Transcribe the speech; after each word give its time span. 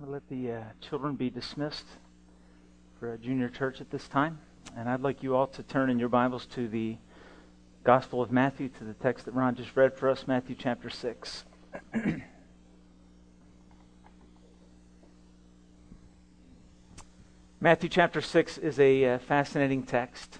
We'll 0.00 0.12
let 0.12 0.28
the 0.30 0.52
uh, 0.52 0.62
children 0.80 1.14
be 1.16 1.28
dismissed 1.28 1.84
for 2.98 3.12
a 3.12 3.18
junior 3.18 3.50
church 3.50 3.82
at 3.82 3.90
this 3.90 4.08
time. 4.08 4.38
And 4.74 4.88
I'd 4.88 5.02
like 5.02 5.22
you 5.22 5.36
all 5.36 5.46
to 5.48 5.62
turn 5.62 5.90
in 5.90 5.98
your 5.98 6.08
Bibles 6.08 6.46
to 6.54 6.68
the 6.68 6.96
Gospel 7.84 8.22
of 8.22 8.32
Matthew, 8.32 8.70
to 8.78 8.84
the 8.84 8.94
text 8.94 9.26
that 9.26 9.34
Ron 9.34 9.56
just 9.56 9.76
read 9.76 9.92
for 9.92 10.08
us, 10.08 10.26
Matthew 10.26 10.56
chapter 10.58 10.88
6. 10.88 11.44
Matthew 17.60 17.90
chapter 17.90 18.22
6 18.22 18.56
is 18.56 18.80
a 18.80 19.04
uh, 19.04 19.18
fascinating 19.18 19.82
text. 19.82 20.38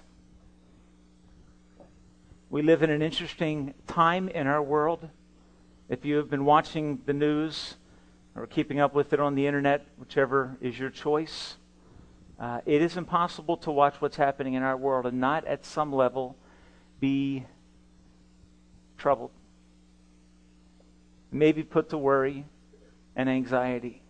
We 2.49 2.63
live 2.63 2.81
in 2.81 2.89
an 2.89 3.03
interesting 3.03 3.75
time 3.85 4.27
in 4.27 4.47
our 4.47 4.63
world. 4.63 5.07
If 5.87 6.03
you 6.03 6.15
have 6.15 6.31
been 6.31 6.45
watching 6.45 7.03
the 7.05 7.13
news, 7.13 7.75
or 8.35 8.47
keeping 8.47 8.79
up 8.79 8.93
with 8.93 9.13
it 9.13 9.19
on 9.19 9.35
the 9.35 9.45
internet, 9.45 9.85
whichever 9.97 10.57
is 10.61 10.77
your 10.79 10.89
choice. 10.89 11.57
Uh, 12.39 12.61
it 12.65 12.81
is 12.81 12.97
impossible 12.97 13.57
to 13.57 13.71
watch 13.71 13.95
what's 13.99 14.15
happening 14.15 14.55
in 14.55 14.63
our 14.63 14.77
world 14.77 15.05
and 15.05 15.19
not 15.19 15.45
at 15.45 15.65
some 15.65 15.93
level 15.93 16.35
be 16.99 17.45
troubled, 18.97 19.31
maybe 21.31 21.63
put 21.63 21.89
to 21.89 21.97
worry 21.97 22.45
and 23.15 23.29
anxiety. 23.29 24.01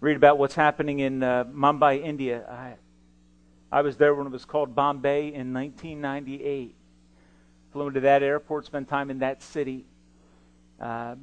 Read 0.00 0.16
about 0.16 0.38
what's 0.38 0.54
happening 0.54 1.00
in 1.00 1.22
uh, 1.22 1.44
Mumbai, 1.44 2.04
India. 2.04 2.44
I, 2.48 2.74
I 3.76 3.82
was 3.82 3.96
there 3.96 4.14
when 4.14 4.26
it 4.26 4.32
was 4.32 4.44
called 4.44 4.74
Bombay 4.74 5.32
in 5.34 5.52
1998. 5.52 6.74
Flew 7.72 7.88
into 7.88 8.00
that 8.00 8.22
airport, 8.22 8.66
spent 8.66 8.88
time 8.88 9.10
in 9.10 9.18
that 9.18 9.42
city. 9.42 9.86
Uh, 10.80 11.16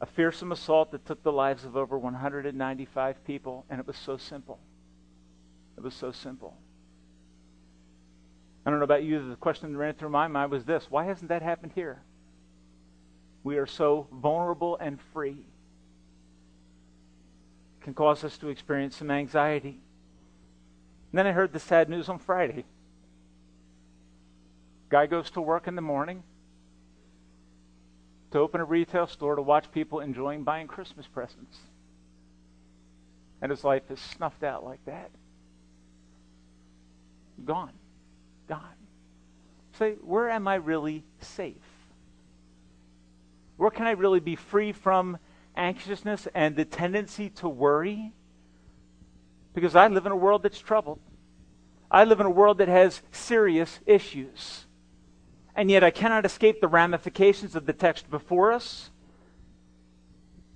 a 0.00 0.06
fearsome 0.06 0.52
assault 0.52 0.92
that 0.92 1.04
took 1.04 1.22
the 1.22 1.32
lives 1.32 1.64
of 1.64 1.76
over 1.76 1.98
195 1.98 3.24
people, 3.24 3.64
and 3.68 3.80
it 3.80 3.86
was 3.86 3.96
so 3.96 4.16
simple. 4.16 4.58
It 5.76 5.82
was 5.82 5.94
so 5.94 6.12
simple. 6.12 6.56
I 8.64 8.70
don't 8.70 8.78
know 8.78 8.84
about 8.84 9.02
you, 9.02 9.28
the 9.28 9.36
question 9.36 9.72
that 9.72 9.78
ran 9.78 9.94
through 9.94 10.10
my 10.10 10.28
mind 10.28 10.50
was 10.50 10.64
this 10.64 10.86
why 10.90 11.04
hasn't 11.04 11.30
that 11.30 11.42
happened 11.42 11.72
here? 11.74 12.02
We 13.42 13.56
are 13.56 13.66
so 13.66 14.08
vulnerable 14.12 14.76
and 14.80 15.00
free. 15.12 15.46
It 17.80 17.84
can 17.84 17.94
cause 17.94 18.24
us 18.24 18.36
to 18.38 18.48
experience 18.48 18.96
some 18.96 19.10
anxiety. 19.10 19.80
And 21.10 21.18
then 21.18 21.26
I 21.26 21.32
heard 21.32 21.52
the 21.52 21.60
sad 21.60 21.88
news 21.88 22.08
on 22.08 22.18
Friday. 22.18 22.66
Guy 24.90 25.06
goes 25.06 25.30
to 25.30 25.40
work 25.40 25.66
in 25.66 25.74
the 25.74 25.82
morning, 25.82 26.22
to 28.30 28.38
open 28.38 28.60
a 28.60 28.64
retail 28.64 29.06
store 29.06 29.36
to 29.36 29.42
watch 29.42 29.70
people 29.72 30.00
enjoying 30.00 30.44
buying 30.44 30.66
Christmas 30.66 31.06
presents. 31.06 31.58
And 33.40 33.50
his 33.50 33.64
life 33.64 33.90
is 33.90 34.00
snuffed 34.00 34.42
out 34.42 34.64
like 34.64 34.84
that. 34.86 35.10
Gone. 37.44 37.72
Gone. 38.48 38.62
Say, 39.78 39.92
where 40.02 40.28
am 40.28 40.48
I 40.48 40.56
really 40.56 41.04
safe? 41.20 41.54
Where 43.56 43.70
can 43.70 43.86
I 43.86 43.92
really 43.92 44.20
be 44.20 44.36
free 44.36 44.72
from 44.72 45.18
anxiousness 45.56 46.28
and 46.34 46.56
the 46.56 46.64
tendency 46.64 47.30
to 47.30 47.48
worry? 47.48 48.12
Because 49.54 49.74
I 49.74 49.88
live 49.88 50.06
in 50.06 50.12
a 50.12 50.16
world 50.16 50.42
that's 50.42 50.58
troubled. 50.58 51.00
I 51.90 52.04
live 52.04 52.20
in 52.20 52.26
a 52.26 52.30
world 52.30 52.58
that 52.58 52.68
has 52.68 53.02
serious 53.10 53.80
issues 53.86 54.66
and 55.58 55.68
yet 55.72 55.82
I 55.82 55.90
cannot 55.90 56.24
escape 56.24 56.60
the 56.60 56.68
ramifications 56.68 57.56
of 57.56 57.66
the 57.66 57.72
text 57.72 58.08
before 58.08 58.52
us. 58.52 58.90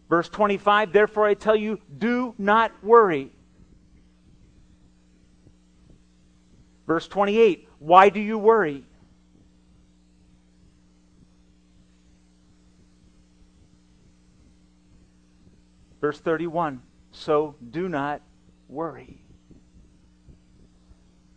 Verse 0.09 0.29
25, 0.29 0.93
therefore 0.93 1.27
I 1.27 1.35
tell 1.35 1.57
you, 1.57 1.81
do 1.99 2.37
not 2.39 2.71
worry. 2.85 3.33
Verse 6.87 7.09
28, 7.09 7.69
why 7.81 8.11
do 8.11 8.21
you 8.21 8.39
worry? 8.39 8.85
Verse 16.01 16.21
31, 16.21 16.81
so 17.11 17.57
do 17.73 17.89
not 17.89 18.23
worry. 18.69 19.22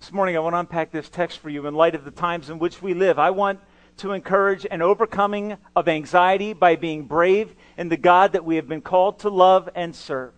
This 0.05 0.13
morning, 0.13 0.35
I 0.35 0.39
want 0.39 0.53
to 0.53 0.59
unpack 0.59 0.91
this 0.91 1.09
text 1.09 1.39
for 1.39 1.49
you 1.49 1.65
in 1.65 1.73
light 1.73 1.95
of 1.95 2.05
the 2.05 2.11
times 2.11 2.51
in 2.51 2.59
which 2.59 2.79
we 2.79 2.93
live. 2.93 3.17
I 3.17 3.31
want 3.31 3.59
to 3.97 4.11
encourage 4.11 4.63
an 4.69 4.83
overcoming 4.83 5.57
of 5.75 5.87
anxiety 5.87 6.53
by 6.53 6.75
being 6.75 7.05
brave 7.05 7.55
in 7.75 7.89
the 7.89 7.97
God 7.97 8.33
that 8.33 8.45
we 8.45 8.57
have 8.57 8.67
been 8.67 8.81
called 8.81 9.17
to 9.21 9.29
love 9.29 9.67
and 9.73 9.95
serve, 9.95 10.35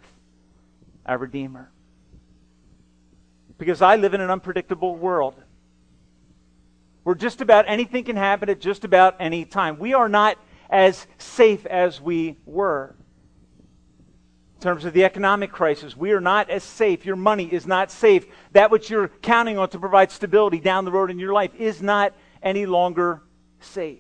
our 1.06 1.18
Redeemer. 1.18 1.70
Because 3.58 3.82
I 3.82 3.98
live 3.98 4.14
in 4.14 4.22
an 4.22 4.30
unpredictable 4.30 4.96
world 4.96 5.36
where 7.04 7.14
just 7.14 7.42
about 7.42 7.66
anything 7.68 8.06
can 8.06 8.16
happen 8.16 8.48
at 8.48 8.62
just 8.62 8.86
about 8.86 9.18
any 9.20 9.44
time. 9.44 9.80
We 9.80 9.94
are 9.94 10.08
not 10.08 10.38
as 10.70 11.08
safe 11.18 11.66
as 11.66 12.00
we 12.00 12.38
were. 12.46 12.96
In 14.58 14.62
terms 14.62 14.86
of 14.86 14.94
the 14.94 15.04
economic 15.04 15.52
crisis, 15.52 15.96
we 15.96 16.14
are 16.14 16.20
not 16.20 16.50
as 16.50 16.64
safe. 16.64 17.06
Your 17.06 17.16
money 17.16 17.46
is 17.46 17.68
not 17.68 17.92
safe. 17.92 18.26
That 18.54 18.72
which 18.72 18.90
you're 18.90 19.10
counting 19.22 19.60
on 19.60 19.70
to 19.70 19.78
provide 19.78 20.10
stability 20.10 20.60
down 20.60 20.84
the 20.84 20.92
road 20.92 21.12
in 21.12 21.20
your 21.20 21.32
life 21.32 21.54
is 21.60 21.80
not 21.80 22.12
any 22.42 22.66
longer 22.66 23.22
safe. 23.60 24.00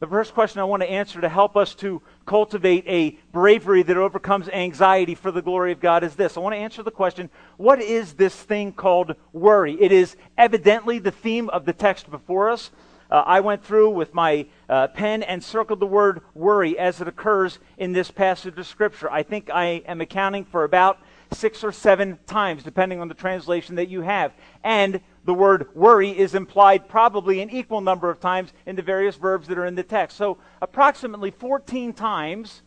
The 0.00 0.08
first 0.08 0.34
question 0.34 0.60
I 0.60 0.64
want 0.64 0.82
to 0.82 0.90
answer 0.90 1.20
to 1.20 1.28
help 1.28 1.56
us 1.56 1.76
to 1.76 2.02
cultivate 2.26 2.84
a 2.88 3.16
bravery 3.30 3.84
that 3.84 3.96
overcomes 3.96 4.48
anxiety 4.48 5.14
for 5.14 5.30
the 5.30 5.40
glory 5.40 5.70
of 5.70 5.78
God 5.78 6.02
is 6.02 6.16
this. 6.16 6.36
I 6.36 6.40
want 6.40 6.54
to 6.54 6.58
answer 6.58 6.82
the 6.82 6.90
question 6.90 7.30
what 7.56 7.80
is 7.80 8.14
this 8.14 8.34
thing 8.34 8.72
called 8.72 9.14
worry? 9.32 9.80
It 9.80 9.92
is 9.92 10.16
evidently 10.36 10.98
the 10.98 11.12
theme 11.12 11.48
of 11.50 11.64
the 11.64 11.72
text 11.72 12.10
before 12.10 12.50
us 12.50 12.72
uh, 13.10 13.22
I 13.26 13.40
went 13.40 13.64
through 13.64 13.90
with 13.90 14.14
my 14.14 14.46
uh, 14.68 14.88
pen 14.88 15.22
and 15.22 15.42
circled 15.42 15.80
the 15.80 15.86
word 15.86 16.22
worry 16.34 16.78
as 16.78 17.00
it 17.00 17.08
occurs 17.08 17.58
in 17.78 17.92
this 17.92 18.10
passage 18.10 18.58
of 18.58 18.66
Scripture. 18.66 19.10
I 19.10 19.22
think 19.22 19.50
I 19.50 19.82
am 19.86 20.00
accounting 20.00 20.44
for 20.44 20.64
about 20.64 20.98
six 21.32 21.64
or 21.64 21.72
seven 21.72 22.18
times, 22.26 22.62
depending 22.62 23.00
on 23.00 23.08
the 23.08 23.14
translation 23.14 23.76
that 23.76 23.88
you 23.88 24.00
have. 24.02 24.32
And 24.62 25.00
the 25.24 25.34
word 25.34 25.74
worry 25.74 26.16
is 26.16 26.34
implied 26.34 26.88
probably 26.88 27.40
an 27.40 27.50
equal 27.50 27.80
number 27.80 28.10
of 28.10 28.20
times 28.20 28.52
in 28.64 28.76
the 28.76 28.82
various 28.82 29.16
verbs 29.16 29.48
that 29.48 29.58
are 29.58 29.66
in 29.66 29.74
the 29.74 29.82
text. 29.82 30.16
So, 30.16 30.38
approximately 30.62 31.30
14 31.30 31.92
times, 31.92 32.62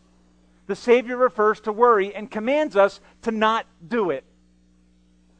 the 0.66 0.76
Savior 0.76 1.16
refers 1.16 1.60
to 1.60 1.72
worry 1.72 2.14
and 2.14 2.30
commands 2.30 2.76
us 2.76 3.00
to 3.22 3.30
not 3.30 3.66
do 3.86 4.10
it. 4.10 4.24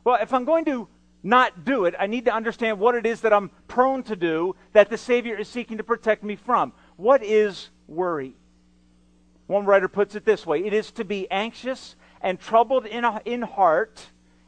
Well, 0.03 0.19
if 0.21 0.33
I'm 0.33 0.45
going 0.45 0.65
to 0.65 0.89
not 1.23 1.65
do 1.65 1.85
it. 1.85 1.95
I 1.99 2.07
need 2.07 2.25
to 2.27 2.35
understand 2.35 2.79
what 2.79 2.95
it 2.95 3.07
is 3.07 3.21
that 3.23 3.33
I'm 3.33 3.51
prone 3.69 4.03
to 4.05 4.17
do 4.17 4.57
that 4.73 4.91
the 4.91 4.99
Savior 4.99 5.37
is 5.37 5.49
seeking 5.49 5.77
to 5.77 5.85
protect 5.85 6.23
me 6.25 6.37
from. 6.37 6.73
What 6.97 7.23
is 7.23 7.71
worry? 7.87 8.35
One 9.47 9.67
writer 9.67 9.89
puts 9.89 10.15
it 10.15 10.25
this 10.25 10.47
way 10.47 10.65
it 10.65 10.73
is 10.73 10.93
to 10.93 11.05
be 11.05 11.31
anxious 11.31 11.97
and 12.21 12.39
troubled 12.39 12.87
in, 12.87 13.05
in 13.25 13.43
heart, 13.43 14.01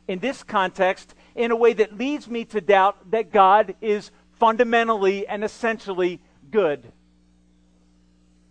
in 0.07 0.19
this 0.19 0.43
context, 0.43 1.15
in 1.35 1.51
a 1.51 1.57
way 1.57 1.73
that 1.73 1.97
leads 1.97 2.29
me 2.29 2.45
to 2.47 2.61
doubt 2.61 3.11
that 3.11 3.33
God 3.33 3.75
is 3.81 4.11
fundamentally 4.39 5.27
and 5.27 5.43
essentially 5.45 6.21
good. 6.51 6.93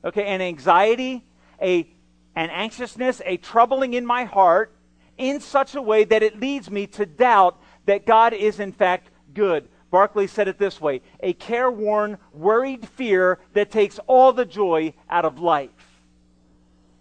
Okay, 0.03 0.25
an 0.25 0.41
anxiety, 0.41 1.23
a, 1.61 1.87
an 2.35 2.49
anxiousness, 2.49 3.21
a 3.25 3.37
troubling 3.37 3.93
in 3.93 4.05
my 4.05 4.23
heart 4.23 4.75
in 5.17 5.39
such 5.39 5.75
a 5.75 5.81
way 5.81 6.03
that 6.03 6.23
it 6.23 6.39
leads 6.39 6.71
me 6.71 6.87
to 6.87 7.05
doubt 7.05 7.61
that 7.85 8.05
God 8.05 8.33
is 8.33 8.59
in 8.59 8.71
fact 8.71 9.09
good. 9.33 9.67
Barclay 9.89 10.27
said 10.27 10.47
it 10.47 10.57
this 10.57 10.79
way 10.79 11.01
a 11.19 11.33
careworn, 11.33 12.17
worried 12.33 12.87
fear 12.87 13.39
that 13.53 13.71
takes 13.71 13.99
all 14.07 14.33
the 14.33 14.45
joy 14.45 14.93
out 15.09 15.25
of 15.25 15.39
life. 15.39 15.69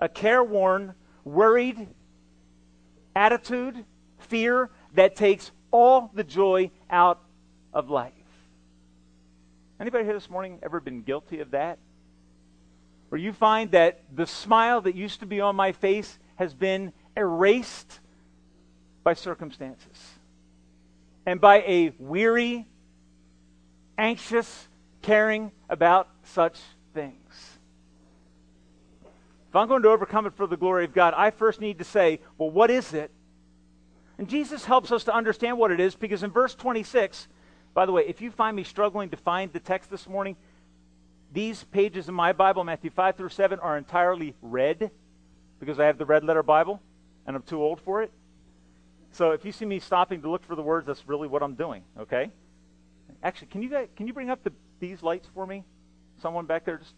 A 0.00 0.08
careworn, 0.08 0.94
worried 1.24 1.88
attitude, 3.14 3.84
fear 4.18 4.70
that 4.94 5.14
takes 5.14 5.52
all 5.70 6.10
the 6.14 6.24
joy 6.24 6.70
out 6.90 7.20
of 7.72 7.90
life. 7.90 8.12
Anybody 9.78 10.04
here 10.04 10.14
this 10.14 10.28
morning 10.28 10.58
ever 10.62 10.80
been 10.80 11.02
guilty 11.02 11.40
of 11.40 11.52
that? 11.52 11.78
Where 13.08 13.20
you 13.20 13.32
find 13.32 13.70
that 13.70 14.02
the 14.14 14.26
smile 14.26 14.80
that 14.82 14.94
used 14.94 15.20
to 15.20 15.26
be 15.26 15.40
on 15.40 15.56
my 15.56 15.72
face 15.72 16.18
has 16.36 16.54
been 16.54 16.92
erased 17.16 18.00
by 19.04 19.14
circumstances 19.14 20.19
and 21.26 21.40
by 21.40 21.58
a 21.62 21.92
weary, 21.98 22.66
anxious 23.98 24.68
caring 25.02 25.52
about 25.68 26.08
such 26.22 26.58
things. 26.94 27.58
If 29.48 29.56
I'm 29.56 29.68
going 29.68 29.82
to 29.82 29.88
overcome 29.88 30.26
it 30.26 30.34
for 30.34 30.46
the 30.46 30.56
glory 30.56 30.84
of 30.84 30.94
God, 30.94 31.12
I 31.16 31.30
first 31.30 31.60
need 31.60 31.78
to 31.78 31.84
say, 31.84 32.20
well, 32.38 32.50
what 32.50 32.70
is 32.70 32.92
it? 32.94 33.10
And 34.16 34.28
Jesus 34.28 34.64
helps 34.64 34.92
us 34.92 35.04
to 35.04 35.14
understand 35.14 35.58
what 35.58 35.70
it 35.70 35.80
is 35.80 35.94
because 35.94 36.22
in 36.22 36.30
verse 36.30 36.54
26, 36.54 37.26
by 37.74 37.86
the 37.86 37.92
way, 37.92 38.02
if 38.06 38.20
you 38.20 38.30
find 38.30 38.54
me 38.54 38.64
struggling 38.64 39.10
to 39.10 39.16
find 39.16 39.52
the 39.52 39.60
text 39.60 39.90
this 39.90 40.08
morning, 40.08 40.36
these 41.32 41.64
pages 41.64 42.08
in 42.08 42.14
my 42.14 42.32
Bible, 42.32 42.62
Matthew 42.64 42.90
5 42.90 43.16
through 43.16 43.28
7, 43.30 43.58
are 43.60 43.76
entirely 43.76 44.34
red 44.42 44.90
because 45.58 45.80
I 45.80 45.86
have 45.86 45.98
the 45.98 46.04
red 46.04 46.22
letter 46.22 46.42
Bible 46.42 46.80
and 47.26 47.34
I'm 47.34 47.42
too 47.42 47.62
old 47.62 47.80
for 47.80 48.02
it. 48.02 48.12
So 49.12 49.32
if 49.32 49.44
you 49.44 49.52
see 49.52 49.64
me 49.64 49.80
stopping 49.80 50.22
to 50.22 50.30
look 50.30 50.44
for 50.44 50.54
the 50.54 50.62
words, 50.62 50.86
that's 50.86 51.06
really 51.08 51.28
what 51.28 51.42
I'm 51.42 51.54
doing, 51.54 51.82
okay? 51.98 52.30
Actually, 53.22 53.48
can 53.48 53.62
you 53.62 53.68
guys, 53.68 53.88
can 53.96 54.06
you 54.06 54.12
bring 54.12 54.30
up 54.30 54.42
the, 54.44 54.52
these 54.78 55.02
lights 55.02 55.28
for 55.34 55.46
me? 55.46 55.64
Someone 56.22 56.46
back 56.46 56.64
there 56.64 56.78
just 56.78 56.94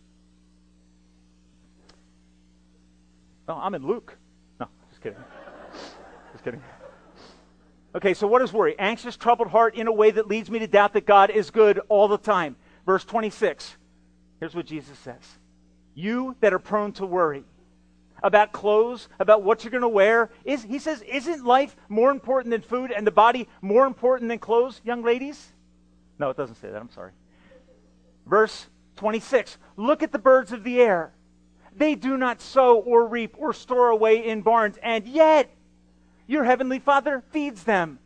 No, 3.48 3.54
I'm 3.54 3.74
in 3.74 3.86
Luke. 3.86 4.16
No, 4.60 4.66
just 4.88 5.02
kidding. 5.02 5.18
just 6.32 6.44
kidding. 6.44 6.62
Okay, 7.94 8.14
so 8.14 8.26
what 8.26 8.40
is 8.40 8.52
worry? 8.52 8.74
Anxious, 8.78 9.16
troubled 9.16 9.48
heart 9.48 9.74
in 9.74 9.86
a 9.86 9.92
way 9.92 10.10
that 10.10 10.28
leads 10.28 10.50
me 10.50 10.58
to 10.60 10.66
doubt 10.66 10.94
that 10.94 11.04
God 11.06 11.30
is 11.30 11.50
good 11.50 11.80
all 11.88 12.08
the 12.08 12.18
time. 12.18 12.56
Verse 12.86 13.04
26. 13.04 13.76
Here's 14.40 14.54
what 14.54 14.66
Jesus 14.66 14.98
says 14.98 15.38
You 15.94 16.36
that 16.40 16.52
are 16.52 16.58
prone 16.58 16.92
to 16.92 17.06
worry 17.06 17.44
about 18.22 18.52
clothes, 18.52 19.08
about 19.18 19.42
what 19.42 19.64
you're 19.64 19.70
going 19.70 19.82
to 19.82 19.88
wear, 19.88 20.30
is, 20.44 20.62
he 20.62 20.78
says, 20.78 21.02
Isn't 21.02 21.44
life 21.44 21.76
more 21.88 22.10
important 22.10 22.50
than 22.50 22.62
food 22.62 22.90
and 22.90 23.06
the 23.06 23.10
body 23.10 23.48
more 23.60 23.86
important 23.86 24.28
than 24.28 24.38
clothes, 24.38 24.80
young 24.84 25.02
ladies? 25.02 25.52
No, 26.18 26.30
it 26.30 26.36
doesn't 26.36 26.56
say 26.56 26.70
that. 26.70 26.80
I'm 26.80 26.90
sorry. 26.90 27.12
Verse 28.26 28.66
26. 28.96 29.58
Look 29.76 30.02
at 30.02 30.12
the 30.12 30.18
birds 30.18 30.52
of 30.52 30.64
the 30.64 30.80
air. 30.80 31.12
They 31.74 31.94
do 31.94 32.16
not 32.16 32.40
sow 32.40 32.76
or 32.76 33.06
reap 33.06 33.34
or 33.38 33.52
store 33.52 33.88
away 33.88 34.26
in 34.26 34.42
barns, 34.42 34.76
and 34.82 35.06
yet 35.06 35.50
your 36.26 36.44
heavenly 36.44 36.78
Father 36.78 37.22
feeds 37.30 37.64
them. 37.64 37.98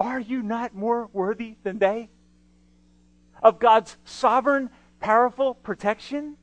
Are 0.00 0.20
you 0.20 0.42
not 0.42 0.74
more 0.74 1.08
worthy 1.12 1.56
than 1.62 1.78
they? 1.78 2.10
Of 3.42 3.58
God's 3.58 3.96
sovereign, 4.04 4.70
powerful 5.00 5.54
protection? 5.54 6.36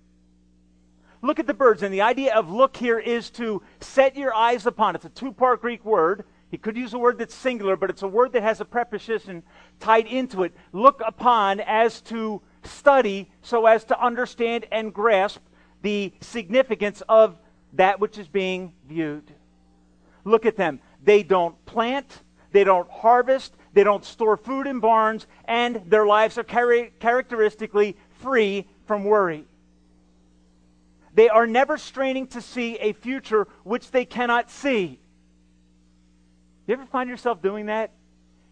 Look 1.26 1.40
at 1.40 1.48
the 1.48 1.56
birds, 1.56 1.82
and 1.82 1.92
the 1.92 2.04
idea 2.04 2.36
of 2.36 2.52
look 2.52 2.78
here 2.78 3.00
is 3.00 3.32
to 3.32 3.64
set 3.80 4.16
your 4.16 4.36
eyes 4.36 4.68
upon. 4.68 4.94
It's 4.94 5.06
a 5.06 5.10
two 5.10 5.32
part 5.32 5.60
Greek 5.60 5.84
word. 5.84 6.24
He 6.52 6.58
could 6.60 6.78
use 6.78 6.94
a 6.94 7.00
word 7.00 7.18
that's 7.18 7.34
singular, 7.34 7.76
but 7.76 7.90
it's 7.90 8.04
a 8.04 8.08
word 8.08 8.32
that 8.34 8.44
has 8.44 8.62
a 8.62 8.66
preposition 8.66 9.42
tied 9.80 10.06
into 10.06 10.44
it. 10.44 10.54
Look 10.72 11.02
upon 11.04 11.62
as 11.62 12.00
to 12.02 12.44
study 12.64 13.32
so 13.42 13.66
as 13.66 13.84
to 13.86 14.00
understand 14.00 14.68
and 14.72 14.94
grasp 14.94 15.42
the 15.82 16.14
significance 16.22 17.02
of 17.10 17.40
that 17.74 18.00
which 18.00 18.20
is 18.20 18.28
being 18.28 18.74
viewed. 18.88 19.34
Look 20.26 20.46
at 20.46 20.56
them. 20.56 20.80
They 21.04 21.24
don't 21.24 21.56
plant, 21.66 22.22
they 22.52 22.64
don't 22.64 22.90
harvest, 22.92 23.56
they 23.74 23.84
don't 23.84 24.06
store 24.06 24.38
food 24.38 24.68
in 24.68 24.80
barns, 24.80 25.26
and 25.46 25.82
their 25.88 26.06
lives 26.06 26.38
are 26.38 26.44
char- 26.44 26.92
characteristically 27.00 27.98
free 28.22 28.68
from 28.86 29.06
worry. 29.06 29.46
They 31.16 31.30
are 31.30 31.48
never 31.48 31.78
straining 31.78 32.28
to 32.28 32.42
see 32.42 32.76
a 32.76 32.92
future 32.92 33.48
which 33.64 33.90
they 33.90 34.04
cannot 34.04 34.52
see. 34.52 35.00
You 36.68 36.74
ever 36.74 36.86
find 36.86 37.10
yourself 37.10 37.42
doing 37.42 37.68
that? 37.68 37.92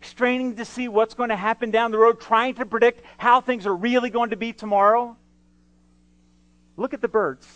Straining 0.02 0.56
to 0.56 0.66
see 0.66 0.88
what's 0.88 1.14
going 1.14 1.30
to 1.30 1.36
happen 1.36 1.72
down 1.72 1.92
the 1.92 1.98
road, 1.98 2.22
trying 2.22 2.56
to 2.56 2.66
predict 2.66 3.04
how 3.18 3.42
things 3.42 3.68
are 3.68 3.76
really 3.76 4.10
going 4.10 4.30
to 4.30 4.38
be 4.38 4.54
tomorrow? 4.54 5.18
Look 6.78 6.94
at 6.94 7.02
the 7.02 7.08
birds. 7.10 7.48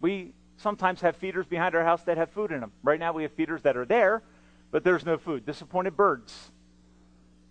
We 0.00 0.32
sometimes 0.56 1.00
have 1.00 1.16
feeders 1.16 1.46
behind 1.46 1.74
our 1.74 1.84
house 1.84 2.04
that 2.04 2.16
have 2.16 2.30
food 2.30 2.52
in 2.52 2.60
them. 2.60 2.70
Right 2.84 3.00
now 3.00 3.12
we 3.12 3.24
have 3.24 3.32
feeders 3.32 3.62
that 3.62 3.76
are 3.76 3.84
there, 3.84 4.22
but 4.70 4.84
there's 4.84 5.04
no 5.04 5.18
food. 5.18 5.44
Disappointed 5.44 5.96
birds. 5.96 6.52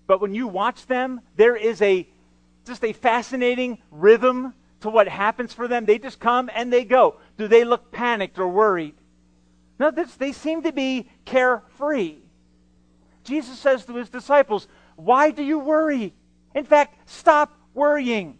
But 0.07 0.21
when 0.21 0.33
you 0.33 0.47
watch 0.47 0.87
them, 0.87 1.19
there 1.35 1.55
is 1.55 1.81
a 1.81 2.07
just 2.65 2.83
a 2.83 2.93
fascinating 2.93 3.79
rhythm 3.89 4.53
to 4.81 4.89
what 4.89 5.07
happens 5.07 5.53
for 5.53 5.67
them. 5.67 5.85
They 5.85 5.97
just 5.97 6.19
come 6.19 6.49
and 6.53 6.71
they 6.71 6.83
go. 6.83 7.17
Do 7.37 7.47
they 7.47 7.63
look 7.63 7.91
panicked 7.91 8.37
or 8.37 8.47
worried? 8.47 8.95
No, 9.79 9.91
they 9.91 10.31
seem 10.31 10.63
to 10.63 10.71
be 10.71 11.09
carefree. 11.25 12.17
Jesus 13.23 13.57
says 13.57 13.85
to 13.85 13.95
his 13.95 14.09
disciples, 14.09 14.67
Why 14.95 15.31
do 15.31 15.43
you 15.43 15.59
worry? 15.59 16.13
In 16.53 16.65
fact, 16.65 17.09
stop 17.09 17.57
worrying. 17.73 18.37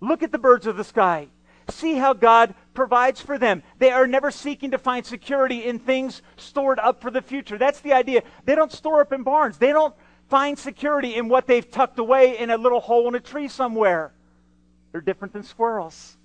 Look 0.00 0.22
at 0.22 0.32
the 0.32 0.38
birds 0.38 0.66
of 0.66 0.76
the 0.76 0.84
sky. 0.84 1.28
See 1.68 1.94
how 1.94 2.14
God 2.14 2.54
provides 2.74 3.20
for 3.20 3.38
them. 3.38 3.62
They 3.78 3.90
are 3.90 4.06
never 4.06 4.30
seeking 4.30 4.72
to 4.72 4.78
find 4.78 5.06
security 5.06 5.64
in 5.64 5.78
things 5.78 6.22
stored 6.36 6.78
up 6.78 7.00
for 7.00 7.10
the 7.10 7.22
future. 7.22 7.58
That's 7.58 7.80
the 7.80 7.92
idea. 7.92 8.22
They 8.44 8.54
don't 8.54 8.72
store 8.72 9.00
up 9.02 9.12
in 9.12 9.22
barns. 9.22 9.58
They 9.58 9.72
don't 9.72 9.94
find 10.28 10.58
security 10.58 11.14
in 11.14 11.28
what 11.28 11.46
they've 11.46 11.70
tucked 11.70 11.98
away 11.98 12.38
in 12.38 12.50
a 12.50 12.56
little 12.56 12.80
hole 12.80 13.08
in 13.08 13.14
a 13.14 13.20
tree 13.20 13.48
somewhere. 13.48 14.12
They're 14.92 15.00
different 15.00 15.32
than 15.32 15.42
squirrels. 15.42 16.16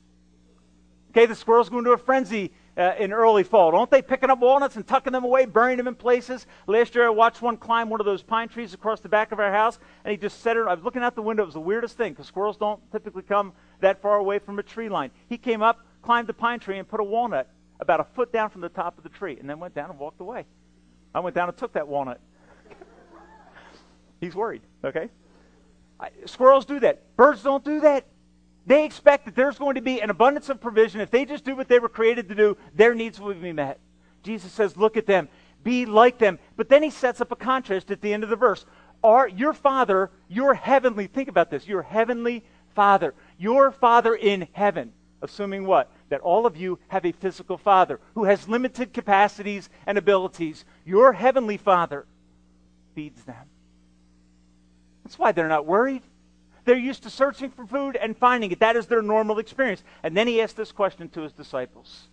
Okay, 1.11 1.25
the 1.25 1.35
squirrels 1.35 1.69
go 1.69 1.77
into 1.77 1.91
a 1.91 1.97
frenzy 1.97 2.51
uh, 2.77 2.93
in 2.99 3.13
early 3.13 3.43
fall. 3.43 3.71
Don't 3.71 3.89
they 3.89 4.01
picking 4.01 4.29
up 4.29 4.39
walnuts 4.39 4.75
and 4.75 4.85
tucking 4.85 5.13
them 5.13 5.23
away, 5.23 5.45
burying 5.45 5.77
them 5.77 5.87
in 5.87 5.95
places? 5.95 6.45
Last 6.67 6.93
year 6.93 7.05
I 7.05 7.09
watched 7.09 7.41
one 7.41 7.55
climb 7.55 7.89
one 7.89 8.01
of 8.01 8.05
those 8.05 8.21
pine 8.21 8.49
trees 8.49 8.73
across 8.73 8.99
the 8.99 9.07
back 9.07 9.31
of 9.31 9.39
our 9.39 9.51
house, 9.51 9.79
and 10.03 10.11
he 10.11 10.17
just 10.17 10.41
set 10.41 10.57
it. 10.57 10.67
I 10.67 10.73
was 10.73 10.83
looking 10.83 11.03
out 11.03 11.15
the 11.15 11.21
window. 11.21 11.43
It 11.43 11.45
was 11.45 11.53
the 11.53 11.61
weirdest 11.61 11.95
thing 11.95 12.11
because 12.11 12.27
squirrels 12.27 12.57
don't 12.57 12.81
typically 12.91 13.23
come 13.23 13.53
that 13.79 14.01
far 14.01 14.17
away 14.17 14.39
from 14.39 14.59
a 14.59 14.63
tree 14.63 14.89
line. 14.89 15.11
He 15.29 15.37
came 15.37 15.61
up, 15.61 15.85
climbed 16.01 16.27
the 16.27 16.33
pine 16.33 16.59
tree, 16.59 16.79
and 16.79 16.87
put 16.87 16.99
a 16.99 17.03
walnut 17.03 17.49
about 17.79 17.99
a 17.99 18.03
foot 18.03 18.33
down 18.33 18.49
from 18.49 18.61
the 18.61 18.69
top 18.69 18.97
of 18.97 19.03
the 19.03 19.09
tree, 19.09 19.37
and 19.39 19.49
then 19.49 19.59
went 19.59 19.73
down 19.73 19.89
and 19.89 19.97
walked 19.97 20.19
away. 20.19 20.45
I 21.13 21.21
went 21.21 21.33
down 21.33 21.47
and 21.47 21.57
took 21.57 21.71
that 21.73 21.87
walnut. 21.87 22.19
He's 24.19 24.35
worried, 24.35 24.63
okay? 24.83 25.09
I, 25.97 26.09
squirrels 26.25 26.65
do 26.65 26.81
that. 26.81 27.15
Birds 27.15 27.41
don't 27.41 27.63
do 27.63 27.79
that. 27.81 28.05
They 28.65 28.85
expect 28.85 29.25
that 29.25 29.35
there's 29.35 29.59
going 29.59 29.75
to 29.75 29.81
be 29.81 30.01
an 30.01 30.09
abundance 30.09 30.49
of 30.49 30.59
provision. 30.59 31.01
If 31.01 31.11
they 31.11 31.25
just 31.25 31.43
do 31.43 31.55
what 31.55 31.67
they 31.67 31.79
were 31.79 31.89
created 31.89 32.29
to 32.29 32.35
do, 32.35 32.57
their 32.73 32.95
needs 32.95 33.19
will 33.19 33.33
be 33.33 33.53
met. 33.53 33.79
Jesus 34.23 34.51
says, 34.51 34.75
Look 34.75 34.97
at 34.97 35.05
them, 35.05 35.29
be 35.63 35.85
like 35.85 36.17
them. 36.17 36.39
But 36.55 36.69
then 36.69 36.81
he 36.81 36.89
sets 36.89 37.21
up 37.21 37.31
a 37.31 37.35
contrast 37.35 37.91
at 37.91 38.01
the 38.01 38.11
end 38.11 38.23
of 38.23 38.29
the 38.29 38.35
verse. 38.35 38.65
Are 39.03 39.27
your 39.27 39.53
father, 39.53 40.09
your 40.27 40.55
heavenly, 40.55 41.05
think 41.05 41.29
about 41.29 41.51
this, 41.51 41.67
your 41.67 41.83
heavenly 41.83 42.43
father, 42.73 43.13
your 43.37 43.71
father 43.71 44.15
in 44.15 44.47
heaven, 44.51 44.93
assuming 45.21 45.65
what? 45.65 45.91
That 46.09 46.21
all 46.21 46.47
of 46.47 46.57
you 46.57 46.79
have 46.87 47.05
a 47.05 47.11
physical 47.11 47.57
father 47.57 47.99
who 48.15 48.23
has 48.23 48.49
limited 48.49 48.93
capacities 48.93 49.69
and 49.85 49.99
abilities. 49.99 50.65
Your 50.85 51.13
heavenly 51.13 51.57
father 51.57 52.07
feeds 52.95 53.23
them. 53.23 53.45
That's 55.03 55.19
why 55.19 55.31
they're 55.33 55.47
not 55.47 55.67
worried. 55.67 56.01
They're 56.65 56.77
used 56.77 57.03
to 57.03 57.09
searching 57.11 57.51
for 57.51 57.65
food 57.65 57.95
and 57.95 58.17
finding 58.17 58.51
it. 58.51 58.59
That 58.59 58.75
is 58.75 58.87
their 58.87 59.03
normal 59.03 59.37
experience. 59.39 59.83
And 60.03 60.17
then 60.17 60.27
he 60.27 60.41
asked 60.41 60.57
this 60.57 60.71
question 60.71 61.09
to 61.09 61.21
his 61.21 61.31
disciples 61.31 62.07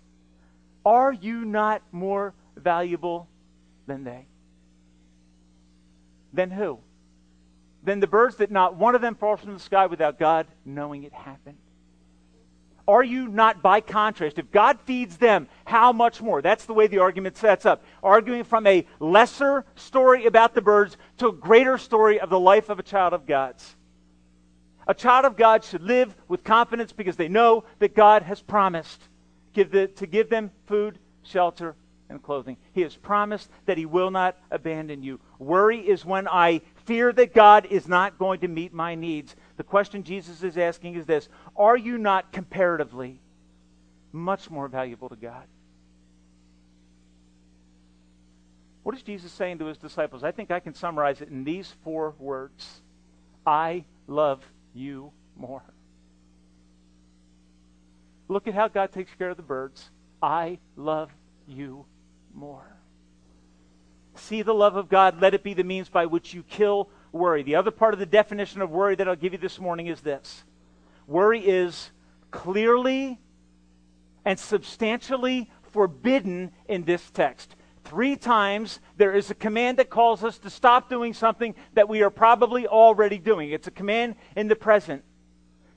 Are 0.84 1.12
you 1.12 1.44
not 1.44 1.82
more 1.90 2.34
valuable 2.56 3.28
than 3.86 4.04
they? 4.04 4.26
Than 6.34 6.50
who? 6.50 6.78
Than 7.82 8.00
the 8.00 8.06
birds 8.06 8.36
that 8.36 8.50
not 8.50 8.76
one 8.76 8.94
of 8.94 9.00
them 9.00 9.14
falls 9.14 9.40
from 9.40 9.54
the 9.54 9.58
sky 9.58 9.86
without 9.86 10.18
God 10.18 10.46
knowing 10.64 11.02
it 11.02 11.12
happened? 11.12 11.58
Are 12.86 13.02
you 13.02 13.28
not, 13.28 13.62
by 13.62 13.80
contrast, 13.80 14.38
if 14.38 14.50
God 14.50 14.78
feeds 14.84 15.16
them, 15.16 15.48
how 15.64 15.92
much 15.92 16.20
more? 16.20 16.42
That's 16.42 16.64
the 16.64 16.74
way 16.74 16.88
the 16.88 16.98
argument 16.98 17.36
sets 17.36 17.64
up. 17.64 17.84
Arguing 18.02 18.44
from 18.44 18.66
a 18.66 18.84
lesser 18.98 19.64
story 19.76 20.26
about 20.26 20.54
the 20.54 20.62
birds 20.62 20.96
to 21.18 21.28
a 21.28 21.32
greater 21.32 21.78
story 21.78 22.18
of 22.18 22.28
the 22.28 22.40
life 22.40 22.68
of 22.68 22.80
a 22.80 22.82
child 22.82 23.12
of 23.12 23.24
God's. 23.24 23.76
A 24.86 24.94
child 24.94 25.24
of 25.24 25.36
God 25.36 25.64
should 25.64 25.82
live 25.82 26.14
with 26.28 26.44
confidence 26.44 26.92
because 26.92 27.16
they 27.16 27.28
know 27.28 27.64
that 27.78 27.94
God 27.94 28.22
has 28.22 28.42
promised 28.42 29.00
give 29.52 29.70
the, 29.70 29.86
to 29.88 30.06
give 30.06 30.28
them 30.28 30.50
food, 30.66 30.98
shelter, 31.22 31.76
and 32.08 32.22
clothing. 32.22 32.56
He 32.72 32.82
has 32.82 32.96
promised 32.96 33.48
that 33.66 33.78
He 33.78 33.86
will 33.86 34.10
not 34.10 34.36
abandon 34.50 35.02
you. 35.02 35.20
Worry 35.38 35.80
is 35.80 36.04
when 36.04 36.28
I 36.28 36.60
fear 36.84 37.12
that 37.12 37.34
God 37.34 37.66
is 37.66 37.88
not 37.88 38.18
going 38.18 38.40
to 38.40 38.48
meet 38.48 38.72
my 38.72 38.94
needs. 38.94 39.36
The 39.56 39.64
question 39.64 40.02
Jesus 40.02 40.42
is 40.42 40.58
asking 40.58 40.94
is 40.94 41.06
this 41.06 41.28
Are 41.56 41.76
you 41.76 41.98
not 41.98 42.32
comparatively 42.32 43.20
much 44.12 44.50
more 44.50 44.68
valuable 44.68 45.08
to 45.08 45.16
God? 45.16 45.44
What 48.82 48.96
is 48.96 49.02
Jesus 49.02 49.30
saying 49.30 49.58
to 49.58 49.66
his 49.66 49.78
disciples? 49.78 50.24
I 50.24 50.32
think 50.32 50.50
I 50.50 50.58
can 50.58 50.74
summarize 50.74 51.20
it 51.20 51.28
in 51.28 51.44
these 51.44 51.72
four 51.84 52.14
words 52.18 52.80
I 53.46 53.84
love 54.06 54.44
you 54.74 55.12
more. 55.36 55.62
Look 58.28 58.48
at 58.48 58.54
how 58.54 58.68
God 58.68 58.92
takes 58.92 59.14
care 59.14 59.30
of 59.30 59.36
the 59.36 59.42
birds. 59.42 59.90
I 60.22 60.58
love 60.76 61.10
you 61.46 61.84
more. 62.34 62.76
See 64.14 64.42
the 64.42 64.54
love 64.54 64.76
of 64.76 64.88
God. 64.88 65.20
Let 65.20 65.34
it 65.34 65.42
be 65.42 65.54
the 65.54 65.64
means 65.64 65.88
by 65.88 66.06
which 66.06 66.32
you 66.32 66.42
kill 66.42 66.90
worry. 67.12 67.42
The 67.42 67.56
other 67.56 67.70
part 67.70 67.94
of 67.94 68.00
the 68.00 68.06
definition 68.06 68.60
of 68.62 68.70
worry 68.70 68.94
that 68.94 69.08
I'll 69.08 69.16
give 69.16 69.32
you 69.32 69.38
this 69.38 69.58
morning 69.58 69.86
is 69.86 70.00
this 70.00 70.44
worry 71.06 71.40
is 71.40 71.90
clearly 72.30 73.18
and 74.24 74.38
substantially 74.38 75.50
forbidden 75.72 76.52
in 76.68 76.84
this 76.84 77.10
text. 77.10 77.56
Three 77.84 78.16
times 78.16 78.80
there 78.96 79.12
is 79.12 79.30
a 79.30 79.34
command 79.34 79.78
that 79.78 79.90
calls 79.90 80.24
us 80.24 80.38
to 80.38 80.50
stop 80.50 80.88
doing 80.88 81.14
something 81.14 81.54
that 81.74 81.88
we 81.88 82.02
are 82.02 82.10
probably 82.10 82.66
already 82.66 83.18
doing. 83.18 83.50
It's 83.50 83.66
a 83.66 83.72
command 83.72 84.16
in 84.36 84.48
the 84.48 84.56
present. 84.56 85.04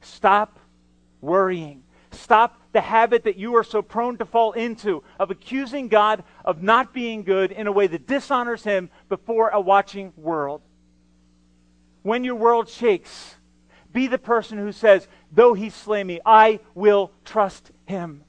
Stop 0.02 0.60
worrying. 1.22 1.84
Stop 2.12 2.62
the 2.72 2.82
habit 2.82 3.24
that 3.24 3.38
you 3.38 3.56
are 3.56 3.64
so 3.64 3.82
prone 3.82 4.18
to 4.18 4.26
fall 4.26 4.54
into 4.54 5.04
of 5.20 5.32
accusing 5.32 5.88
God 5.88 6.24
of 6.44 6.62
not 6.62 6.94
being 6.94 7.24
good 7.24 7.52
in 7.52 7.68
a 7.68 7.72
way 7.72 7.88
that 7.88 8.08
dishonors 8.08 8.64
Him 8.64 8.90
before 9.10 9.50
a 9.50 9.60
watching 9.60 10.14
world. 10.16 10.62
When 12.04 12.24
your 12.24 12.36
world 12.36 12.70
shakes, 12.70 13.36
be 13.92 14.08
the 14.08 14.18
person 14.18 14.58
who 14.58 14.72
says, 14.72 15.08
Though 15.32 15.54
He 15.54 15.70
slay 15.70 16.04
me, 16.04 16.20
I 16.26 16.60
will 16.74 17.12
trust 17.24 17.72
Him. 17.86 18.24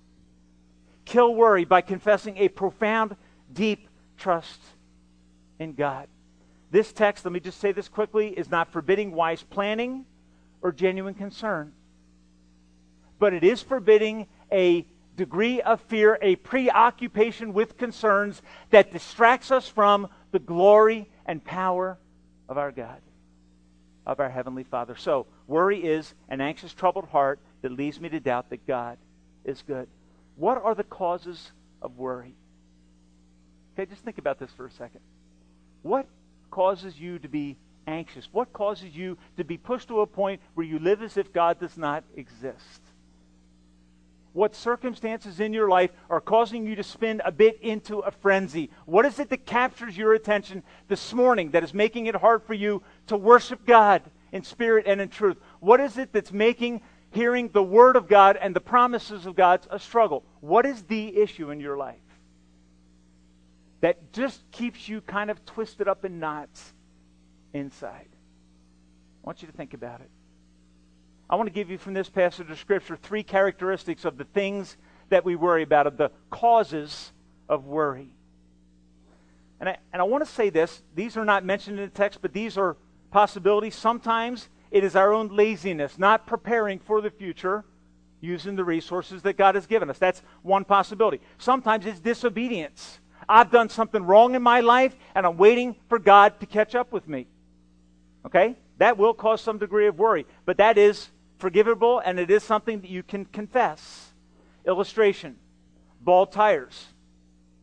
Kill 1.05 1.35
worry 1.35 1.65
by 1.65 1.83
confessing 1.83 2.39
a 2.39 2.49
profound, 2.49 3.17
deep 3.57 3.89
trust 4.17 4.61
in 5.59 5.75
God. 5.75 6.07
This 6.71 6.93
text, 6.93 7.25
let 7.25 7.33
me 7.33 7.41
just 7.41 7.59
say 7.59 7.73
this 7.73 7.89
quickly, 7.89 8.29
is 8.29 8.49
not 8.49 8.71
forbidding 8.71 9.11
wise 9.11 9.43
planning 9.43 10.05
or 10.63 10.71
genuine 10.71 11.15
concern 11.15 11.73
but 13.19 13.33
it 13.33 13.45
is 13.45 13.63
forbidding 13.63 14.27
a 14.53 14.87
degree 15.17 15.61
of 15.63 15.81
fear, 15.83 16.19
a 16.21 16.37
preoccupation 16.37 17.53
with 17.53 17.79
concerns 17.79 18.43
that 18.71 18.93
distracts 18.93 19.51
us 19.51 19.69
from 19.69 20.09
the 20.33 20.39
glory 20.39 21.09
and 21.25 21.43
power 21.43 21.99
of 22.49 22.59
our 22.59 22.71
God, 22.71 23.01
of 24.05 24.21
our 24.21 24.29
Heavenly 24.29 24.65
Father. 24.65 24.95
So, 24.97 25.27
worry 25.47 25.83
is 25.83 26.15
an 26.29 26.41
anxious, 26.41 26.75
troubled 26.75 27.09
heart 27.09 27.41
that 27.63 27.73
leads 27.73 28.01
me 28.01 28.09
to 28.11 28.21
doubt 28.21 28.51
that 28.51 28.67
God 28.67 28.99
is 29.45 29.63
good. 29.63 29.89
What 30.37 30.63
are 30.63 30.75
the 30.75 30.85
causes 30.85 31.53
of 31.81 31.97
worry? 31.97 32.35
Okay, 33.77 33.89
just 33.89 34.03
think 34.03 34.19
about 34.19 34.39
this 34.39 34.51
for 34.53 34.67
a 34.67 34.71
second. 34.71 35.01
What 35.83 36.07
causes 36.51 36.99
you 36.99 37.19
to 37.19 37.29
be 37.29 37.57
anxious? 37.87 38.29
What 38.33 38.53
causes 38.53 38.97
you 38.97 39.19
to 39.37 39.45
be 39.45 39.59
pushed 39.59 39.89
to 39.89 40.01
a 40.01 40.07
point 40.07 40.41
where 40.55 40.67
you 40.67 40.79
live 40.79 41.03
as 41.03 41.17
if 41.17 41.33
God 41.33 41.61
does 41.61 41.77
not 41.77 42.03
exist? 42.17 42.81
what 44.37 44.55
circumstances 44.55 45.41
in 45.41 45.55
your 45.55 45.67
life 45.67 45.91
are 46.11 46.21
causing 46.21 46.67
you 46.67 46.77
to 46.77 46.83
spin 46.83 47.23
a 47.25 47.33
bit 47.33 47.59
into 47.63 48.01
a 48.01 48.11
frenzy? 48.11 48.69
What 48.85 49.07
is 49.07 49.19
it 49.19 49.31
that 49.31 49.47
captures 49.47 49.97
your 49.97 50.13
attention 50.13 50.63
this 50.89 51.15
morning 51.15 51.53
that 51.53 51.65
is 51.65 51.73
making 51.73 52.05
it 52.05 52.15
hard 52.15 52.43
for 52.43 52.53
you 52.53 52.83
to 53.07 53.17
worship 53.17 53.65
God 53.65 54.03
in 54.33 54.45
spirit 54.45 54.85
and 54.87 55.01
in 55.01 55.09
truth? 55.09 55.39
What 55.61 55.81
is 55.81 55.97
it 55.97 56.13
that's 56.13 56.33
making 56.33 56.83
hearing 57.13 57.49
the 57.49 57.63
Word 57.63 57.97
of 57.97 58.09
God 58.09 58.37
and 58.37 58.55
the 58.55 58.61
promises 58.61 59.25
of 59.25 59.37
God 59.37 59.67
a 59.71 59.79
struggle? 59.79 60.23
What 60.41 60.67
is 60.67 60.83
the 60.83 61.17
issue 61.17 61.51
in 61.51 61.59
your 61.59 61.79
life 61.79 61.97
that 63.81 64.13
just 64.13 64.51
keeps 64.51 64.89
you 64.89 65.01
kind 65.01 65.31
of 65.31 65.45
twisted 65.45 65.89
up 65.89 66.05
in 66.05 66.19
knots 66.19 66.73
inside? 67.53 68.09
I 68.11 69.27
want 69.27 69.43
you 69.43 69.49
to 69.49 69.55
think 69.55 69.75
about 69.75 70.01
it. 70.01 70.11
I 71.29 71.37
want 71.37 71.49
to 71.49 71.53
give 71.53 71.71
you 71.71 71.79
from 71.79 71.95
this 71.95 72.09
passage 72.09 72.51
of 72.51 72.59
Scripture 72.59 72.97
three 72.97 73.23
characteristics 73.23 74.05
of 74.05 74.17
the 74.17 74.25
things 74.25 74.77
that 75.09 75.25
we 75.25 75.37
worry 75.37 75.63
about, 75.63 75.87
of 75.87 75.97
the 75.97 76.11
causes 76.31 77.13
of 77.49 77.65
worry. 77.67 78.11
And 79.59 79.69
I, 79.69 79.79
and 79.93 80.01
I 80.01 80.05
want 80.05 80.25
to 80.25 80.31
say 80.31 80.51
this 80.51 80.83
these 80.95 81.17
are 81.17 81.25
not 81.25 81.45
mentioned 81.45 81.79
in 81.79 81.85
the 81.85 81.91
text, 81.91 82.21
but 82.23 82.33
these 82.33 82.57
are 82.57 82.77
possibilities. 83.11 83.75
Sometimes 83.75 84.49
it 84.71 84.85
is 84.85 84.95
our 84.95 85.13
own 85.13 85.29
laziness, 85.29 85.99
not 85.99 86.27
preparing 86.27 86.79
for 86.79 87.01
the 87.01 87.11
future 87.11 87.65
using 88.21 88.57
the 88.57 88.65
resources 88.65 89.23
that 89.23 89.37
God 89.37 89.55
has 89.55 89.67
given 89.67 89.91
us. 89.91 89.99
That's 89.99 90.23
one 90.43 90.65
possibility. 90.65 91.21
Sometimes 91.39 91.87
it's 91.87 92.01
disobedience. 92.01 93.01
I've 93.29 93.51
done 93.51 93.69
something 93.69 94.05
wrong 94.05 94.35
in 94.35 94.43
my 94.43 94.61
life, 94.61 94.95
and 95.15 95.27
I'm 95.27 95.37
waiting 95.37 95.77
for 95.89 95.99
God 95.99 96.39
to 96.41 96.47
catch 96.47 96.75
up 96.75 96.93
with 96.93 97.09
me. 97.09 97.27
Okay? 98.25 98.57
That 98.79 98.99
will 98.99 99.15
cause 99.15 99.41
some 99.41 99.59
degree 99.59 99.87
of 99.87 99.99
worry, 99.99 100.27
but 100.45 100.59
that 100.59 100.79
is 100.79 101.09
forgivable 101.39 102.01
and 102.05 102.19
it 102.19 102.31
is 102.31 102.43
something 102.43 102.81
that 102.81 102.91
you 102.91 103.03
can 103.03 103.25
confess. 103.27 104.13
Illustration 104.67 105.37
bald 106.01 106.33
tires 106.33 106.87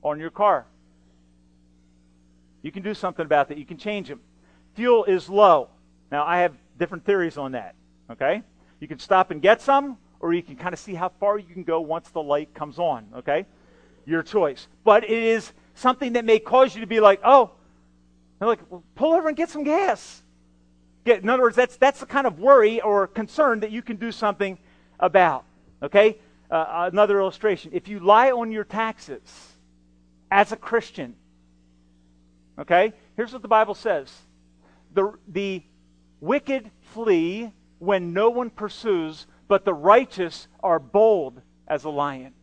on 0.04 0.20
your 0.20 0.30
car. 0.30 0.66
You 2.62 2.72
can 2.72 2.84
do 2.84 2.94
something 2.94 3.26
about 3.26 3.48
that. 3.50 3.58
You 3.58 3.66
can 3.66 3.78
change 3.78 4.10
them. 4.10 4.20
Fuel 4.76 5.06
is 5.06 5.30
low. 5.30 5.70
Now, 6.12 6.26
I 6.26 6.40
have 6.40 6.54
different 6.78 7.06
theories 7.06 7.38
on 7.38 7.54
that. 7.54 7.76
Okay? 8.12 8.44
You 8.80 8.88
can 8.88 9.00
stop 9.00 9.32
and 9.32 9.42
get 9.42 9.62
some, 9.62 9.98
or 10.20 10.34
you 10.34 10.44
can 10.44 10.56
kind 10.56 10.74
of 10.74 10.80
see 10.80 10.94
how 10.94 11.10
far 11.10 11.38
you 11.38 11.54
can 11.54 11.64
go 11.64 11.82
once 11.82 12.10
the 12.10 12.22
light 12.22 12.54
comes 12.54 12.80
on. 12.80 13.08
Okay? 13.18 13.46
Your 14.06 14.24
choice. 14.24 14.68
But 14.84 15.04
it 15.04 15.12
is 15.12 15.52
something 15.76 16.14
that 16.14 16.26
may 16.26 16.40
cause 16.40 16.76
you 16.76 16.82
to 16.82 16.88
be 16.88 17.00
like, 17.00 17.22
oh, 17.24 17.52
like, 18.40 18.60
well, 18.70 18.84
pull 18.96 19.14
over 19.14 19.28
and 19.28 19.38
get 19.38 19.50
some 19.50 19.64
gas. 19.64 20.22
Get, 21.06 21.22
in 21.22 21.30
other 21.30 21.44
words, 21.44 21.56
that's, 21.56 21.78
that's 21.78 22.00
the 22.00 22.06
kind 22.06 22.28
of 22.28 22.40
worry 22.40 22.82
or 22.82 23.08
concern 23.08 23.62
that 23.62 23.72
you 23.72 23.82
can 23.82 23.98
do 23.98 24.12
something 24.12 24.58
about. 25.00 25.46
Okay? 25.82 26.18
Uh, 26.50 26.90
another 26.92 27.20
illustration. 27.20 27.72
If 27.74 27.88
you 27.88 28.00
lie 28.00 28.32
on 28.32 28.52
your 28.52 28.64
taxes 28.64 29.22
as 30.32 30.52
a 30.52 30.56
Christian, 30.56 31.16
okay, 32.60 32.94
here's 33.18 33.34
what 33.34 33.42
the 33.42 33.48
Bible 33.48 33.76
says 33.76 34.14
the, 34.94 35.14
the 35.28 35.64
wicked 36.22 36.70
flee 36.94 37.52
when 37.80 38.14
no 38.14 38.30
one 38.30 38.50
pursues, 38.50 39.26
but 39.48 39.66
the 39.66 39.74
righteous 39.74 40.48
are 40.62 40.80
bold 40.80 41.42
as 41.68 41.84
a 41.84 41.90
lion. 41.90 42.34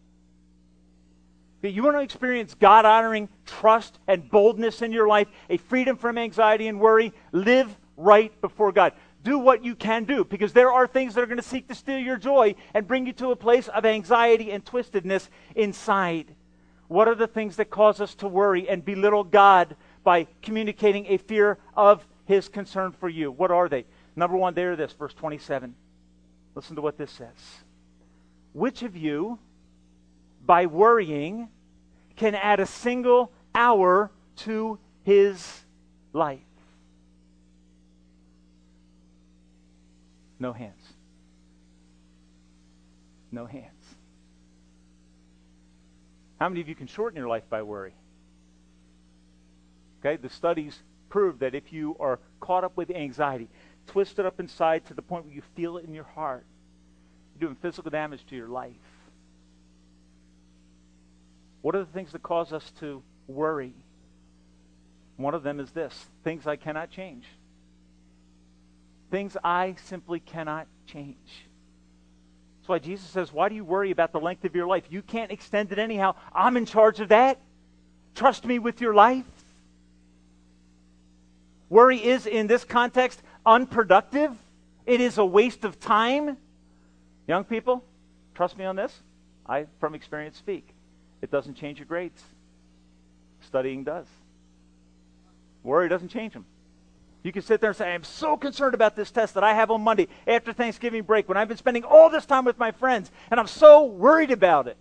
You 1.63 1.83
want 1.83 1.97
to 1.97 2.01
experience 2.01 2.55
God 2.55 2.87
honoring 2.87 3.29
trust 3.45 3.99
and 4.07 4.29
boldness 4.31 4.81
in 4.81 4.93
your 4.93 5.07
life, 5.07 5.29
a 5.51 5.59
freedom 5.59 5.97
from 5.97 6.17
anxiety 6.17 6.69
and 6.69 6.81
worry, 6.81 7.13
live 7.33 7.77
right 7.97 8.39
before 8.41 8.73
God. 8.73 8.95
Do 9.23 9.39
what 9.39 9.63
you 9.63 9.75
can 9.75 10.05
do 10.05 10.25
because 10.25 10.55
there 10.55 10.73
are 10.73 10.87
things 10.87 11.15
that 11.15 11.21
are 11.21 11.27
going 11.27 11.37
to 11.37 11.43
seek 11.43 11.69
to 11.69 11.75
steal 11.75 11.99
your 11.99 12.17
joy 12.17 12.55
and 12.73 12.89
bring 12.89 13.07
you 13.07 13.13
to 13.15 13.33
a 13.33 13.37
place 13.37 13.69
of 13.69 13.85
anxiety 13.85 14.51
and 14.51 14.65
twistedness 14.65 15.29
inside. 15.55 16.35
What 16.89 17.07
are 17.07 17.15
the 17.15 17.27
things 17.27 17.57
that 17.57 17.69
cause 17.69 18.01
us 18.01 18.15
to 18.17 18.29
worry 18.29 18.69
and 18.69 18.83
belittle 18.83 19.25
God 19.25 19.77
by 20.03 20.27
communicating 20.41 21.07
a 21.07 21.19
fear 21.19 21.59
of 21.77 22.07
his 22.25 22.49
concern 22.49 22.93
for 22.93 23.09
you? 23.09 23.31
What 23.31 23.51
are 23.51 23.69
they? 23.69 23.85
Number 24.17 24.37
one, 24.37 24.55
there 24.55 24.75
this, 24.77 24.93
verse 24.93 25.15
27. 25.15 25.75
Listen 26.55 26.77
to 26.77 26.83
what 26.83 26.97
this 26.97 27.11
says. 27.11 27.29
Which 28.55 28.83
of 28.83 28.97
you, 28.97 29.39
by 30.45 30.67
worrying, 30.67 31.49
can 32.17 32.35
add 32.35 32.61
a 32.61 32.67
single 32.67 33.33
hour 33.55 34.11
to 34.37 34.79
his 35.03 35.65
life? 36.13 36.41
No 40.39 40.53
hands. 40.53 40.83
No 43.31 43.47
hands. 43.47 43.67
How 46.41 46.49
many 46.49 46.63
of 46.63 46.69
you 46.69 46.75
can 46.75 46.87
shorten 46.87 47.19
your 47.19 47.29
life 47.29 47.49
by 47.51 47.63
worry? 47.63 47.95
Okay, 50.01 50.17
the 50.17 50.31
studies 50.31 50.79
prove 51.11 51.39
that 51.41 51.55
if 51.55 51.73
you 51.73 51.97
are 52.01 52.19
caught 52.41 52.65
up 52.65 52.77
with 52.77 52.91
anxiety, 52.91 53.49
twisted 53.87 54.25
up 54.25 54.41
inside 54.41 54.87
to 54.87 54.95
the 54.95 55.03
point 55.03 55.27
where 55.27 55.35
you 55.35 55.43
feel 55.55 55.77
it 55.77 55.85
in 55.85 55.93
your 55.93 56.05
heart, 56.05 56.47
you're 57.35 57.49
doing 57.49 57.57
physical 57.61 57.91
damage 57.91 58.25
to 58.27 58.37
your 58.37 58.49
life. 58.49 58.90
What 61.63 61.75
are 61.75 61.81
the 61.81 61.93
things 61.93 62.13
that 62.13 62.23
cause 62.23 62.53
us 62.53 62.71
to 62.81 63.03
worry? 63.27 63.75
One 65.17 65.35
of 65.35 65.43
them 65.43 65.61
is 65.61 65.71
this 65.71 66.07
things 66.25 66.47
I 66.47 66.57
cannot 66.57 66.91
change 66.91 67.27
things 69.11 69.37
I 69.43 69.77
simply 69.85 70.21
cannot 70.21 70.67
change. 70.87 71.17
That's 72.59 72.69
why 72.69 72.79
Jesus 72.79 73.09
says, 73.09 73.33
Why 73.33 73.49
do 73.49 73.55
you 73.55 73.65
worry 73.65 73.91
about 73.91 74.13
the 74.13 74.21
length 74.21 74.45
of 74.45 74.55
your 74.55 74.67
life? 74.67 74.85
You 74.89 75.03
can't 75.03 75.31
extend 75.31 75.73
it 75.73 75.79
anyhow. 75.79 76.15
I'm 76.33 76.57
in 76.57 76.67
charge 76.67 77.01
of 77.01 77.09
that. 77.09 77.41
Trust 78.15 78.45
me 78.45 78.59
with 78.59 78.81
your 78.81 78.95
life. 78.95 79.25
Worry 81.69 82.03
is, 82.03 82.27
in 82.27 82.47
this 82.47 82.65
context, 82.65 83.23
unproductive. 83.47 84.33
It 84.87 85.01
is 85.01 85.19
a 85.19 85.25
waste 85.25 85.65
of 85.65 85.79
time. 85.79 86.37
Young 87.29 87.45
people, 87.45 87.85
trust 88.35 88.59
me 88.59 88.65
on 88.65 88.75
this. 88.77 88.93
I, 89.47 89.67
from 89.79 89.95
experience, 89.95 90.37
speak. 90.37 90.67
It 91.23 91.31
doesn't 91.31 91.55
change 91.55 91.79
your 91.79 91.87
grades. 91.87 92.23
Studying 93.43 93.85
does. 93.85 94.07
Worry 95.63 95.89
doesn't 95.89 96.09
change 96.09 96.33
them. 96.33 96.47
You 97.23 97.33
can 97.33 97.43
sit 97.43 97.61
there 97.61 97.71
and 97.71 97.77
say, 97.77 97.93
I'm 97.93 98.05
so 98.05 98.37
concerned 98.37 98.75
about 98.75 98.97
this 98.97 99.11
test 99.11 99.35
that 99.35 99.45
I 99.45 99.53
have 99.53 99.71
on 99.71 99.83
Monday 99.83 100.09
after 100.27 100.53
Thanksgiving 100.53 101.03
break 101.03 101.29
when 101.29 101.37
I've 101.37 101.49
been 101.49 101.59
spending 101.59 101.85
all 101.85 102.09
this 102.09 102.25
time 102.25 102.47
with 102.47 102.59
my 102.59 102.73
friends 102.73 103.11
and 103.31 103.39
I'm 103.39 103.47
so 103.47 103.85
worried 103.85 104.31
about 104.31 104.69
it. 104.69 104.79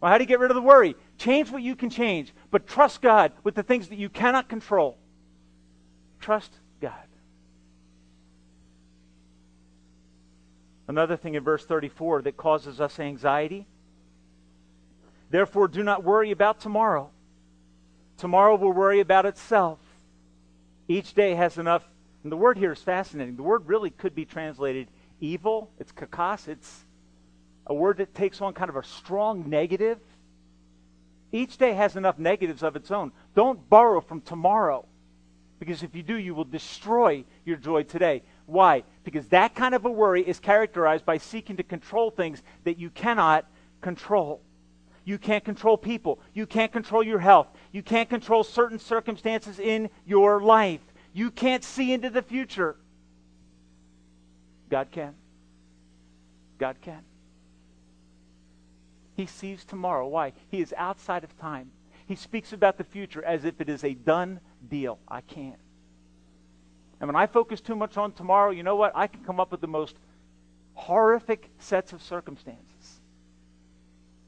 Well, 0.00 0.10
how 0.10 0.18
do 0.18 0.22
you 0.22 0.28
get 0.28 0.38
rid 0.38 0.50
of 0.50 0.54
the 0.54 0.62
worry? 0.62 0.94
Change 1.18 1.50
what 1.50 1.62
you 1.62 1.74
can 1.74 1.90
change, 1.90 2.32
but 2.50 2.66
trust 2.66 3.02
God 3.02 3.32
with 3.42 3.54
the 3.54 3.62
things 3.62 3.88
that 3.88 3.98
you 3.98 4.08
cannot 4.08 4.48
control. 4.48 4.96
Trust 6.20 6.52
God. 6.80 6.92
Another 10.86 11.16
thing 11.16 11.34
in 11.34 11.42
verse 11.42 11.64
34 11.64 12.22
that 12.22 12.36
causes 12.36 12.80
us 12.80 13.00
anxiety. 13.00 13.66
Therefore, 15.36 15.68
do 15.68 15.82
not 15.82 16.02
worry 16.02 16.30
about 16.30 16.60
tomorrow. 16.60 17.10
Tomorrow 18.16 18.56
will 18.56 18.72
worry 18.72 19.00
about 19.00 19.26
itself. 19.26 19.78
Each 20.88 21.12
day 21.12 21.34
has 21.34 21.58
enough. 21.58 21.84
And 22.22 22.32
the 22.32 22.38
word 22.38 22.56
here 22.56 22.72
is 22.72 22.80
fascinating. 22.80 23.36
The 23.36 23.42
word 23.42 23.68
really 23.68 23.90
could 23.90 24.14
be 24.14 24.24
translated 24.24 24.88
evil. 25.20 25.70
It's 25.78 25.92
kakos. 25.92 26.48
It's 26.48 26.86
a 27.66 27.74
word 27.74 27.98
that 27.98 28.14
takes 28.14 28.40
on 28.40 28.54
kind 28.54 28.70
of 28.70 28.76
a 28.76 28.82
strong 28.82 29.50
negative. 29.50 29.98
Each 31.32 31.58
day 31.58 31.74
has 31.74 31.96
enough 31.96 32.18
negatives 32.18 32.62
of 32.62 32.74
its 32.74 32.90
own. 32.90 33.12
Don't 33.34 33.68
borrow 33.68 34.00
from 34.00 34.22
tomorrow. 34.22 34.86
Because 35.58 35.82
if 35.82 35.94
you 35.94 36.02
do, 36.02 36.16
you 36.16 36.34
will 36.34 36.44
destroy 36.44 37.26
your 37.44 37.58
joy 37.58 37.82
today. 37.82 38.22
Why? 38.46 38.84
Because 39.04 39.28
that 39.28 39.54
kind 39.54 39.74
of 39.74 39.84
a 39.84 39.90
worry 39.90 40.26
is 40.26 40.40
characterized 40.40 41.04
by 41.04 41.18
seeking 41.18 41.58
to 41.58 41.62
control 41.62 42.10
things 42.10 42.42
that 42.64 42.78
you 42.78 42.88
cannot 42.88 43.44
control. 43.82 44.40
You 45.06 45.18
can't 45.18 45.44
control 45.44 45.78
people. 45.78 46.18
You 46.34 46.46
can't 46.46 46.72
control 46.72 47.00
your 47.00 47.20
health. 47.20 47.46
You 47.70 47.80
can't 47.80 48.10
control 48.10 48.42
certain 48.42 48.80
circumstances 48.80 49.60
in 49.60 49.88
your 50.04 50.42
life. 50.42 50.80
You 51.12 51.30
can't 51.30 51.62
see 51.62 51.92
into 51.92 52.10
the 52.10 52.22
future. 52.22 52.76
God 54.68 54.88
can. 54.90 55.14
God 56.58 56.80
can. 56.82 57.02
He 59.14 59.26
sees 59.26 59.64
tomorrow. 59.64 60.08
Why? 60.08 60.32
He 60.48 60.60
is 60.60 60.74
outside 60.76 61.22
of 61.22 61.38
time. 61.38 61.70
He 62.08 62.16
speaks 62.16 62.52
about 62.52 62.76
the 62.76 62.84
future 62.84 63.24
as 63.24 63.44
if 63.44 63.60
it 63.60 63.68
is 63.68 63.84
a 63.84 63.94
done 63.94 64.40
deal. 64.68 64.98
I 65.06 65.20
can't. 65.20 65.60
And 66.98 67.06
when 67.06 67.16
I 67.16 67.28
focus 67.28 67.60
too 67.60 67.76
much 67.76 67.96
on 67.96 68.10
tomorrow, 68.10 68.50
you 68.50 68.64
know 68.64 68.74
what? 68.74 68.90
I 68.96 69.06
can 69.06 69.22
come 69.22 69.38
up 69.38 69.52
with 69.52 69.60
the 69.60 69.68
most 69.68 69.94
horrific 70.74 71.48
sets 71.60 71.92
of 71.92 72.02
circumstances 72.02 72.65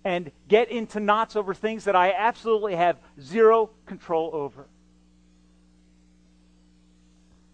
and 0.08 0.32
get 0.48 0.70
into 0.70 1.00
knots 1.00 1.36
over 1.36 1.52
things 1.52 1.84
that 1.84 1.94
I 1.94 2.12
absolutely 2.12 2.74
have 2.74 2.96
zero 3.20 3.68
control 3.84 4.30
over. 4.32 4.66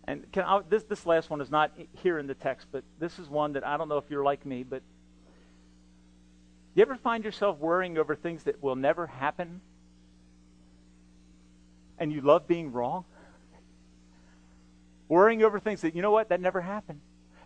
And 0.07 0.25
I, 0.37 0.61
this, 0.69 0.85
this 0.85 1.05
last 1.05 1.31
one 1.31 1.41
is 1.41 1.51
not 1.51 1.73
here 1.95 2.17
in 2.17 2.29
the 2.29 2.35
text, 2.35 2.69
but 2.71 2.85
this 3.01 3.19
is 3.19 3.29
one 3.29 3.55
that 3.55 3.67
I 3.67 3.77
don't 3.77 3.89
know 3.89 3.99
if 3.99 4.05
you're 4.09 4.23
like 4.23 4.47
me, 4.47 4.63
but 4.63 4.83
you 6.77 6.83
ever 6.83 6.95
find 6.95 7.25
yourself 7.25 7.59
worrying 7.59 7.99
over 7.99 8.15
things 8.15 8.45
that 8.45 8.63
will 8.63 8.77
never 8.77 9.09
happen? 9.09 9.61
And 11.99 12.13
you 12.13 12.21
love 12.21 12.47
being 12.47 12.71
wrong? 12.71 13.05
Worrying 15.09 15.43
over 15.43 15.59
things 15.59 15.81
that, 15.81 15.97
you 15.97 16.03
know 16.03 16.13
what, 16.13 16.29
that 16.29 16.41
never 16.41 16.61
happened. 16.61 17.01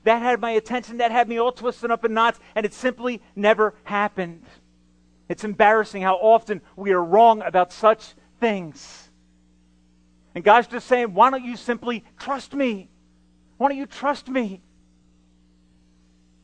That 0.04 0.20
had 0.20 0.38
my 0.38 0.50
attention, 0.50 0.98
that 0.98 1.12
had 1.12 1.30
me 1.30 1.38
all 1.38 1.52
twisted 1.52 1.90
up 1.90 2.04
in 2.04 2.12
knots, 2.12 2.38
and 2.54 2.66
it 2.66 2.74
simply 2.74 3.22
never 3.34 3.72
happened. 3.84 4.44
It's 5.28 5.44
embarrassing 5.44 6.02
how 6.02 6.16
often 6.16 6.62
we 6.76 6.92
are 6.92 7.04
wrong 7.04 7.42
about 7.42 7.72
such 7.72 8.14
things. 8.40 9.10
And 10.34 10.44
God's 10.44 10.68
just 10.68 10.86
saying, 10.86 11.14
why 11.14 11.30
don't 11.30 11.44
you 11.44 11.56
simply 11.56 12.04
trust 12.18 12.54
me? 12.54 12.88
Why 13.56 13.68
don't 13.68 13.78
you 13.78 13.86
trust 13.86 14.28
me? 14.28 14.62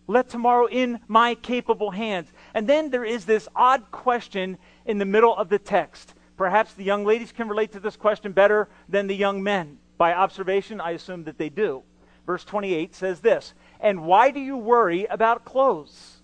Let 0.07 0.29
tomorrow 0.29 0.67
in 0.67 1.01
my 1.09 1.35
capable 1.35 1.91
hands. 1.91 2.31
And 2.53 2.69
then 2.69 2.91
there 2.91 3.05
is 3.05 3.25
this 3.25 3.49
odd 3.57 3.91
question 3.91 4.59
in 4.85 4.99
the 4.99 5.05
middle 5.05 5.35
of 5.35 5.49
the 5.49 5.59
text. 5.59 6.15
Perhaps 6.37 6.75
the 6.75 6.85
young 6.85 7.05
ladies 7.05 7.33
can 7.33 7.49
relate 7.49 7.73
to 7.73 7.81
this 7.81 7.97
question 7.97 8.33
better 8.33 8.69
than 8.89 9.07
the 9.07 9.17
young 9.17 9.43
men. 9.43 9.79
By 9.97 10.13
observation, 10.13 10.81
I 10.81 10.91
assume 10.91 11.25
that 11.25 11.39
they 11.39 11.49
do. 11.49 11.83
Verse 12.27 12.45
28 12.45 12.95
says 12.95 13.21
this 13.21 13.55
And 13.81 14.05
why 14.05 14.31
do 14.31 14.41
you 14.41 14.57
worry 14.57 15.07
about 15.07 15.45
clothes? 15.45 16.19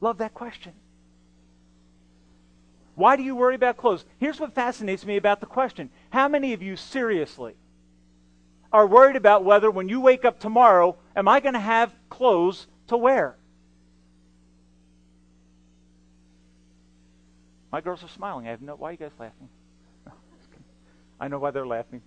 Love 0.00 0.18
that 0.18 0.32
question. 0.32 0.72
Why 3.00 3.16
do 3.16 3.22
you 3.22 3.34
worry 3.34 3.54
about 3.54 3.78
clothes? 3.78 4.04
Here's 4.18 4.38
what 4.38 4.54
fascinates 4.54 5.06
me 5.06 5.16
about 5.16 5.40
the 5.40 5.46
question 5.46 5.88
How 6.10 6.28
many 6.28 6.52
of 6.52 6.62
you 6.62 6.76
seriously 6.76 7.54
are 8.70 8.86
worried 8.86 9.16
about 9.16 9.42
whether 9.42 9.70
when 9.70 9.88
you 9.88 10.02
wake 10.02 10.26
up 10.26 10.38
tomorrow, 10.38 10.96
am 11.16 11.26
I 11.26 11.40
going 11.40 11.54
to 11.54 11.60
have 11.60 11.94
clothes 12.10 12.66
to 12.88 12.98
wear? 12.98 13.36
My 17.72 17.80
girls 17.80 18.04
are 18.04 18.08
smiling. 18.08 18.46
I 18.46 18.50
have 18.50 18.60
no. 18.60 18.74
Why 18.74 18.90
are 18.90 18.92
you 18.92 18.98
guys 18.98 19.12
laughing? 19.18 19.48
I 21.20 21.28
know 21.28 21.38
why 21.38 21.52
they're 21.52 21.66
laughing. 21.66 22.02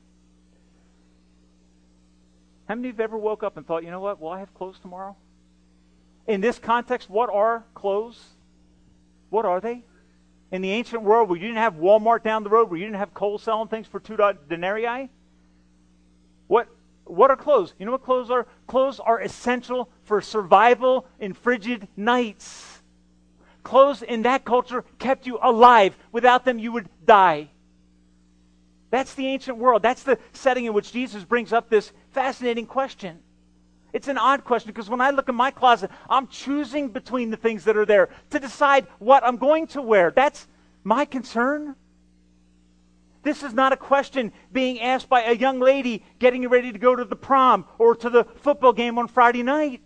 How 2.67 2.75
many 2.75 2.89
of 2.89 2.97
you 2.97 3.01
have 3.01 3.09
ever 3.09 3.17
woke 3.17 3.41
up 3.41 3.57
and 3.57 3.65
thought, 3.65 3.83
you 3.83 3.89
know 3.89 3.99
what? 3.99 4.21
Will 4.21 4.29
I 4.29 4.39
have 4.39 4.53
clothes 4.53 4.77
tomorrow? 4.79 5.15
In 6.27 6.39
this 6.39 6.59
context, 6.59 7.09
what 7.09 7.31
are 7.31 7.65
clothes? 7.73 8.23
What 9.31 9.45
are 9.45 9.59
they? 9.59 9.85
In 10.53 10.61
the 10.61 10.69
ancient 10.69 11.01
world 11.01 11.29
where 11.29 11.39
you 11.39 11.47
didn't 11.47 11.57
have 11.57 11.77
Walmart 11.77 12.23
down 12.23 12.43
the 12.43 12.49
road, 12.49 12.69
where 12.69 12.79
you 12.79 12.85
didn't 12.85 12.99
have 12.99 13.11
Kohl's 13.15 13.41
selling 13.41 13.69
things 13.69 13.87
for 13.87 13.99
two 13.99 14.15
denarii, 14.47 15.09
what, 16.45 16.67
what 17.05 17.31
are 17.31 17.35
clothes? 17.35 17.73
You 17.79 17.87
know 17.87 17.93
what 17.93 18.03
clothes 18.03 18.29
are? 18.29 18.45
Clothes 18.67 18.99
are 18.99 19.19
essential 19.19 19.89
for 20.03 20.21
survival 20.21 21.07
in 21.19 21.33
frigid 21.33 21.87
nights. 21.97 22.83
Clothes 23.63 24.03
in 24.03 24.21
that 24.21 24.45
culture 24.45 24.85
kept 24.99 25.25
you 25.25 25.39
alive. 25.41 25.97
Without 26.11 26.45
them, 26.45 26.59
you 26.59 26.71
would 26.71 26.87
die. 27.03 27.49
That's 28.91 29.15
the 29.15 29.25
ancient 29.25 29.57
world. 29.57 29.81
That's 29.81 30.03
the 30.03 30.19
setting 30.33 30.65
in 30.65 30.73
which 30.73 30.91
Jesus 30.91 31.23
brings 31.23 31.51
up 31.51 31.67
this 31.67 31.91
fascinating 32.11 32.67
question. 32.67 33.21
It's 33.93 34.07
an 34.07 34.17
odd 34.17 34.43
question 34.43 34.69
because 34.71 34.89
when 34.89 35.01
I 35.01 35.11
look 35.11 35.29
in 35.29 35.35
my 35.35 35.51
closet, 35.51 35.91
I'm 36.09 36.27
choosing 36.27 36.89
between 36.89 37.29
the 37.29 37.37
things 37.37 37.63
that 37.65 37.77
are 37.77 37.85
there 37.85 38.09
to 38.31 38.39
decide 38.39 38.87
what 38.97 39.23
I'm 39.23 39.37
going 39.37 39.67
to 39.67 39.81
wear. 39.81 40.09
That's 40.09 40.47
my 40.83 41.05
concern. 41.05 41.75
This 43.21 43.43
is 43.43 43.53
not 43.53 43.71
a 43.71 43.77
question 43.77 44.33
being 44.51 44.81
asked 44.81 45.07
by 45.07 45.21
a 45.21 45.33
young 45.33 45.59
lady 45.59 46.03
getting 46.19 46.47
ready 46.49 46.73
to 46.73 46.79
go 46.79 46.95
to 46.95 47.05
the 47.05 47.15
prom 47.15 47.65
or 47.77 47.95
to 47.95 48.09
the 48.09 48.25
football 48.37 48.73
game 48.73 48.97
on 48.97 49.07
Friday 49.07 49.43
night. 49.43 49.81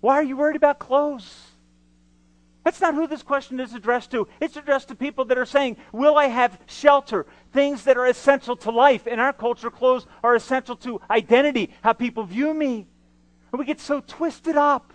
Why 0.00 0.14
are 0.14 0.22
you 0.22 0.36
worried 0.36 0.56
about 0.56 0.78
clothes? 0.78 1.47
That's 2.64 2.80
not 2.80 2.94
who 2.94 3.06
this 3.06 3.22
question 3.22 3.60
is 3.60 3.72
addressed 3.72 4.10
to. 4.10 4.28
It's 4.40 4.56
addressed 4.56 4.88
to 4.88 4.94
people 4.94 5.24
that 5.26 5.38
are 5.38 5.46
saying, 5.46 5.76
Will 5.92 6.16
I 6.16 6.26
have 6.26 6.58
shelter? 6.66 7.26
Things 7.52 7.84
that 7.84 7.96
are 7.96 8.06
essential 8.06 8.56
to 8.56 8.70
life. 8.70 9.06
In 9.06 9.18
our 9.18 9.32
culture, 9.32 9.70
clothes 9.70 10.06
are 10.22 10.34
essential 10.34 10.76
to 10.76 11.00
identity, 11.10 11.70
how 11.82 11.94
people 11.94 12.24
view 12.24 12.52
me. 12.52 12.86
And 13.52 13.58
we 13.58 13.64
get 13.64 13.80
so 13.80 14.00
twisted 14.06 14.56
up. 14.56 14.92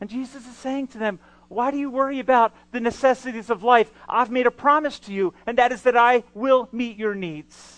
And 0.00 0.08
Jesus 0.08 0.46
is 0.46 0.56
saying 0.56 0.88
to 0.88 0.98
them, 0.98 1.18
why 1.48 1.70
do 1.70 1.78
you 1.78 1.90
worry 1.90 2.20
about 2.20 2.54
the 2.72 2.80
necessities 2.80 3.48
of 3.50 3.62
life? 3.64 3.90
I've 4.08 4.30
made 4.30 4.46
a 4.46 4.50
promise 4.50 4.98
to 5.00 5.12
you, 5.12 5.32
and 5.46 5.56
that 5.58 5.72
is 5.72 5.82
that 5.82 5.96
I 5.96 6.24
will 6.34 6.68
meet 6.72 6.98
your 6.98 7.14
needs. 7.14 7.76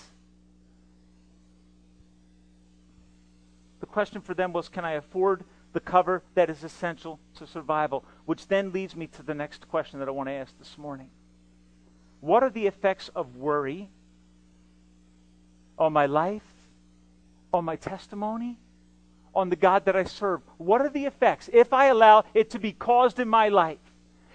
The 3.79 3.87
question 3.87 4.21
for 4.21 4.35
them 4.35 4.53
was 4.53 4.69
can 4.69 4.85
I 4.85 4.93
afford 4.93 5.45
the 5.73 5.81
cover 5.81 6.23
that 6.35 6.51
is 6.51 6.65
essential 6.65 7.21
to 7.37 7.47
survival? 7.47 8.05
Which 8.27 8.49
then 8.49 8.73
leads 8.73 8.97
me 8.97 9.07
to 9.09 9.23
the 9.23 9.35
next 9.35 9.69
question 9.69 9.99
that 9.99 10.09
I 10.09 10.13
want 10.13 10.29
to 10.29 10.35
ask 10.35 10.57
this 10.59 10.77
morning. 10.79 11.11
What 12.21 12.43
are 12.43 12.51
the 12.51 12.67
effects 12.67 13.11
of 13.15 13.37
worry 13.37 13.89
on 15.79 15.93
my 15.93 16.07
life, 16.07 16.43
on 17.53 17.65
my 17.65 17.77
testimony, 17.77 18.59
on 19.35 19.49
the 19.49 19.57
God 19.57 19.85
that 19.87 19.97
I 19.97 20.05
serve? 20.05 20.43
What 20.59 20.81
are 20.81 20.91
the 20.91 21.07
effects 21.07 21.49
if 21.53 21.73
I 21.73 21.87
allow 21.87 22.25
it 22.35 22.51
to 22.51 22.59
be 22.59 22.73
caused 22.73 23.19
in 23.19 23.29
my 23.29 23.49
life? 23.49 23.79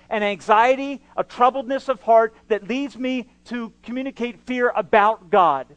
An 0.09 0.23
anxiety, 0.23 1.01
a 1.17 1.23
troubledness 1.23 1.89
of 1.89 2.01
heart 2.01 2.35
that 2.47 2.67
leads 2.67 2.97
me 2.97 3.27
to 3.45 3.73
communicate 3.83 4.39
fear 4.45 4.71
about 4.75 5.29
God. 5.29 5.67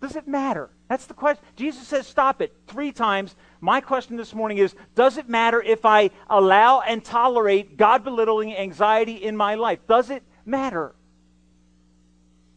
Does 0.00 0.16
it 0.16 0.26
matter? 0.26 0.70
That's 0.90 1.06
the 1.06 1.14
question. 1.14 1.44
Jesus 1.54 1.86
says, 1.86 2.04
stop 2.04 2.42
it 2.42 2.52
three 2.66 2.90
times. 2.90 3.36
My 3.60 3.80
question 3.80 4.16
this 4.16 4.34
morning 4.34 4.58
is 4.58 4.74
Does 4.96 5.18
it 5.18 5.28
matter 5.28 5.62
if 5.62 5.86
I 5.86 6.10
allow 6.28 6.80
and 6.80 7.04
tolerate 7.04 7.76
God 7.76 8.02
belittling 8.02 8.56
anxiety 8.56 9.14
in 9.14 9.36
my 9.36 9.54
life? 9.54 9.78
Does 9.86 10.10
it 10.10 10.24
matter? 10.44 10.92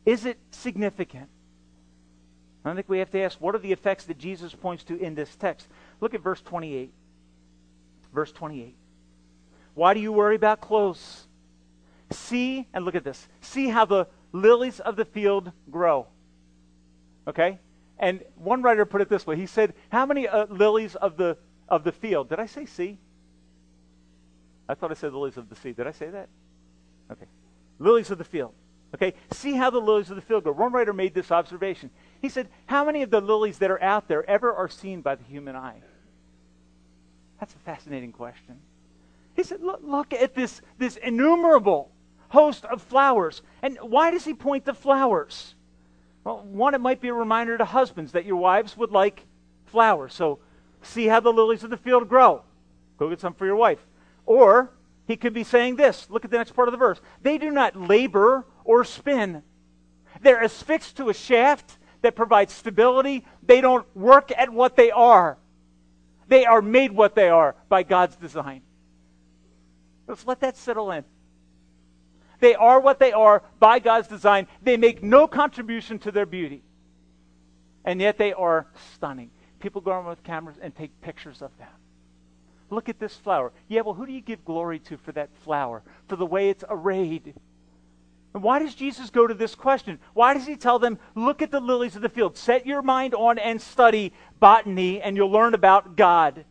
Is 0.03 0.25
it 0.25 0.39
significant? 0.49 1.29
I 2.65 2.73
think 2.73 2.89
we 2.89 2.97
have 2.97 3.11
to 3.11 3.19
ask 3.19 3.39
what 3.39 3.53
are 3.53 3.59
the 3.59 3.71
effects 3.71 4.05
that 4.05 4.17
Jesus 4.17 4.55
points 4.55 4.83
to 4.85 4.97
in 4.97 5.13
this 5.13 5.35
text? 5.35 5.67
Look 6.01 6.15
at 6.15 6.21
verse 6.21 6.41
28. 6.41 6.91
Verse 8.15 8.31
28. 8.31 8.75
Why 9.75 9.93
do 9.93 9.99
you 9.99 10.11
worry 10.11 10.37
about 10.37 10.59
clothes? 10.59 11.27
See, 12.09 12.67
and 12.73 12.83
look 12.83 12.95
at 12.95 13.03
this. 13.03 13.27
See 13.41 13.67
how 13.67 13.85
the 13.85 14.07
lilies 14.31 14.79
of 14.79 14.95
the 14.95 15.05
field 15.05 15.51
grow. 15.69 16.07
Okay? 17.27 17.59
And 17.99 18.23
one 18.35 18.61
writer 18.61 18.85
put 18.85 19.01
it 19.01 19.09
this 19.09 19.25
way. 19.25 19.35
He 19.35 19.45
said, 19.45 19.73
How 19.89 20.05
many 20.05 20.27
uh, 20.27 20.47
lilies 20.47 20.95
of 20.95 21.17
the, 21.17 21.37
of 21.69 21.83
the 21.83 21.91
field? 21.91 22.29
Did 22.29 22.39
I 22.39 22.45
say 22.45 22.65
see? 22.65 22.97
I 24.67 24.73
thought 24.75 24.91
I 24.91 24.95
said 24.95 25.13
lilies 25.13 25.37
of 25.37 25.49
the 25.49 25.55
sea. 25.55 25.73
Did 25.73 25.87
I 25.87 25.91
say 25.91 26.09
that? 26.09 26.29
Okay. 27.11 27.25
Lilies 27.79 28.11
of 28.11 28.17
the 28.17 28.23
field. 28.23 28.53
Okay? 28.95 29.13
See 29.31 29.53
how 29.53 29.69
the 29.69 29.79
lilies 29.79 30.09
of 30.09 30.15
the 30.15 30.21
field 30.21 30.43
grow. 30.43 30.53
One 30.53 30.71
writer 30.71 30.93
made 30.93 31.13
this 31.13 31.31
observation. 31.31 31.89
He 32.21 32.29
said, 32.29 32.47
How 32.65 32.85
many 32.85 33.01
of 33.01 33.09
the 33.09 33.21
lilies 33.21 33.57
that 33.59 33.71
are 33.71 33.81
out 33.81 34.07
there 34.07 34.27
ever 34.29 34.53
are 34.53 34.69
seen 34.69 35.01
by 35.01 35.15
the 35.15 35.23
human 35.23 35.55
eye? 35.55 35.81
That's 37.39 37.53
a 37.53 37.59
fascinating 37.59 38.11
question. 38.11 38.59
He 39.35 39.43
said, 39.43 39.61
Look, 39.61 39.81
look 39.83 40.13
at 40.13 40.35
this, 40.35 40.61
this 40.77 40.95
innumerable 40.95 41.91
host 42.29 42.65
of 42.65 42.81
flowers. 42.81 43.41
And 43.61 43.77
why 43.81 44.11
does 44.11 44.25
he 44.25 44.33
point 44.33 44.65
to 44.65 44.73
flowers? 44.73 45.55
Well, 46.23 46.43
one, 46.43 46.73
it 46.73 46.81
might 46.81 47.01
be 47.01 47.09
a 47.09 47.13
reminder 47.13 47.57
to 47.57 47.65
husbands 47.65 48.13
that 48.13 48.25
your 48.25 48.37
wives 48.37 48.77
would 48.77 48.91
like 48.91 49.25
flowers. 49.65 50.13
So 50.13 50.39
see 50.81 51.07
how 51.07 51.19
the 51.19 51.33
lilies 51.33 51.63
of 51.63 51.69
the 51.69 51.77
field 51.77 52.07
grow. 52.07 52.43
Go 52.97 53.09
get 53.09 53.19
some 53.19 53.33
for 53.33 53.45
your 53.45 53.55
wife. 53.55 53.85
Or 54.25 54.71
he 55.05 55.17
could 55.17 55.33
be 55.33 55.43
saying 55.43 55.75
this. 55.75 56.09
Look 56.09 56.23
at 56.23 56.31
the 56.31 56.37
next 56.37 56.51
part 56.51 56.67
of 56.67 56.71
the 56.71 56.77
verse. 56.77 57.01
They 57.21 57.37
do 57.37 57.51
not 57.51 57.75
labor 57.75 58.45
or 58.63 58.85
spin. 58.85 59.43
They're 60.21 60.43
affixed 60.43 60.97
to 60.97 61.09
a 61.09 61.13
shaft 61.13 61.77
that 62.01 62.15
provides 62.15 62.53
stability. 62.53 63.25
They 63.41 63.59
don't 63.59 63.85
work 63.95 64.31
at 64.37 64.49
what 64.49 64.75
they 64.75 64.91
are. 64.91 65.37
They 66.27 66.45
are 66.45 66.61
made 66.61 66.91
what 66.91 67.15
they 67.15 67.29
are 67.29 67.55
by 67.67 67.83
God's 67.83 68.15
design. 68.15 68.61
Let's 70.07 70.25
let 70.25 70.39
that 70.41 70.55
settle 70.55 70.91
in. 70.91 71.03
They 72.43 72.55
are 72.55 72.81
what 72.81 72.99
they 72.99 73.13
are 73.13 73.41
by 73.57 73.79
God's 73.79 74.09
design. 74.09 74.47
They 74.61 74.75
make 74.75 75.01
no 75.01 75.29
contribution 75.29 75.97
to 75.99 76.11
their 76.11 76.25
beauty. 76.25 76.61
And 77.85 78.01
yet 78.01 78.17
they 78.17 78.33
are 78.33 78.67
stunning. 78.95 79.29
People 79.61 79.79
go 79.79 79.91
around 79.91 80.07
with 80.07 80.25
cameras 80.25 80.57
and 80.61 80.75
take 80.75 80.99
pictures 80.99 81.41
of 81.41 81.57
them. 81.57 81.69
Look 82.69 82.89
at 82.89 82.99
this 82.99 83.15
flower. 83.15 83.53
Yeah, 83.69 83.79
well, 83.79 83.93
who 83.93 84.05
do 84.05 84.11
you 84.11 84.19
give 84.19 84.43
glory 84.43 84.79
to 84.79 84.97
for 84.97 85.13
that 85.13 85.29
flower? 85.45 85.83
For 86.09 86.17
the 86.17 86.25
way 86.25 86.49
it's 86.49 86.65
arrayed? 86.67 87.33
And 88.33 88.43
why 88.43 88.59
does 88.59 88.75
Jesus 88.75 89.09
go 89.09 89.25
to 89.25 89.33
this 89.33 89.55
question? 89.55 89.97
Why 90.13 90.33
does 90.33 90.45
he 90.45 90.57
tell 90.57 90.79
them, 90.79 90.99
look 91.15 91.41
at 91.41 91.49
the 91.49 91.61
lilies 91.61 91.95
of 91.95 92.01
the 92.01 92.09
field, 92.09 92.35
set 92.35 92.67
your 92.67 92.81
mind 92.81 93.15
on 93.15 93.39
and 93.39 93.61
study 93.61 94.11
botany, 94.41 95.01
and 95.01 95.15
you'll 95.15 95.31
learn 95.31 95.53
about 95.53 95.95
God? 95.95 96.43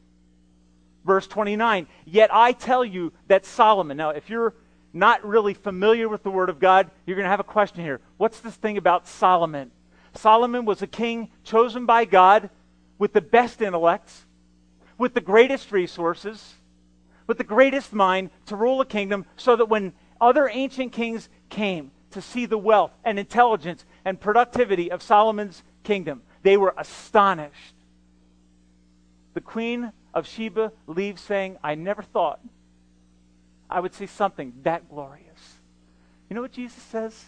Verse 1.04 1.26
29 1.26 1.86
Yet 2.06 2.32
I 2.32 2.52
tell 2.52 2.82
you 2.82 3.12
that 3.26 3.44
Solomon, 3.44 3.98
now, 3.98 4.08
if 4.08 4.30
you're 4.30 4.54
not 4.92 5.24
really 5.26 5.54
familiar 5.54 6.08
with 6.08 6.22
the 6.22 6.30
Word 6.30 6.50
of 6.50 6.58
God, 6.58 6.90
you're 7.06 7.16
going 7.16 7.24
to 7.24 7.30
have 7.30 7.40
a 7.40 7.44
question 7.44 7.82
here. 7.82 8.00
What's 8.16 8.40
this 8.40 8.54
thing 8.54 8.76
about 8.76 9.08
Solomon? 9.08 9.70
Solomon 10.14 10.64
was 10.64 10.82
a 10.82 10.86
king 10.86 11.30
chosen 11.44 11.86
by 11.86 12.04
God 12.04 12.50
with 12.98 13.12
the 13.12 13.20
best 13.20 13.62
intellects, 13.62 14.26
with 14.98 15.14
the 15.14 15.20
greatest 15.20 15.72
resources, 15.72 16.54
with 17.26 17.38
the 17.38 17.44
greatest 17.44 17.92
mind 17.92 18.30
to 18.46 18.56
rule 18.56 18.80
a 18.80 18.86
kingdom 18.86 19.24
so 19.36 19.56
that 19.56 19.68
when 19.68 19.92
other 20.20 20.48
ancient 20.52 20.92
kings 20.92 21.28
came 21.48 21.90
to 22.10 22.20
see 22.20 22.46
the 22.46 22.58
wealth 22.58 22.92
and 23.04 23.18
intelligence 23.18 23.84
and 24.04 24.20
productivity 24.20 24.90
of 24.90 25.02
Solomon's 25.02 25.62
kingdom, 25.82 26.22
they 26.42 26.56
were 26.56 26.74
astonished. 26.76 27.74
The 29.34 29.40
queen 29.40 29.92
of 30.12 30.28
Sheba 30.28 30.72
leaves 30.86 31.22
saying, 31.22 31.56
I 31.64 31.74
never 31.74 32.02
thought 32.02 32.40
I 33.72 33.80
would 33.80 33.94
see 33.94 34.06
something 34.06 34.52
that 34.62 34.88
glorious. 34.88 35.58
You 36.28 36.36
know 36.36 36.42
what 36.42 36.52
Jesus 36.52 36.82
says? 36.82 37.24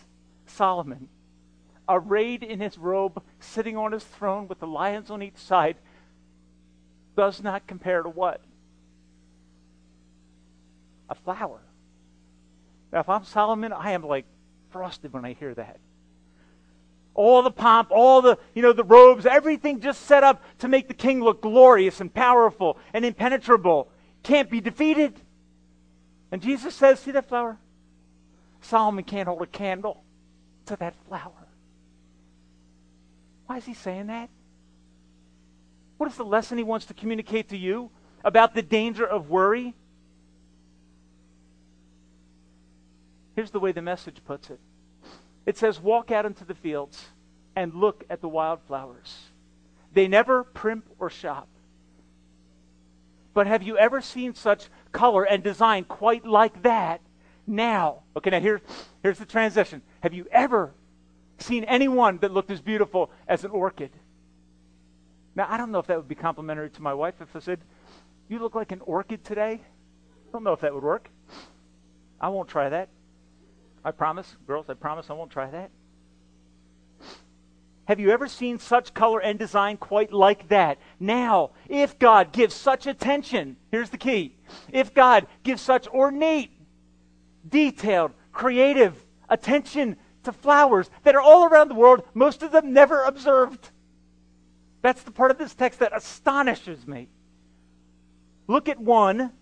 Solomon, 0.47 1.09
arrayed 1.89 2.43
in 2.43 2.61
his 2.61 2.77
robe, 2.77 3.23
sitting 3.41 3.77
on 3.77 3.93
his 3.93 4.05
throne 4.05 4.47
with 4.47 4.61
the 4.61 4.67
lions 4.67 5.11
on 5.11 5.23
each 5.23 5.37
side, 5.37 5.77
does 7.17 7.43
not 7.43 7.67
compare 7.67 8.03
to 8.03 8.09
what? 8.09 8.41
A 11.09 11.15
flower. 11.15 11.61
Now, 12.93 13.01
if 13.01 13.09
I'm 13.09 13.25
Solomon, 13.25 13.73
I 13.73 13.93
am 13.93 14.03
like 14.03 14.27
frosted 14.71 15.13
when 15.13 15.25
I 15.25 15.33
hear 15.33 15.55
that. 15.55 15.79
All 17.15 17.43
the 17.43 17.51
pomp, 17.51 17.91
all 17.91 18.23
the, 18.23 18.39
you 18.55 18.63
know, 18.63 18.73
the 18.73 18.85
robes, 18.85 19.25
everything 19.25 19.81
just 19.81 20.03
set 20.03 20.25
up 20.25 20.43
to 20.59 20.69
make 20.69 20.89
the 20.89 20.95
king 20.95 21.23
look 21.23 21.41
glorious 21.41 22.01
and 22.01 22.13
powerful 22.13 22.79
and 22.93 23.05
impenetrable. 23.05 23.89
Can't 24.23 24.51
be 24.51 24.61
defeated. 24.61 25.21
And 26.35 26.43
Jesus 26.43 26.75
says, 26.75 26.99
see 26.99 27.13
that 27.13 27.29
flower? 27.29 27.59
Solomon 28.61 29.05
can't 29.05 29.29
hold 29.29 29.41
a 29.43 29.47
candle 29.47 30.03
to 30.67 30.75
that 30.75 30.97
flower. 31.07 31.47
Why 33.47 33.59
is 33.59 33.65
he 33.65 33.73
saying 33.73 34.09
that? 34.09 34.31
What 35.97 36.11
is 36.11 36.17
the 36.17 36.25
lesson 36.25 36.59
he 36.59 36.65
wants 36.65 36.87
to 36.87 36.95
communicate 36.95 37.51
to 37.51 37.57
you 37.57 37.93
about 38.25 38.53
the 38.53 38.63
danger 38.63 39.07
of 39.07 39.31
worry? 39.31 39.77
Here's 43.37 43.53
the 43.53 43.61
way 43.61 43.71
the 43.71 43.81
message 43.81 44.17
puts 44.27 44.51
it 44.51 44.59
it 45.47 45.57
says, 45.57 45.79
Walk 45.79 46.11
out 46.11 46.27
into 46.27 46.45
the 46.45 46.57
fields 46.57 47.05
and 47.55 47.73
look 47.75 48.03
at 48.11 48.21
the 48.21 48.29
wildflowers. 48.29 49.27
They 49.93 50.09
never 50.09 50.43
primp 50.43 50.83
or 50.99 51.11
shop. 51.11 51.47
But 53.35 53.47
have 53.47 53.63
you 53.63 53.79
ever 53.79 54.01
seen 54.01 54.35
such 54.35 54.69
color 54.95 55.25
and 55.25 55.43
design 55.43 55.85
quite 55.85 56.25
like 56.25 56.63
that 56.63 57.03
now? 57.47 58.05
Okay, 58.17 58.31
now 58.31 58.41
here, 58.41 58.63
here's 59.03 59.19
the 59.19 59.27
transition. 59.27 59.83
Have 60.01 60.15
you 60.15 60.27
ever 60.33 60.73
seen 61.39 61.65
anyone 61.65 62.19
that 62.19 62.33
looked 62.33 62.51
as 62.51 62.63
beautiful 62.63 63.11
as 63.29 63.45
an 63.45 63.51
orchid? 63.51 63.91
Now, 65.35 65.47
I 65.51 65.59
don't 65.59 65.71
know 65.71 65.81
if 65.81 65.87
that 65.89 65.99
would 65.99 66.09
be 66.09 66.15
complimentary 66.15 66.71
to 66.71 66.83
my 66.83 66.95
wife 66.95 67.17
if 67.21 67.35
I 67.37 67.41
said, 67.41 67.61
You 68.29 68.39
look 68.39 68.55
like 68.55 68.73
an 68.73 68.81
orchid 68.81 69.25
today. 69.25 69.61
I 69.61 70.33
don't 70.33 70.45
know 70.45 70.53
if 70.53 70.61
that 70.61 70.73
would 70.73 70.85
work. 70.85 71.11
I 72.21 72.29
won't 72.29 72.49
try 72.49 72.69
that. 72.69 72.89
I 73.85 73.91
promise, 73.91 74.37
girls, 74.47 74.67
I 74.71 74.75
promise 74.75 75.11
I 75.11 75.13
won't 75.13 75.31
try 75.31 75.51
that. 75.51 75.71
Have 77.87 78.01
you 78.01 78.11
ever 78.11 78.29
seen 78.29 78.59
such 78.59 78.95
color 78.95 79.21
and 79.21 79.39
design 79.39 79.77
quite 79.77 80.13
like 80.13 80.49
that? 80.49 80.79
Now, 80.99 81.51
if 81.69 81.99
God 81.99 82.33
gives 82.33 82.55
such 82.55 82.87
attention, 82.87 83.57
here's 83.71 83.91
the 83.91 83.99
key. 83.99 84.37
If 84.73 84.95
God 84.95 85.27
gives 85.43 85.61
such 85.61 85.87
ornate, 85.89 86.51
detailed, 87.47 88.13
creative 88.33 89.05
attention 89.29 89.97
to 90.23 90.33
flowers 90.33 90.91
that 91.03 91.15
are 91.15 91.21
all 91.21 91.45
around 91.45 91.69
the 91.69 91.75
world, 91.75 92.03
most 92.15 92.43
of 92.43 92.53
them 92.53 92.73
never 92.73 93.03
observed. 93.03 93.71
That's 94.81 95.03
the 95.03 95.11
part 95.11 95.31
of 95.31 95.39
this 95.39 95.55
text 95.55 95.81
that 95.81 95.95
astonishes 95.95 96.87
me. 96.87 97.09
Look 98.47 98.69
at 98.69 98.81
one. 98.81 99.33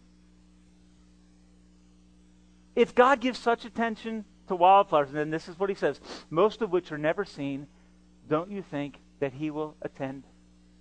If 2.74 2.94
God 2.94 3.20
gives 3.20 3.38
such 3.38 3.64
attention 3.64 4.24
to 4.48 4.57
wildflowers, 4.57 5.09
and 5.09 5.16
then 5.16 5.31
this 5.31 5.48
is 5.48 5.59
what 5.59 5.68
he 5.68 5.74
says 5.74 6.00
most 6.31 6.62
of 6.62 6.70
which 6.70 6.90
are 6.90 6.98
never 6.98 7.24
seen, 7.24 7.66
don't 8.33 8.51
you 8.51 8.62
think 8.62 8.99
that 9.21 9.35
he 9.35 9.51
will 9.51 9.77
attend 9.83 10.25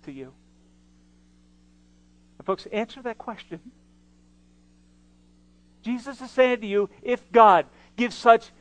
to 0.04 0.10
you? 0.10 0.32
And 2.38 2.46
folks, 2.46 2.64
answer 2.72 3.02
that 3.02 3.18
question. 3.18 3.60
Jesus 5.82 6.22
is 6.22 6.30
saying 6.30 6.62
to 6.62 6.66
you 6.66 6.88
if 7.02 7.30
God 7.30 7.66
gives 7.94 8.16
such 8.16 8.52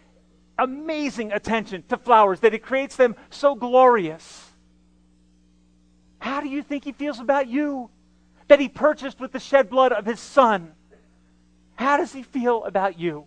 amazing 0.58 1.32
attention 1.32 1.86
to 1.88 1.96
flowers, 1.96 2.42
that 2.42 2.52
he 2.52 2.60
creates 2.60 2.98
them 2.98 3.16
so 3.30 3.56
glorious, 3.56 4.52
how 6.20 6.42
do 6.42 6.50
you 6.50 6.62
think 6.62 6.84
he 6.84 6.92
feels 6.92 7.22
about 7.22 7.48
you? 7.48 7.90
That 8.50 8.60
he 8.60 8.68
purchased 8.68 9.22
with 9.22 9.32
the 9.32 9.40
shed 9.40 9.70
blood 9.70 9.94
of 9.94 10.06
his 10.06 10.20
son. 10.20 10.74
How 11.76 11.96
does 11.96 12.12
he 12.12 12.24
feel 12.24 12.66
about 12.66 13.00
you? 13.00 13.26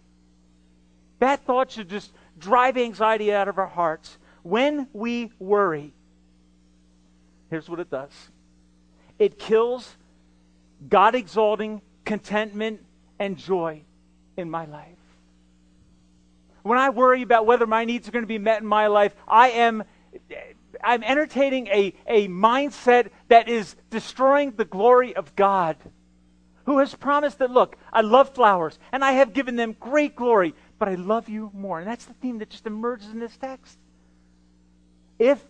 That 1.21 1.47
thought 1.47 1.71
should 1.71 1.89
just 1.89 2.13
drive 2.39 2.77
anxiety 2.77 3.33
out 3.33 3.49
of 3.49 3.57
our 3.57 3.67
hearts. 3.67 4.19
When 4.45 4.89
we 4.93 5.33
worry, 5.39 5.95
here's 7.49 7.69
what 7.69 7.81
it 7.81 7.91
does 7.91 8.13
it 9.19 9.39
kills 9.39 9.97
God 10.87 11.15
exalting 11.15 11.81
contentment 12.05 12.85
and 13.19 13.39
joy 13.39 13.83
in 14.37 14.51
my 14.51 14.67
life. 14.67 14.99
When 16.63 16.79
I 16.79 16.91
worry 16.91 17.23
about 17.23 17.47
whether 17.47 17.67
my 17.67 17.87
needs 17.87 18.07
are 18.07 18.11
going 18.11 18.23
to 18.23 18.29
be 18.29 18.39
met 18.39 18.61
in 18.61 18.67
my 18.67 18.87
life, 18.87 19.17
I 19.27 19.49
am 19.51 19.83
I'm 20.83 21.03
entertaining 21.03 21.69
a, 21.69 21.95
a 22.07 22.29
mindset 22.29 23.09
that 23.29 23.49
is 23.49 23.77
destroying 23.89 24.53
the 24.53 24.67
glory 24.67 25.17
of 25.17 25.35
God, 25.37 25.79
who 26.67 26.81
has 26.81 26.95
promised 26.95 27.39
that, 27.39 27.51
look, 27.51 27.77
I 27.95 28.03
love 28.03 28.35
flowers 28.35 28.79
and 28.93 29.03
I 29.03 29.13
have 29.13 29.33
given 29.33 29.57
them 29.57 29.75
great 29.81 30.15
glory, 30.15 30.55
but 30.79 30.91
I 30.91 30.97
love 30.97 31.31
you 31.31 31.51
more. 31.55 31.79
And 31.79 31.89
that's 31.89 32.05
the 32.05 32.13
theme 32.15 32.39
that 32.41 32.51
just 32.51 32.67
emerges 32.67 33.09
in 33.09 33.21
this 33.21 33.37
text. 33.39 33.79
If 35.19 35.45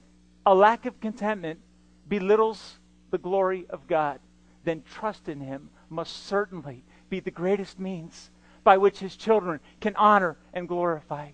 a 0.44 0.55
lack 0.55 0.87
of 0.87 1.00
contentment 1.00 1.61
belittles 2.09 2.79
the 3.11 3.18
glory 3.18 3.66
of 3.70 3.87
God, 3.87 4.20
then 4.64 4.83
trust 4.83 5.29
in 5.29 5.40
Him 5.40 5.70
must 5.88 6.27
certainly 6.27 6.85
be 7.09 7.20
the 7.20 7.31
greatest 7.31 7.79
means 7.79 8.31
by 8.62 8.77
which 8.77 8.98
His 8.98 9.16
children 9.16 9.61
can 9.81 9.94
honor 9.96 10.37
and 10.53 10.68
glorify 10.68 11.31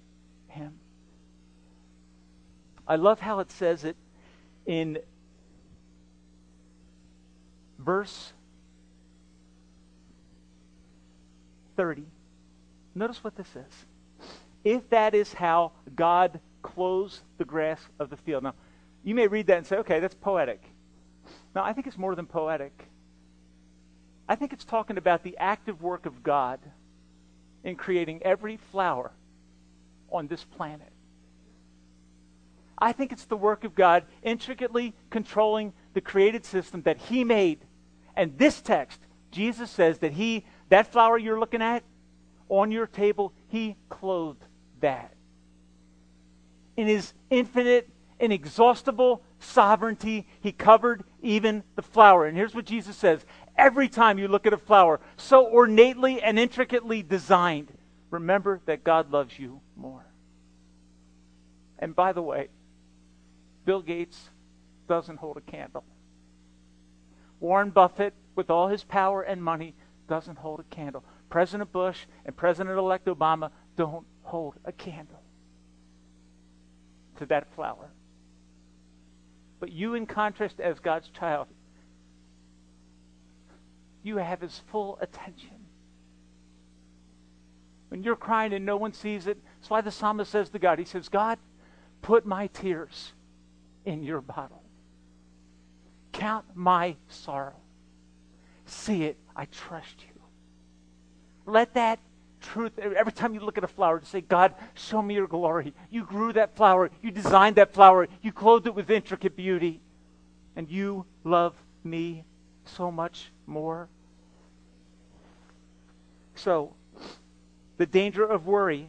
Him. 0.48 0.78
I 2.86 2.96
love 2.96 3.20
how 3.20 3.38
it 3.38 3.50
says 3.50 3.84
it 3.84 3.96
in 4.66 4.98
verse 7.78 8.32
30. 11.76 12.04
Notice 12.94 13.22
what 13.22 13.36
this 13.36 13.48
is. 13.54 13.86
If 14.64 14.90
that 14.90 15.14
is 15.14 15.32
how 15.32 15.72
God 15.94 16.40
clothes 16.62 17.22
the 17.38 17.44
grass 17.44 17.80
of 17.98 18.10
the 18.10 18.16
field. 18.16 18.42
Now, 18.42 18.54
you 19.02 19.14
may 19.14 19.26
read 19.26 19.46
that 19.46 19.58
and 19.58 19.66
say, 19.66 19.76
okay, 19.78 20.00
that's 20.00 20.14
poetic. 20.14 20.62
No, 21.54 21.62
I 21.62 21.72
think 21.72 21.86
it's 21.86 21.98
more 21.98 22.14
than 22.14 22.26
poetic. 22.26 22.88
I 24.28 24.36
think 24.36 24.52
it's 24.52 24.64
talking 24.64 24.98
about 24.98 25.22
the 25.22 25.36
active 25.38 25.82
work 25.82 26.06
of 26.06 26.22
God 26.22 26.60
in 27.64 27.76
creating 27.76 28.22
every 28.22 28.56
flower 28.56 29.12
on 30.10 30.28
this 30.28 30.44
planet. 30.44 30.92
I 32.78 32.92
think 32.92 33.12
it's 33.12 33.26
the 33.26 33.36
work 33.36 33.64
of 33.64 33.74
God 33.74 34.04
intricately 34.22 34.94
controlling 35.10 35.72
the 35.92 36.00
created 36.00 36.44
system 36.44 36.82
that 36.82 36.96
He 36.96 37.24
made. 37.24 37.60
And 38.16 38.38
this 38.38 38.62
text, 38.62 39.00
Jesus 39.30 39.70
says 39.70 39.98
that 39.98 40.12
He, 40.12 40.46
that 40.68 40.90
flower 40.90 41.18
you're 41.18 41.38
looking 41.38 41.62
at 41.62 41.82
on 42.48 42.72
your 42.72 42.86
table, 42.86 43.32
He 43.48 43.76
clothed 43.88 44.44
that. 44.80 45.14
In 46.76 46.86
His 46.86 47.12
infinite, 47.30 47.88
inexhaustible 48.18 49.22
sovereignty, 49.38 50.26
He 50.40 50.52
covered 50.52 51.04
even 51.22 51.64
the 51.76 51.82
flower. 51.82 52.26
And 52.26 52.36
here's 52.36 52.54
what 52.54 52.66
Jesus 52.66 52.96
says 52.96 53.24
every 53.56 53.88
time 53.88 54.18
you 54.18 54.28
look 54.28 54.46
at 54.46 54.52
a 54.52 54.58
flower, 54.58 55.00
so 55.16 55.44
ornately 55.44 56.22
and 56.22 56.38
intricately 56.38 57.02
designed, 57.02 57.72
remember 58.10 58.60
that 58.66 58.84
God 58.84 59.10
loves 59.10 59.38
you 59.38 59.60
more. 59.76 60.06
And 61.78 61.94
by 61.94 62.12
the 62.12 62.22
way, 62.22 62.48
Bill 63.64 63.82
Gates 63.82 64.30
doesn't 64.88 65.18
hold 65.18 65.36
a 65.36 65.40
candle. 65.40 65.84
Warren 67.38 67.70
Buffett, 67.70 68.14
with 68.34 68.50
all 68.50 68.68
his 68.68 68.84
power 68.84 69.22
and 69.22 69.42
money, 69.42 69.74
doesn't 70.08 70.38
hold 70.38 70.60
a 70.60 70.74
candle. 70.74 71.04
President 71.30 71.72
Bush 71.72 72.06
and 72.26 72.36
President 72.36 72.76
elect 72.76 73.06
Obama 73.06 73.50
don't 73.76 74.04
hold 74.22 74.56
a 74.64 74.72
candle 74.72 75.19
to 77.20 77.26
that 77.26 77.46
flower. 77.54 77.90
But 79.60 79.70
you, 79.72 79.94
in 79.94 80.06
contrast, 80.06 80.58
as 80.58 80.80
God's 80.80 81.08
child, 81.08 81.46
you 84.02 84.16
have 84.16 84.40
his 84.40 84.60
full 84.70 84.98
attention. 85.00 85.60
When 87.88 88.02
you're 88.02 88.16
crying 88.16 88.52
and 88.52 88.64
no 88.64 88.76
one 88.76 88.92
sees 88.92 89.26
it, 89.26 89.38
that's 89.58 89.68
why 89.68 89.82
the 89.82 89.90
psalmist 89.90 90.30
says 90.30 90.48
to 90.50 90.58
God, 90.58 90.78
He 90.78 90.84
says, 90.84 91.08
God, 91.08 91.38
put 92.02 92.24
my 92.24 92.46
tears 92.48 93.12
in 93.84 94.02
your 94.02 94.20
bottle. 94.20 94.62
Count 96.12 96.46
my 96.54 96.96
sorrow. 97.08 97.56
See 98.64 99.04
it. 99.04 99.18
I 99.36 99.46
trust 99.46 99.96
you. 100.00 100.22
Let 101.46 101.74
that 101.74 101.98
truth, 102.40 102.78
every 102.78 103.12
time 103.12 103.34
you 103.34 103.40
look 103.40 103.58
at 103.58 103.64
a 103.64 103.68
flower, 103.68 104.00
to 104.00 104.06
say, 104.06 104.20
God, 104.20 104.54
show 104.74 105.00
me 105.00 105.14
your 105.14 105.26
glory. 105.26 105.74
You 105.90 106.04
grew 106.04 106.32
that 106.32 106.56
flower. 106.56 106.90
You 107.02 107.10
designed 107.10 107.56
that 107.56 107.72
flower. 107.72 108.08
You 108.22 108.32
clothed 108.32 108.66
it 108.66 108.74
with 108.74 108.90
intricate 108.90 109.36
beauty. 109.36 109.80
And 110.56 110.68
you 110.68 111.06
love 111.24 111.54
me 111.84 112.24
so 112.64 112.90
much 112.90 113.30
more. 113.46 113.88
So, 116.34 116.74
the 117.76 117.86
danger 117.86 118.24
of 118.24 118.46
worry, 118.46 118.88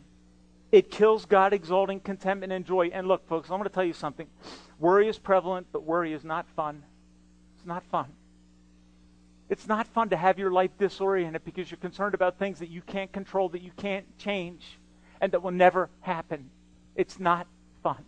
it 0.71 0.89
kills 0.89 1.25
God 1.25 1.53
exalting 1.53 1.99
contentment 1.99 2.51
and 2.51 2.65
joy. 2.65 2.87
And 2.87 3.07
look, 3.07 3.27
folks, 3.27 3.49
I'm 3.49 3.57
going 3.57 3.63
to 3.63 3.73
tell 3.73 3.83
you 3.83 3.93
something. 3.93 4.27
Worry 4.79 5.07
is 5.07 5.17
prevalent, 5.17 5.67
but 5.71 5.83
worry 5.83 6.13
is 6.13 6.23
not 6.23 6.47
fun. 6.55 6.83
It's 7.57 7.65
not 7.65 7.83
fun. 7.85 8.07
It's 9.51 9.67
not 9.67 9.85
fun 9.85 10.07
to 10.09 10.15
have 10.15 10.39
your 10.39 10.49
life 10.49 10.71
disoriented 10.79 11.43
because 11.43 11.69
you're 11.69 11.77
concerned 11.77 12.13
about 12.13 12.39
things 12.39 12.59
that 12.59 12.69
you 12.69 12.81
can't 12.81 13.11
control, 13.11 13.49
that 13.49 13.61
you 13.61 13.71
can't 13.75 14.17
change, 14.17 14.79
and 15.19 15.33
that 15.33 15.43
will 15.43 15.51
never 15.51 15.89
happen. 15.99 16.49
It's 16.95 17.19
not 17.19 17.47
fun. 17.83 18.05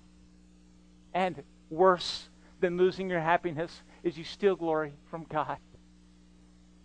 And 1.14 1.44
worse 1.70 2.30
than 2.62 2.78
losing 2.78 3.10
your 3.10 3.20
happiness 3.20 3.82
is 4.04 4.18
you 4.18 4.24
steal 4.24 4.56
glory 4.56 4.94
from 5.12 5.26
God. 5.30 5.58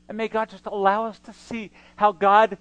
And 0.09 0.19
may 0.19 0.27
God 0.27 0.49
just 0.49 0.67
allow 0.67 1.07
us 1.07 1.21
to 1.21 1.33
see 1.33 1.71
how 1.95 2.11
God 2.11 2.59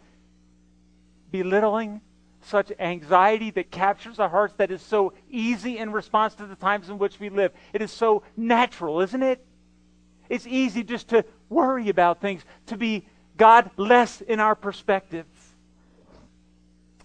belittling 1.32 2.02
such 2.42 2.72
anxiety 2.78 3.50
that 3.50 3.72
captures 3.72 4.20
our 4.20 4.30
hearts 4.30 4.54
that 4.58 4.70
is 4.70 4.84
so 4.84 5.14
easy 5.32 5.80
in 5.80 5.92
response 5.92 6.36
to 6.36 6.46
the 6.46 6.56
times 6.56 6.90
in 6.90 7.00
which 7.00 7.20
we 7.20 7.30
live. 7.30 7.52
It 7.74 7.82
is 7.82 7.92
so 7.92 8.22
natural, 8.36 9.02
isn't 9.02 9.24
it? 9.24 9.44
It's 10.30 10.48
easy 10.48 10.84
just 10.84 11.10
to 11.10 11.26
worry 11.50 11.90
about 11.90 12.22
things, 12.22 12.44
to 12.68 12.78
be 12.78 13.06
God 13.38 13.70
less 13.78 14.22
in 14.22 14.40
our 14.40 14.56
perspective. 14.56 15.26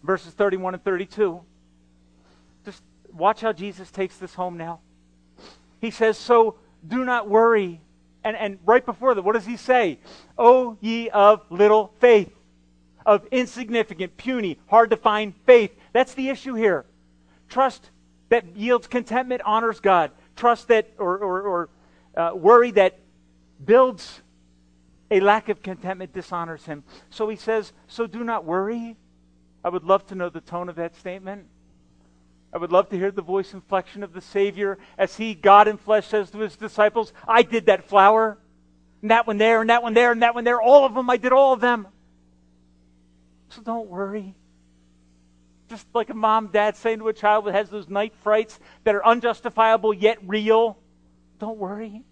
Verses 0.02 0.32
31 0.32 0.74
and 0.74 0.85
32. 0.85 1.40
Just 2.64 2.82
watch 3.12 3.40
how 3.40 3.52
Jesus 3.52 3.90
takes 3.90 4.16
this 4.16 4.35
home 4.35 4.56
now. 4.56 4.80
He 5.80 5.90
says, 5.90 6.18
So 6.18 6.56
do 6.87 7.04
not 7.04 7.28
worry. 7.28 7.80
And, 8.24 8.37
and 8.37 8.58
right 8.64 8.85
before 8.85 9.14
that, 9.14 9.22
what 9.22 9.35
does 9.35 9.46
he 9.46 9.56
say? 9.56 9.98
O 10.38 10.76
ye 10.80 11.11
of 11.11 11.42
little 11.50 11.92
faith, 12.00 12.32
of 13.04 13.26
insignificant, 13.30 14.16
puny, 14.16 14.58
hard 14.68 14.90
to 14.90 14.96
find 14.96 15.35
faith. 15.44 15.72
That's 15.92 16.14
the 16.14 16.28
issue 16.28 16.54
here. 16.54 16.85
Trust 17.48 17.90
that 18.28 18.56
yields 18.56 18.87
contentment 18.87 19.42
honors 19.44 19.80
God. 19.80 20.12
Trust 20.37 20.68
that, 20.68 20.90
or, 20.98 21.18
or, 21.18 21.42
or 21.42 21.68
uh, 22.16 22.35
worry 22.35 22.70
that 22.72 22.98
builds 23.64 24.22
a 25.11 25.20
lack 25.20 25.48
of 25.48 25.62
contentment 25.62 26.12
dishonors 26.12 26.64
him. 26.64 26.85
So 27.11 27.29
he 27.29 27.37
says, 27.37 27.72
So 27.87 28.07
do 28.07 28.25
not 28.25 28.44
worry. 28.44 28.96
I 29.64 29.68
would 29.68 29.85
love 29.85 30.07
to 30.09 30.14
know 30.14 30.29
the 30.29 30.40
tone 30.40 30.68
of 30.68 30.77
that 30.77 30.96
statement. 30.96 31.46
I 32.53 32.59
would 32.59 32.72
love 32.72 32.88
to 32.90 32.98
hear 32.98 33.11
the 33.11 33.22
voice 33.22 33.55
inflection 33.55 34.03
of 34.03 34.12
the 34.12 34.20
Savior 34.20 34.79
as 34.98 35.16
he, 35.16 35.35
God 35.35 35.68
in 35.68 35.79
flesh, 35.79 36.09
says 36.09 36.31
to 36.31 36.38
his 36.38 36.57
disciples, 36.57 37.12
I 37.27 37.42
did 37.42 37.66
that 37.66 37.88
flower, 37.88 38.38
and 39.01 39.11
that 39.11 39.27
one 39.27 39.38
there, 39.38 39.61
and 39.61 39.70
that 39.70 39.83
one 39.83 39.94
there, 39.94 40.12
and 40.12 40.22
that 40.22 40.35
one 40.35 40.44
there, 40.44 40.61
all 40.61 40.85
of 40.85 40.94
them, 40.94 41.09
I 41.09 41.16
did 41.16 41.33
all 41.33 41.55
of 41.55 41.61
them. 41.61 41.87
So 43.48 43.62
don't 43.62 43.88
worry. 43.88 44.35
Just 45.68 45.87
like 45.94 46.11
a 46.11 46.14
mom, 46.14 46.48
dad 46.48 46.77
saying 46.77 46.98
to 46.98 47.09
a 47.09 47.14
child 47.14 47.46
that 47.46 47.55
has 47.55 47.70
those 47.70 47.88
night 47.88 48.14
frights 48.22 48.61
that 48.85 48.94
are 48.94 49.07
unjustifiable 49.07 49.94
yet 49.94 50.18
real, 50.27 50.79
don't 51.38 51.59
worry. 51.59 52.03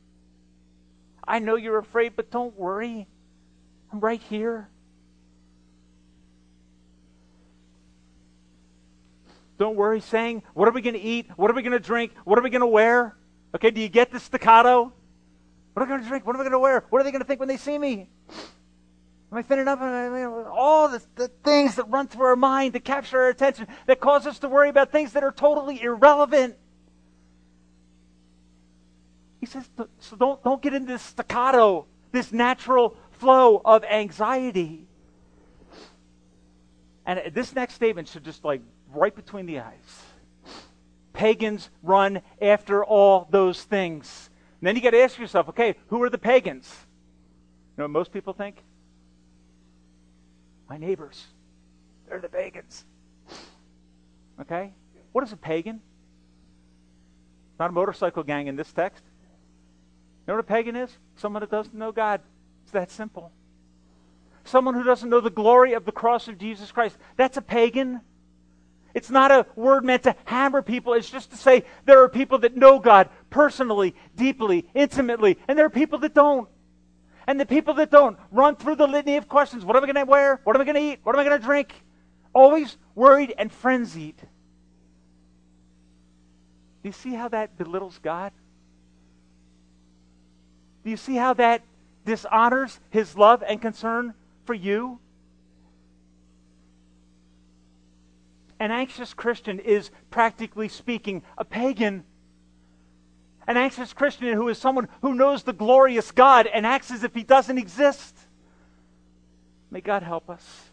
I 1.31 1.38
know 1.38 1.55
you're 1.55 1.79
afraid, 1.79 2.16
but 2.16 2.33
don't 2.33 2.59
worry. 2.59 3.07
I'm 3.93 4.01
right 4.01 4.21
here. 4.21 4.69
Don't 9.57 9.77
worry, 9.77 10.01
saying, 10.01 10.43
What 10.55 10.66
are 10.66 10.73
we 10.73 10.81
going 10.81 10.95
to 10.95 11.01
eat? 11.01 11.29
What 11.37 11.49
are 11.49 11.55
we 11.55 11.62
going 11.62 11.71
to 11.71 11.79
drink? 11.79 12.14
What 12.25 12.37
are 12.37 12.43
we 12.43 12.51
going 12.51 12.62
to 12.62 12.66
wear? 12.66 13.16
Okay, 13.55 13.71
do 13.71 13.81
you 13.81 13.88
get 13.88 14.11
the 14.11 14.19
staccato? 14.19 14.93
What 15.73 15.83
are 15.83 15.85
we 15.85 15.88
going 15.90 16.03
to 16.03 16.09
drink? 16.09 16.27
What 16.27 16.35
are 16.35 16.40
we 16.40 16.43
going 16.43 16.51
to 16.53 16.59
wear? 16.59 16.85
What 16.90 17.01
are 17.01 17.05
they 17.05 17.12
going 17.12 17.23
to 17.23 17.27
think 17.27 17.38
when 17.38 17.49
they 17.49 17.59
see 17.59 17.79
me? 17.79 18.09
Am 19.31 19.38
I 19.38 19.43
thinning 19.43 19.69
up? 19.69 19.81
All 19.81 20.88
the, 20.88 21.01
the 21.14 21.29
things 21.45 21.77
that 21.77 21.85
run 21.85 22.09
through 22.09 22.27
our 22.27 22.35
mind 22.35 22.73
that 22.73 22.83
capture 22.83 23.21
our 23.21 23.29
attention, 23.29 23.69
that 23.87 24.01
cause 24.01 24.27
us 24.27 24.40
to 24.40 24.49
worry 24.49 24.69
about 24.69 24.90
things 24.90 25.12
that 25.12 25.23
are 25.23 25.31
totally 25.31 25.81
irrelevant. 25.81 26.57
He 29.40 29.46
says, 29.46 29.68
so 29.98 30.16
don't, 30.16 30.42
don't 30.44 30.61
get 30.61 30.74
into 30.74 30.92
this 30.92 31.03
staccato, 31.03 31.87
this 32.12 32.31
natural 32.31 32.96
flow 33.12 33.61
of 33.64 33.85
anxiety. 33.85 34.87
And 37.07 37.18
uh, 37.18 37.22
this 37.33 37.55
next 37.55 37.74
statement 37.74 38.09
should 38.09 38.22
just 38.22 38.44
like 38.44 38.61
right 38.92 39.14
between 39.14 39.46
the 39.46 39.61
eyes. 39.61 40.03
Pagans 41.14 41.70
run 41.83 42.20
after 42.40 42.85
all 42.85 43.29
those 43.31 43.64
things. 43.64 44.29
And 44.61 44.68
then 44.68 44.76
you 44.76 44.83
got 44.83 44.90
to 44.90 45.00
ask 45.00 45.18
yourself, 45.18 45.48
okay, 45.48 45.74
who 45.88 46.03
are 46.03 46.11
the 46.11 46.18
pagans? 46.18 46.70
You 47.76 47.83
know 47.83 47.85
what 47.85 47.92
most 47.92 48.12
people 48.12 48.35
think? 48.35 48.62
My 50.68 50.76
neighbors. 50.76 51.24
They're 52.09 52.20
the 52.20 52.29
pagans. 52.29 52.85
Okay? 54.38 54.74
What 55.12 55.24
is 55.24 55.33
a 55.33 55.37
pagan? 55.37 55.81
Not 57.59 57.70
a 57.70 57.72
motorcycle 57.72 58.22
gang 58.22 58.46
in 58.46 58.57
this 58.57 58.70
text 58.72 59.03
know 60.31 60.37
what 60.37 60.45
a 60.45 60.49
pagan 60.49 60.77
is? 60.77 60.97
Someone 61.16 61.40
that 61.40 61.51
doesn't 61.51 61.75
know 61.75 61.93
God. 61.93 62.21
It's 62.62 62.73
that 62.73 62.90
simple. 62.90 63.33
Someone 64.45 64.75
who 64.75 64.85
doesn't 64.85 65.11
know 65.11 65.21
the 65.21 65.29
glory 65.29 65.73
of 65.73 65.85
the 65.85 65.93
cross 65.93 66.29
of 66.29 66.38
Jesus 66.38 66.71
Christ. 66.71 66.97
That's 67.16 67.37
a 67.37 67.43
pagan. 67.43 68.01
It's 68.95 69.11
not 69.11 69.31
a 69.31 69.47
word 69.57 69.85
meant 69.85 70.05
to 70.05 70.14
hammer 70.25 70.62
people. 70.62 70.95
It's 70.95 71.11
just 71.11 71.31
to 71.33 71.37
say 71.37 71.64
there 71.85 72.03
are 72.03 72.09
people 72.09 72.38
that 72.38 72.57
know 72.57 72.79
God 72.79 73.09
personally, 73.29 73.95
deeply, 74.16 74.69
intimately, 74.75 75.37
and 75.49 75.59
there 75.59 75.66
are 75.66 75.71
people 75.71 75.99
that 76.01 76.14
don't. 76.14 76.49
And 77.27 77.38
the 77.38 77.47
people 77.47 77.75
that 77.75 77.90
don't 77.90 78.16
run 78.31 78.57
through 78.57 78.77
the 78.77 78.87
litany 78.87 79.16
of 79.16 79.29
questions. 79.29 79.64
What 79.64 79.77
am 79.77 79.83
I 79.83 79.87
going 79.87 80.07
to 80.07 80.11
wear? 80.11 80.40
What 80.45 80.57
am 80.57 80.62
I 80.62 80.64
going 80.64 80.77
to 80.77 80.93
eat? 80.93 81.01
What 81.03 81.14
am 81.14 81.21
I 81.21 81.25
going 81.25 81.38
to 81.40 81.45
drink? 81.45 81.75
Always 82.33 82.77
worried 82.95 83.35
and 83.37 83.53
frenzied. 83.53 84.16
Do 86.83 86.88
you 86.88 86.93
see 86.93 87.14
how 87.14 87.29
that 87.29 87.59
belittles 87.59 87.99
God? 87.99 88.33
Do 90.85 90.90
you 90.90 90.97
see 90.97 91.16
how 91.16 91.35
that 91.35 91.62
dishonors 92.05 92.81
his 92.90 93.16
love 93.16 93.43
and 93.47 93.61
concern 93.61 94.14
for 94.45 94.55
you? 94.55 94.99
An 98.59 98.71
anxious 98.71 99.14
Christian 99.14 99.59
is, 99.59 99.90
practically 100.11 100.69
speaking, 100.69 101.23
a 101.38 101.45
pagan. 101.45 102.05
An 103.47 103.57
anxious 103.57 103.93
Christian 103.93 104.35
who 104.35 104.49
is 104.49 104.59
someone 104.59 104.88
who 105.01 105.14
knows 105.14 105.43
the 105.43 105.53
glorious 105.53 106.12
God 106.12 106.47
and 106.47 106.66
acts 106.66 106.90
as 106.90 107.03
if 107.03 107.14
he 107.14 107.23
doesn't 107.23 107.57
exist. 107.57 108.16
May 109.71 109.81
God 109.81 110.03
help 110.03 110.29
us. 110.29 110.71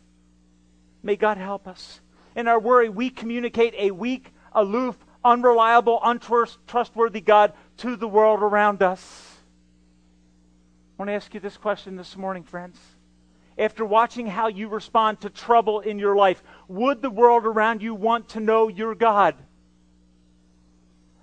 May 1.02 1.15
God 1.15 1.38
help 1.38 1.67
us. 1.67 2.02
In 2.36 2.48
our 2.48 2.60
worry, 2.60 2.89
we 2.89 3.10
communicate 3.10 3.74
a 3.78 3.91
weak, 3.91 4.34
aloof, 4.52 4.98
unreliable, 5.24 6.00
untrustworthy 6.04 7.22
God 7.22 7.54
to 7.78 7.96
the 7.96 8.08
world 8.08 8.41
around 8.41 8.84
us. 8.84 9.37
Want 10.98 11.10
to 11.10 11.14
ask 11.14 11.34
you 11.34 11.40
this 11.40 11.58
question 11.58 11.96
this 11.96 12.18
morning, 12.18 12.44
friends. 12.44 12.80
After 13.58 13.86
watching 13.86 14.28
how 14.28 14.48
you 14.48 14.68
respond 14.68 15.22
to 15.22 15.30
trouble 15.30 15.80
in 15.80 16.00
your 16.00 16.16
life, 16.16 16.44
would 16.68 17.02
the 17.02 17.10
world 17.10 17.46
around 17.46 17.82
you 17.82 17.94
want 17.94 18.30
to 18.30 18.40
know 18.40 18.68
your 18.68 18.96
God? 18.96 19.36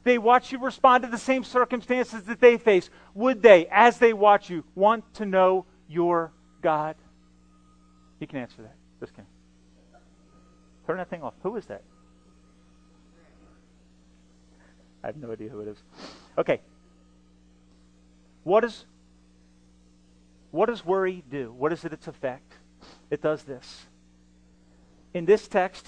They 0.02 0.18
watch 0.18 0.52
you 0.52 0.58
respond 0.58 1.04
to 1.04 1.10
the 1.10 1.18
same 1.18 1.44
circumstances 1.44 2.24
that 2.24 2.40
they 2.40 2.58
face. 2.58 2.90
Would 3.14 3.42
they, 3.42 3.66
as 3.70 3.98
they 3.98 4.12
watch 4.12 4.50
you, 4.50 4.64
want 4.74 5.14
to 5.14 5.24
know 5.26 5.64
your 5.88 6.32
God? 6.60 6.96
You 8.20 8.26
can 8.26 8.38
answer 8.38 8.62
that. 8.62 8.74
This 9.00 9.10
can. 9.10 9.26
Turn 10.86 10.98
that 10.98 11.08
thing 11.08 11.22
off. 11.22 11.34
Who 11.42 11.56
is 11.56 11.64
that? 11.66 11.82
I 15.02 15.06
have 15.08 15.16
no 15.16 15.32
idea 15.32 15.48
who 15.48 15.60
it 15.60 15.68
is. 15.68 15.78
Okay. 16.36 16.60
What 18.42 18.64
is 18.64 18.84
what 20.54 20.68
does 20.68 20.86
worry 20.86 21.24
do? 21.28 21.52
What 21.52 21.72
is 21.72 21.84
it 21.84 21.92
its 21.92 22.06
effect? 22.06 22.52
It 23.10 23.20
does 23.20 23.42
this. 23.42 23.86
In 25.12 25.24
this 25.24 25.48
text, 25.48 25.84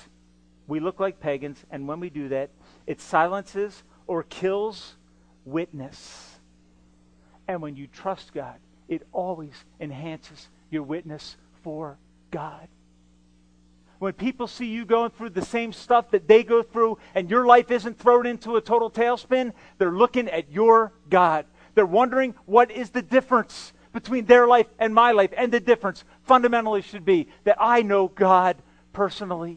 we 0.67 0.81
look 0.81 0.99
like 0.99 1.21
pagans, 1.21 1.65
and 1.71 1.87
when 1.87 2.01
we 2.01 2.11
do 2.11 2.31
that, 2.31 2.51
it 2.85 3.01
silences 3.01 3.85
or 4.09 4.25
kills 4.25 4.97
witness. 5.45 6.41
And 7.47 7.63
when 7.63 7.77
you 7.77 7.87
trust 7.87 8.35
God, 8.35 8.57
it 8.89 9.07
always 9.13 9.53
enhances 9.79 10.49
your 10.69 10.83
witness 10.83 11.37
for 11.63 11.97
God. 12.33 12.67
When 14.01 14.15
people 14.15 14.49
see 14.49 14.67
you 14.67 14.85
going 14.85 15.13
through 15.13 15.31
the 15.31 15.45
same 15.45 15.73
stuff 15.73 16.11
that 16.11 16.27
they 16.27 16.43
go 16.43 16.65
through 16.65 16.99
and 17.15 17.31
your 17.31 17.47
life 17.47 17.71
isn't 17.71 18.01
thrown 18.01 18.27
into 18.27 18.57
a 18.57 18.61
total 18.61 18.91
tailspin, 18.91 19.53
they're 19.79 19.93
looking 19.93 20.29
at 20.29 20.51
your 20.51 20.93
God. 21.09 21.47
They're 21.77 21.87
wondering 21.87 22.35
what 22.47 22.73
is 22.73 22.91
the 22.91 23.03
difference 23.03 23.73
between 23.97 24.27
their 24.27 24.47
life 24.47 24.67
and 24.79 24.95
my 24.95 25.13
life. 25.13 25.31
And 25.35 25.51
the 25.51 25.59
difference 25.59 26.05
fundamentally 26.25 26.83
should 26.83 27.07
be 27.07 27.29
that 27.45 27.57
I 27.59 27.81
know 27.81 28.09
God 28.09 28.59
personally. 28.93 29.57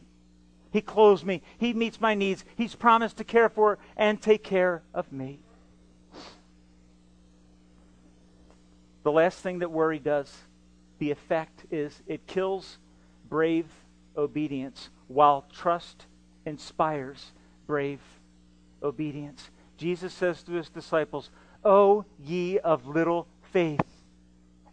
He 0.71 0.81
clothes 0.81 1.25
me, 1.25 1.41
He 1.57 1.73
meets 1.73 1.99
my 1.99 2.15
needs, 2.15 2.45
He's 2.55 2.73
promised 2.73 3.17
to 3.17 3.25
care 3.25 3.49
for 3.49 3.79
and 3.97 4.21
take 4.21 4.41
care 4.43 4.81
of 4.93 5.11
me. 5.11 5.39
The 9.03 9.11
last 9.11 9.39
thing 9.39 9.59
that 9.59 9.71
worry 9.71 9.99
does, 9.99 10.33
the 10.99 11.11
effect 11.11 11.65
is 11.69 12.01
it 12.07 12.25
kills 12.25 12.77
brave 13.27 13.65
obedience 14.15 14.89
while 15.07 15.45
trust 15.51 16.05
inspires 16.45 17.33
brave 17.67 17.99
obedience. 18.81 19.49
Jesus 19.75 20.13
says 20.13 20.43
to 20.43 20.53
his 20.53 20.69
disciples, 20.69 21.29
O 21.65 22.05
ye 22.23 22.57
of 22.59 22.87
little 22.87 23.27
faith. 23.51 23.98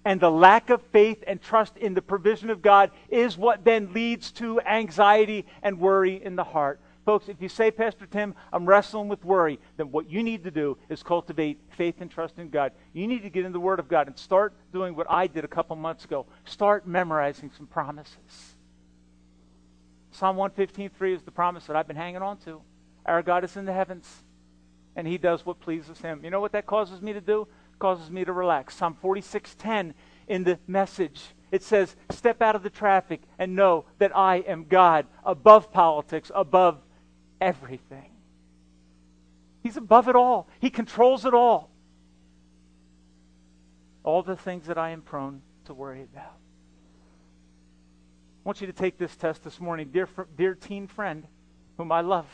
And 0.06 0.20
the 0.20 0.30
lack 0.30 0.70
of 0.70 0.82
faith 0.92 1.24
and 1.26 1.42
trust 1.42 1.76
in 1.76 1.94
the 1.94 2.00
provision 2.00 2.48
of 2.48 2.62
God 2.62 2.92
is 3.08 3.36
what 3.36 3.64
then 3.64 3.92
leads 3.92 4.30
to 4.32 4.60
anxiety 4.60 5.46
and 5.64 5.80
worry 5.80 6.22
in 6.22 6.36
the 6.36 6.44
heart. 6.44 6.80
Folks, 7.04 7.28
if 7.28 7.42
you 7.42 7.48
say, 7.48 7.72
Pastor 7.72 8.06
Tim, 8.06 8.36
I'm 8.52 8.66
wrestling 8.66 9.08
with 9.08 9.24
worry, 9.24 9.58
then 9.76 9.90
what 9.90 10.08
you 10.08 10.22
need 10.22 10.44
to 10.44 10.52
do 10.52 10.78
is 10.88 11.02
cultivate 11.02 11.58
faith 11.76 11.96
and 11.98 12.08
trust 12.08 12.38
in 12.38 12.50
God. 12.50 12.70
You 12.92 13.08
need 13.08 13.24
to 13.24 13.30
get 13.30 13.44
in 13.44 13.50
the 13.50 13.58
Word 13.58 13.80
of 13.80 13.88
God 13.88 14.06
and 14.06 14.16
start 14.16 14.54
doing 14.72 14.94
what 14.94 15.08
I 15.10 15.26
did 15.26 15.44
a 15.44 15.48
couple 15.48 15.74
months 15.74 16.04
ago. 16.04 16.26
Start 16.44 16.86
memorizing 16.86 17.50
some 17.56 17.66
promises. 17.66 18.54
Psalm 20.12 20.36
115.3 20.36 21.16
is 21.16 21.22
the 21.22 21.32
promise 21.32 21.66
that 21.66 21.74
I've 21.74 21.88
been 21.88 21.96
hanging 21.96 22.22
on 22.22 22.36
to. 22.44 22.62
Our 23.04 23.22
God 23.22 23.42
is 23.42 23.56
in 23.56 23.64
the 23.64 23.72
heavens, 23.72 24.22
and 24.94 25.04
He 25.04 25.18
does 25.18 25.44
what 25.44 25.58
pleases 25.58 26.00
Him. 26.00 26.20
You 26.22 26.30
know 26.30 26.40
what 26.40 26.52
that 26.52 26.64
causes 26.64 27.02
me 27.02 27.12
to 27.12 27.20
do? 27.20 27.48
Causes 27.78 28.10
me 28.10 28.24
to 28.24 28.32
relax. 28.32 28.76
Psalm 28.76 28.94
46:10 28.94 29.94
in 30.28 30.44
the 30.44 30.58
message. 30.66 31.34
It 31.50 31.62
says, 31.62 31.96
"Step 32.10 32.42
out 32.42 32.56
of 32.56 32.62
the 32.62 32.70
traffic 32.70 33.22
and 33.38 33.54
know 33.54 33.84
that 33.98 34.16
I 34.16 34.36
am 34.36 34.64
God, 34.64 35.06
above 35.24 35.70
politics, 35.70 36.30
above 36.34 36.82
everything." 37.40 38.10
He's 39.62 39.76
above 39.76 40.08
it 40.08 40.16
all. 40.16 40.48
He 40.60 40.70
controls 40.70 41.24
it 41.24 41.34
all. 41.34 41.70
All 44.04 44.22
the 44.22 44.36
things 44.36 44.66
that 44.66 44.78
I 44.78 44.90
am 44.90 45.02
prone 45.02 45.42
to 45.64 45.74
worry 45.74 46.02
about. 46.02 46.34
I 48.44 48.44
want 48.44 48.60
you 48.60 48.68
to 48.68 48.72
take 48.72 48.96
this 48.96 49.16
test 49.16 49.42
this 49.42 49.60
morning, 49.60 49.90
dear, 49.90 50.08
dear 50.36 50.54
teen 50.54 50.86
friend, 50.86 51.26
whom 51.76 51.90
I 51.90 52.00
love. 52.00 52.26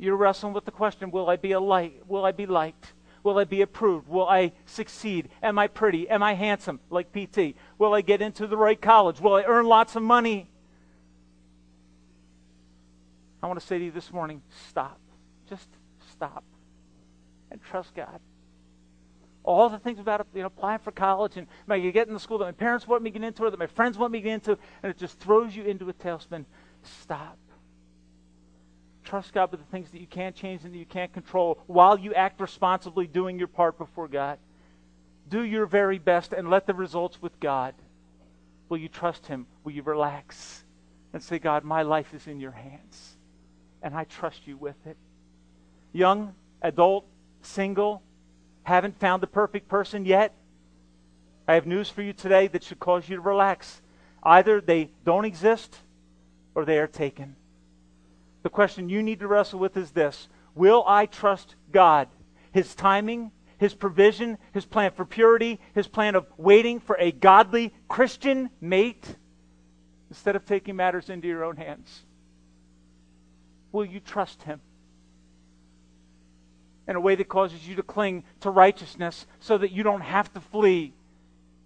You're 0.00 0.16
wrestling 0.16 0.54
with 0.54 0.64
the 0.64 0.70
question 0.70 1.10
will 1.10 1.28
I 1.28 1.36
be 1.36 1.52
a 1.52 1.60
light? 1.60 2.00
Will 2.08 2.24
I 2.24 2.32
be 2.32 2.46
liked? 2.46 2.94
Will 3.22 3.38
I 3.38 3.44
be 3.44 3.60
approved? 3.60 4.08
Will 4.08 4.26
I 4.26 4.52
succeed? 4.64 5.28
Am 5.42 5.58
I 5.58 5.66
pretty? 5.66 6.08
Am 6.08 6.22
I 6.22 6.32
handsome? 6.32 6.80
Like 6.88 7.12
PT. 7.12 7.54
Will 7.76 7.92
I 7.92 8.00
get 8.00 8.22
into 8.22 8.46
the 8.46 8.56
right 8.56 8.80
college? 8.80 9.20
Will 9.20 9.34
I 9.34 9.42
earn 9.42 9.66
lots 9.66 9.96
of 9.96 10.02
money? 10.02 10.50
I 13.42 13.46
want 13.46 13.60
to 13.60 13.66
say 13.66 13.78
to 13.78 13.84
you 13.84 13.90
this 13.90 14.10
morning 14.10 14.40
stop. 14.68 14.98
Just 15.46 15.68
stop. 16.12 16.44
And 17.50 17.62
trust 17.62 17.94
God. 17.94 18.20
All 19.42 19.68
the 19.68 19.78
things 19.78 19.98
about 19.98 20.26
you 20.34 20.40
know, 20.40 20.46
applying 20.46 20.78
for 20.78 20.92
college 20.92 21.36
and 21.36 21.46
am 21.46 21.72
I 21.72 21.76
going 21.76 21.88
to 21.88 21.92
get 21.92 22.08
into 22.08 22.20
school 22.20 22.38
that 22.38 22.46
my 22.46 22.52
parents 22.52 22.88
want 22.88 23.02
me 23.02 23.10
to 23.10 23.18
get 23.18 23.26
into 23.26 23.44
or 23.44 23.50
that 23.50 23.58
my 23.58 23.66
friends 23.66 23.98
want 23.98 24.12
me 24.12 24.20
to 24.20 24.24
get 24.24 24.32
into, 24.34 24.56
and 24.82 24.90
it 24.90 24.96
just 24.96 25.18
throws 25.18 25.54
you 25.54 25.64
into 25.64 25.86
a 25.90 25.92
tailspin. 25.92 26.46
Stop 26.82 27.36
trust 29.04 29.32
God 29.32 29.50
with 29.50 29.60
the 29.60 29.66
things 29.66 29.90
that 29.90 30.00
you 30.00 30.06
can't 30.06 30.34
change 30.34 30.64
and 30.64 30.74
that 30.74 30.78
you 30.78 30.86
can't 30.86 31.12
control 31.12 31.62
while 31.66 31.98
you 31.98 32.14
act 32.14 32.40
responsibly 32.40 33.06
doing 33.06 33.38
your 33.38 33.48
part 33.48 33.78
before 33.78 34.08
God. 34.08 34.38
Do 35.28 35.42
your 35.42 35.66
very 35.66 35.98
best 35.98 36.32
and 36.32 36.50
let 36.50 36.66
the 36.66 36.74
results 36.74 37.22
with 37.22 37.38
God. 37.40 37.74
Will 38.68 38.78
you 38.78 38.88
trust 38.88 39.26
Him? 39.26 39.46
Will 39.64 39.72
you 39.72 39.82
relax 39.82 40.64
and 41.12 41.22
say, 41.22 41.38
God, 41.38 41.64
my 41.64 41.82
life 41.82 42.14
is 42.14 42.26
in 42.26 42.40
your 42.40 42.52
hands 42.52 43.16
and 43.82 43.94
I 43.94 44.04
trust 44.04 44.46
you 44.46 44.56
with 44.56 44.86
it? 44.86 44.96
Young, 45.92 46.34
adult, 46.62 47.06
single, 47.42 48.02
haven't 48.62 48.98
found 49.00 49.22
the 49.22 49.26
perfect 49.26 49.68
person 49.68 50.04
yet? 50.04 50.34
I 51.48 51.54
have 51.54 51.66
news 51.66 51.90
for 51.90 52.02
you 52.02 52.12
today 52.12 52.46
that 52.48 52.62
should 52.62 52.78
cause 52.78 53.08
you 53.08 53.16
to 53.16 53.22
relax. 53.22 53.82
Either 54.22 54.60
they 54.60 54.90
don't 55.04 55.24
exist 55.24 55.76
or 56.54 56.64
they 56.64 56.78
are 56.78 56.86
taken. 56.86 57.34
The 58.42 58.50
question 58.50 58.88
you 58.88 59.02
need 59.02 59.20
to 59.20 59.28
wrestle 59.28 59.58
with 59.58 59.76
is 59.76 59.90
this 59.90 60.28
Will 60.54 60.84
I 60.86 61.06
trust 61.06 61.54
God? 61.72 62.08
His 62.52 62.74
timing, 62.74 63.30
His 63.58 63.74
provision, 63.74 64.38
His 64.52 64.64
plan 64.64 64.92
for 64.92 65.04
purity, 65.04 65.60
His 65.74 65.86
plan 65.86 66.14
of 66.14 66.26
waiting 66.36 66.80
for 66.80 66.96
a 66.98 67.12
godly 67.12 67.74
Christian 67.88 68.50
mate 68.60 69.16
instead 70.08 70.36
of 70.36 70.44
taking 70.44 70.76
matters 70.76 71.08
into 71.10 71.28
your 71.28 71.44
own 71.44 71.56
hands? 71.56 72.02
Will 73.72 73.84
you 73.84 74.00
trust 74.00 74.42
Him? 74.42 74.60
In 76.88 76.96
a 76.96 77.00
way 77.00 77.14
that 77.14 77.28
causes 77.28 77.68
you 77.68 77.76
to 77.76 77.84
cling 77.84 78.24
to 78.40 78.50
righteousness 78.50 79.26
so 79.38 79.56
that 79.58 79.70
you 79.70 79.84
don't 79.84 80.00
have 80.00 80.32
to 80.32 80.40
flee 80.40 80.92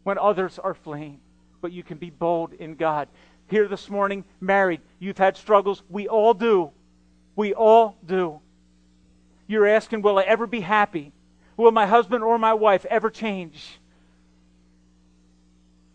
when 0.02 0.18
others 0.18 0.58
are 0.58 0.74
fleeing, 0.74 1.20
but 1.62 1.72
you 1.72 1.82
can 1.82 1.96
be 1.96 2.10
bold 2.10 2.52
in 2.52 2.74
God 2.74 3.08
here 3.48 3.68
this 3.68 3.90
morning, 3.90 4.24
married. 4.40 4.80
You've 4.98 5.18
had 5.18 5.36
struggles. 5.36 5.82
We 5.88 6.08
all 6.08 6.34
do. 6.34 6.70
We 7.36 7.52
all 7.54 7.96
do. 8.04 8.40
You're 9.46 9.66
asking, 9.66 10.02
will 10.02 10.18
I 10.18 10.22
ever 10.22 10.46
be 10.46 10.60
happy? 10.60 11.12
Will 11.56 11.70
my 11.70 11.86
husband 11.86 12.24
or 12.24 12.38
my 12.38 12.54
wife 12.54 12.86
ever 12.86 13.10
change? 13.10 13.78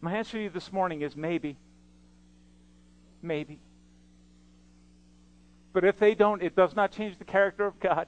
My 0.01 0.13
answer 0.13 0.37
to 0.37 0.43
you 0.43 0.49
this 0.49 0.71
morning 0.71 1.01
is 1.01 1.15
maybe. 1.15 1.57
Maybe. 3.21 3.59
But 5.73 5.83
if 5.83 5.99
they 5.99 6.15
don't, 6.15 6.41
it 6.41 6.55
does 6.55 6.75
not 6.75 6.91
change 6.91 7.17
the 7.17 7.25
character 7.25 7.65
of 7.65 7.79
God. 7.79 8.07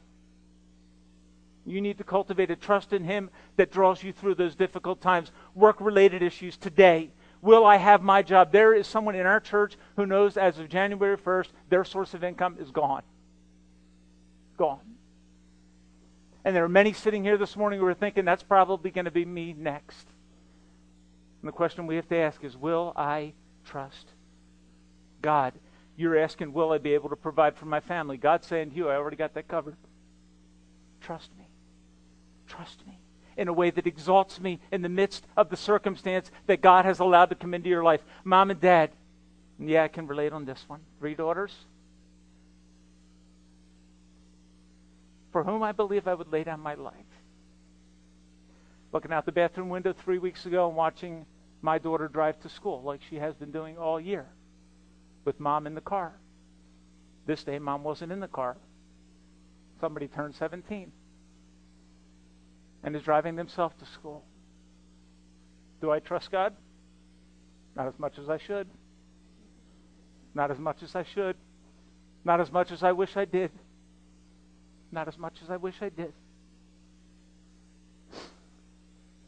You 1.65 1.81
need 1.81 1.97
to 1.99 2.03
cultivate 2.03 2.49
a 2.49 2.55
trust 2.55 2.93
in 2.93 3.03
Him 3.03 3.29
that 3.57 3.71
draws 3.71 4.03
you 4.03 4.13
through 4.13 4.35
those 4.35 4.55
difficult 4.55 5.01
times. 5.01 5.31
Work 5.53 5.79
related 5.79 6.23
issues 6.23 6.57
today 6.57 7.11
Will 7.41 7.65
I 7.65 7.77
have 7.77 8.03
my 8.03 8.21
job? 8.21 8.51
There 8.51 8.73
is 8.73 8.85
someone 8.85 9.15
in 9.15 9.25
our 9.25 9.39
church 9.39 9.75
who 9.95 10.05
knows 10.05 10.37
as 10.37 10.59
of 10.59 10.69
January 10.69 11.17
1st, 11.17 11.47
their 11.69 11.83
source 11.83 12.13
of 12.13 12.23
income 12.23 12.57
is 12.59 12.69
gone. 12.69 13.01
Gone. 14.57 14.95
And 16.45 16.55
there 16.55 16.63
are 16.63 16.69
many 16.69 16.93
sitting 16.93 17.23
here 17.23 17.37
this 17.37 17.55
morning 17.55 17.79
who 17.79 17.85
are 17.85 17.95
thinking 17.95 18.25
that's 18.25 18.43
probably 18.43 18.91
going 18.91 19.05
to 19.05 19.11
be 19.11 19.25
me 19.25 19.55
next. 19.57 20.07
And 21.41 21.47
the 21.47 21.51
question 21.51 21.87
we 21.87 21.95
have 21.95 22.09
to 22.09 22.17
ask 22.17 22.43
is 22.43 22.55
Will 22.55 22.93
I 22.95 23.33
trust 23.65 24.07
God? 25.21 25.53
You're 25.97 26.17
asking, 26.17 26.53
Will 26.53 26.71
I 26.71 26.77
be 26.77 26.93
able 26.93 27.09
to 27.09 27.15
provide 27.15 27.55
for 27.55 27.65
my 27.65 27.79
family? 27.79 28.17
God's 28.17 28.47
saying 28.47 28.71
to 28.71 28.75
you, 28.75 28.89
I 28.89 28.95
already 28.95 29.17
got 29.17 29.33
that 29.33 29.47
covered. 29.47 29.75
Trust 30.99 31.31
me. 31.37 31.47
Trust 32.47 32.85
me 32.85 33.00
in 33.41 33.47
a 33.47 33.53
way 33.53 33.71
that 33.71 33.87
exalts 33.87 34.39
me 34.39 34.59
in 34.71 34.83
the 34.83 34.89
midst 34.89 35.25
of 35.35 35.49
the 35.49 35.57
circumstance 35.57 36.29
that 36.45 36.61
God 36.61 36.85
has 36.85 36.99
allowed 36.99 37.29
to 37.31 37.35
come 37.35 37.55
into 37.55 37.69
your 37.69 37.83
life. 37.83 38.01
Mom 38.23 38.51
and 38.51 38.61
dad, 38.61 38.91
yeah, 39.57 39.83
I 39.83 39.87
can 39.87 40.05
relate 40.05 40.31
on 40.31 40.45
this 40.45 40.63
one. 40.67 40.81
Three 40.99 41.15
daughters, 41.15 41.51
for 45.31 45.43
whom 45.43 45.63
I 45.63 45.71
believe 45.71 46.07
I 46.07 46.13
would 46.13 46.31
lay 46.31 46.43
down 46.43 46.59
my 46.59 46.75
life. 46.75 46.93
looking 48.93 49.11
out 49.11 49.25
the 49.25 49.31
bathroom 49.31 49.69
window 49.69 49.93
three 49.93 50.19
weeks 50.19 50.45
ago 50.45 50.67
and 50.67 50.75
watching 50.75 51.25
my 51.61 51.79
daughter 51.79 52.07
drive 52.07 52.39
to 52.41 52.49
school 52.49 52.81
like 52.83 52.99
she 53.09 53.15
has 53.15 53.33
been 53.35 53.51
doing 53.51 53.77
all 53.77 53.99
year 53.99 54.27
with 55.25 55.39
mom 55.39 55.65
in 55.65 55.75
the 55.75 55.81
car. 55.81 56.13
This 57.25 57.43
day, 57.43 57.57
mom 57.57 57.83
wasn't 57.83 58.11
in 58.11 58.19
the 58.19 58.27
car. 58.27 58.57
Somebody 59.79 60.07
turned 60.07 60.35
17 60.35 60.91
and 62.83 62.95
is 62.95 63.03
driving 63.03 63.35
themselves 63.35 63.75
to 63.79 63.85
school. 63.85 64.23
Do 65.81 65.91
I 65.91 65.99
trust 65.99 66.31
God? 66.31 66.53
Not 67.75 67.87
as 67.87 67.97
much 67.97 68.17
as 68.19 68.29
I 68.29 68.37
should. 68.37 68.67
Not 70.33 70.51
as 70.51 70.59
much 70.59 70.83
as 70.83 70.95
I 70.95 71.03
should. 71.03 71.35
Not 72.23 72.39
as 72.39 72.51
much 72.51 72.71
as 72.71 72.83
I 72.83 72.91
wish 72.91 73.17
I 73.17 73.25
did. 73.25 73.51
Not 74.91 75.07
as 75.07 75.17
much 75.17 75.37
as 75.43 75.49
I 75.49 75.57
wish 75.57 75.75
I 75.81 75.89
did. 75.89 76.13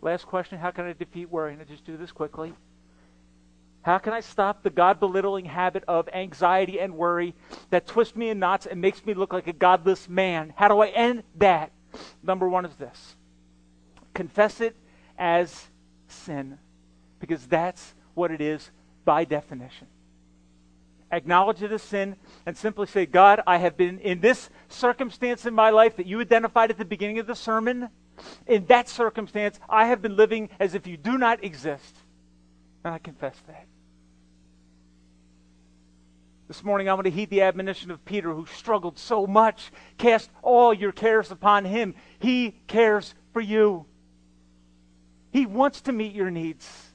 Last 0.01 0.25
question 0.25 0.59
How 0.59 0.71
can 0.71 0.85
I 0.85 0.93
defeat 0.93 1.29
worry? 1.29 1.53
And 1.53 1.61
I 1.61 1.65
just 1.65 1.85
do 1.85 1.97
this 1.97 2.11
quickly. 2.11 2.53
How 3.81 3.97
can 3.97 4.13
I 4.13 4.21
stop 4.21 4.63
the 4.63 4.69
God 4.69 4.99
belittling 4.99 5.45
habit 5.45 5.83
of 5.89 6.07
anxiety 6.13 6.79
and 6.79 6.95
worry 6.95 7.35
that 7.69 7.85
twists 7.85 8.15
me 8.15 8.29
in 8.29 8.39
knots 8.39 8.65
and 8.65 8.79
makes 8.79 9.05
me 9.05 9.13
look 9.13 9.33
like 9.33 9.47
a 9.47 9.53
godless 9.53 10.07
man? 10.07 10.53
How 10.55 10.69
do 10.69 10.79
I 10.79 10.87
end 10.87 11.23
that? 11.35 11.71
Number 12.21 12.47
one 12.47 12.65
is 12.65 12.75
this 12.75 13.15
confess 14.13 14.61
it 14.61 14.75
as 15.17 15.67
sin, 16.07 16.57
because 17.19 17.45
that's 17.47 17.93
what 18.13 18.31
it 18.31 18.41
is 18.41 18.71
by 19.05 19.25
definition. 19.25 19.87
Acknowledge 21.11 21.61
it 21.61 21.71
as 21.71 21.83
sin 21.83 22.15
and 22.45 22.57
simply 22.57 22.87
say, 22.87 23.05
God, 23.05 23.41
I 23.45 23.57
have 23.57 23.77
been 23.77 23.99
in 23.99 24.19
this 24.19 24.49
circumstance 24.67 25.45
in 25.45 25.53
my 25.53 25.69
life 25.69 25.97
that 25.97 26.07
you 26.07 26.19
identified 26.19 26.71
at 26.71 26.77
the 26.77 26.85
beginning 26.85 27.19
of 27.19 27.27
the 27.27 27.35
sermon. 27.35 27.89
In 28.47 28.65
that 28.65 28.89
circumstance, 28.89 29.59
I 29.69 29.85
have 29.85 30.01
been 30.01 30.15
living 30.15 30.49
as 30.59 30.73
if 30.73 30.87
you 30.87 30.97
do 30.97 31.17
not 31.17 31.43
exist. 31.43 31.95
And 32.83 32.93
I 32.95 32.97
confess 32.97 33.35
that. 33.47 33.67
This 36.47 36.63
morning, 36.63 36.89
I 36.89 36.93
want 36.93 37.05
to 37.05 37.11
heed 37.11 37.29
the 37.29 37.41
admonition 37.41 37.89
of 37.91 38.03
Peter, 38.05 38.33
who 38.33 38.45
struggled 38.47 38.97
so 38.97 39.25
much. 39.27 39.71
Cast 39.97 40.29
all 40.41 40.73
your 40.73 40.91
cares 40.91 41.31
upon 41.31 41.65
him. 41.65 41.95
He 42.19 42.55
cares 42.67 43.13
for 43.33 43.39
you. 43.41 43.85
He 45.33 45.47
wants 45.47 45.81
to 45.81 45.91
meet 45.91 46.13
your 46.13 46.29
needs. 46.29 46.91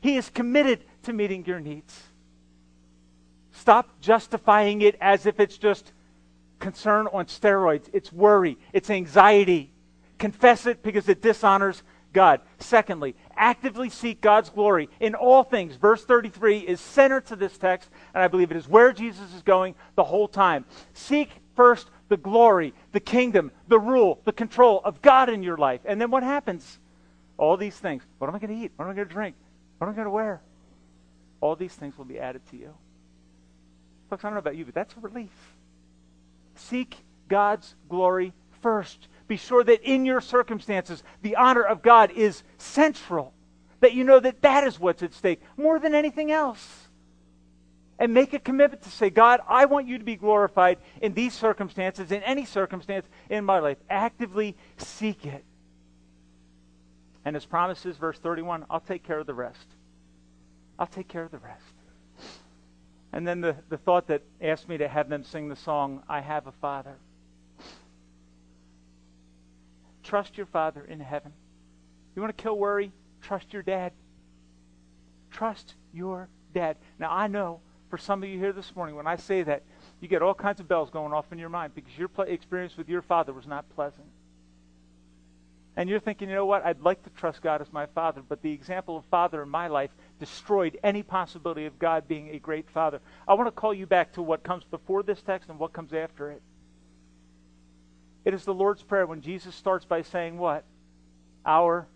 He 0.00 0.16
is 0.16 0.30
committed 0.30 0.82
to 1.02 1.12
meeting 1.12 1.44
your 1.44 1.60
needs. 1.60 1.94
Stop 3.52 4.00
justifying 4.00 4.80
it 4.80 4.96
as 4.98 5.26
if 5.26 5.38
it's 5.38 5.58
just 5.58 5.92
concern 6.58 7.06
on 7.12 7.26
steroids. 7.26 7.90
It's 7.92 8.10
worry, 8.10 8.56
it's 8.72 8.88
anxiety. 8.88 9.72
Confess 10.16 10.64
it 10.64 10.82
because 10.82 11.06
it 11.10 11.20
dishonors 11.20 11.82
God. 12.14 12.40
Secondly, 12.58 13.14
actively 13.36 13.90
seek 13.90 14.22
God's 14.22 14.48
glory 14.48 14.88
in 14.98 15.14
all 15.14 15.44
things. 15.44 15.76
Verse 15.76 16.02
33 16.02 16.60
is 16.60 16.80
center 16.80 17.20
to 17.20 17.36
this 17.36 17.58
text, 17.58 17.90
and 18.14 18.22
I 18.22 18.28
believe 18.28 18.50
it 18.50 18.56
is 18.56 18.68
where 18.68 18.94
Jesus 18.94 19.34
is 19.34 19.42
going 19.42 19.74
the 19.96 20.04
whole 20.04 20.28
time. 20.28 20.64
Seek 20.94 21.28
first 21.54 21.90
the 22.08 22.16
glory, 22.16 22.72
the 22.92 23.00
kingdom, 23.00 23.52
the 23.68 23.78
rule, 23.78 24.22
the 24.24 24.32
control 24.32 24.80
of 24.82 25.02
God 25.02 25.28
in 25.28 25.42
your 25.42 25.58
life. 25.58 25.82
And 25.84 26.00
then 26.00 26.10
what 26.10 26.22
happens? 26.22 26.78
All 27.42 27.56
these 27.56 27.74
things. 27.74 28.04
What 28.18 28.28
am 28.28 28.36
I 28.36 28.38
going 28.38 28.56
to 28.56 28.64
eat? 28.64 28.70
What 28.76 28.84
am 28.84 28.92
I 28.92 28.94
going 28.94 29.08
to 29.08 29.12
drink? 29.12 29.34
What 29.78 29.88
am 29.88 29.94
I 29.94 29.96
going 29.96 30.04
to 30.04 30.12
wear? 30.12 30.40
All 31.40 31.56
these 31.56 31.74
things 31.74 31.98
will 31.98 32.04
be 32.04 32.20
added 32.20 32.40
to 32.52 32.56
you. 32.56 32.72
Folks, 34.08 34.22
I 34.22 34.28
don't 34.28 34.34
know 34.34 34.38
about 34.38 34.54
you, 34.54 34.64
but 34.64 34.74
that's 34.74 34.94
a 34.96 35.00
relief. 35.00 35.56
Seek 36.54 36.94
God's 37.26 37.74
glory 37.88 38.32
first. 38.60 39.08
Be 39.26 39.36
sure 39.36 39.64
that 39.64 39.82
in 39.82 40.04
your 40.04 40.20
circumstances, 40.20 41.02
the 41.22 41.34
honor 41.34 41.64
of 41.64 41.82
God 41.82 42.12
is 42.12 42.44
central. 42.58 43.34
That 43.80 43.92
you 43.92 44.04
know 44.04 44.20
that 44.20 44.42
that 44.42 44.62
is 44.62 44.78
what's 44.78 45.02
at 45.02 45.12
stake 45.12 45.40
more 45.56 45.80
than 45.80 45.96
anything 45.96 46.30
else. 46.30 46.86
And 47.98 48.14
make 48.14 48.34
a 48.34 48.38
commitment 48.38 48.82
to 48.82 48.88
say, 48.88 49.10
God, 49.10 49.40
I 49.48 49.64
want 49.64 49.88
you 49.88 49.98
to 49.98 50.04
be 50.04 50.14
glorified 50.14 50.78
in 51.00 51.12
these 51.12 51.34
circumstances, 51.34 52.12
in 52.12 52.22
any 52.22 52.44
circumstance 52.44 53.06
in 53.28 53.44
my 53.44 53.58
life. 53.58 53.78
Actively 53.90 54.54
seek 54.76 55.26
it. 55.26 55.44
And 57.24 57.36
his 57.36 57.46
promises, 57.46 57.96
verse 57.96 58.18
31, 58.18 58.66
I'll 58.68 58.80
take 58.80 59.04
care 59.04 59.18
of 59.18 59.26
the 59.26 59.34
rest. 59.34 59.66
I'll 60.78 60.86
take 60.86 61.08
care 61.08 61.22
of 61.22 61.30
the 61.30 61.38
rest. 61.38 61.74
And 63.12 63.26
then 63.26 63.40
the, 63.40 63.56
the 63.68 63.76
thought 63.76 64.06
that 64.08 64.22
asked 64.40 64.68
me 64.68 64.78
to 64.78 64.88
have 64.88 65.08
them 65.08 65.22
sing 65.22 65.48
the 65.48 65.56
song, 65.56 66.02
I 66.08 66.20
Have 66.20 66.46
a 66.46 66.52
Father. 66.52 66.96
Trust 70.02 70.36
your 70.36 70.46
Father 70.46 70.84
in 70.84 70.98
heaven. 70.98 71.32
You 72.16 72.22
want 72.22 72.36
to 72.36 72.42
kill 72.42 72.58
worry? 72.58 72.92
Trust 73.20 73.52
your 73.52 73.62
dad. 73.62 73.92
Trust 75.30 75.74
your 75.92 76.28
dad. 76.54 76.76
Now, 76.98 77.12
I 77.12 77.26
know 77.26 77.60
for 77.88 77.98
some 77.98 78.22
of 78.22 78.28
you 78.28 78.38
here 78.38 78.52
this 78.52 78.74
morning, 78.74 78.96
when 78.96 79.06
I 79.06 79.16
say 79.16 79.42
that, 79.42 79.62
you 80.00 80.08
get 80.08 80.22
all 80.22 80.34
kinds 80.34 80.60
of 80.60 80.66
bells 80.66 80.90
going 80.90 81.12
off 81.12 81.30
in 81.30 81.38
your 81.38 81.50
mind 81.50 81.74
because 81.74 81.96
your 81.96 82.10
experience 82.26 82.76
with 82.76 82.88
your 82.88 83.02
father 83.02 83.32
was 83.32 83.46
not 83.46 83.68
pleasant. 83.74 84.06
And 85.76 85.88
you're 85.88 86.00
thinking, 86.00 86.28
you 86.28 86.34
know 86.34 86.44
what? 86.44 86.64
I'd 86.66 86.82
like 86.82 87.02
to 87.04 87.10
trust 87.10 87.40
God 87.40 87.62
as 87.62 87.72
my 87.72 87.86
father, 87.86 88.22
but 88.26 88.42
the 88.42 88.52
example 88.52 88.98
of 88.98 89.04
father 89.06 89.42
in 89.42 89.48
my 89.48 89.68
life 89.68 89.90
destroyed 90.20 90.78
any 90.84 91.02
possibility 91.02 91.64
of 91.64 91.78
God 91.78 92.06
being 92.06 92.28
a 92.30 92.38
great 92.38 92.68
father. 92.70 93.00
I 93.26 93.34
want 93.34 93.46
to 93.46 93.52
call 93.52 93.72
you 93.72 93.86
back 93.86 94.12
to 94.14 94.22
what 94.22 94.42
comes 94.42 94.64
before 94.64 95.02
this 95.02 95.22
text 95.22 95.48
and 95.48 95.58
what 95.58 95.72
comes 95.72 95.94
after 95.94 96.30
it. 96.30 96.42
It 98.24 98.34
is 98.34 98.44
the 98.44 98.54
Lord's 98.54 98.82
Prayer 98.82 99.06
when 99.06 99.22
Jesus 99.22 99.54
starts 99.54 99.84
by 99.84 100.02
saying, 100.02 100.38
What? 100.38 100.64
Our 101.44 101.88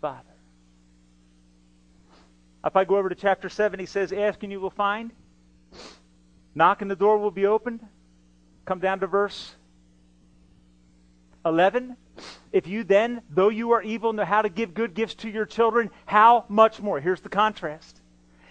Father. 0.00 0.24
If 2.64 2.74
I 2.74 2.84
go 2.84 2.96
over 2.96 3.08
to 3.08 3.14
chapter 3.14 3.48
7, 3.48 3.78
he 3.78 3.86
says, 3.86 4.12
Ask 4.12 4.42
and 4.42 4.50
you 4.50 4.60
will 4.60 4.70
find. 4.70 5.12
Knock 6.54 6.82
and 6.82 6.90
the 6.90 6.96
door 6.96 7.18
will 7.18 7.30
be 7.30 7.46
opened. 7.46 7.80
Come 8.64 8.78
down 8.78 9.00
to 9.00 9.06
verse 9.06 9.54
11. 11.44 11.96
If 12.52 12.66
you 12.66 12.84
then, 12.84 13.22
though 13.30 13.48
you 13.48 13.72
are 13.72 13.82
evil, 13.82 14.12
know 14.12 14.24
how 14.24 14.42
to 14.42 14.48
give 14.50 14.74
good 14.74 14.94
gifts 14.94 15.14
to 15.16 15.30
your 15.30 15.46
children, 15.46 15.90
how 16.04 16.44
much 16.48 16.80
more? 16.80 17.00
Here's 17.00 17.22
the 17.22 17.30
contrast. 17.30 18.00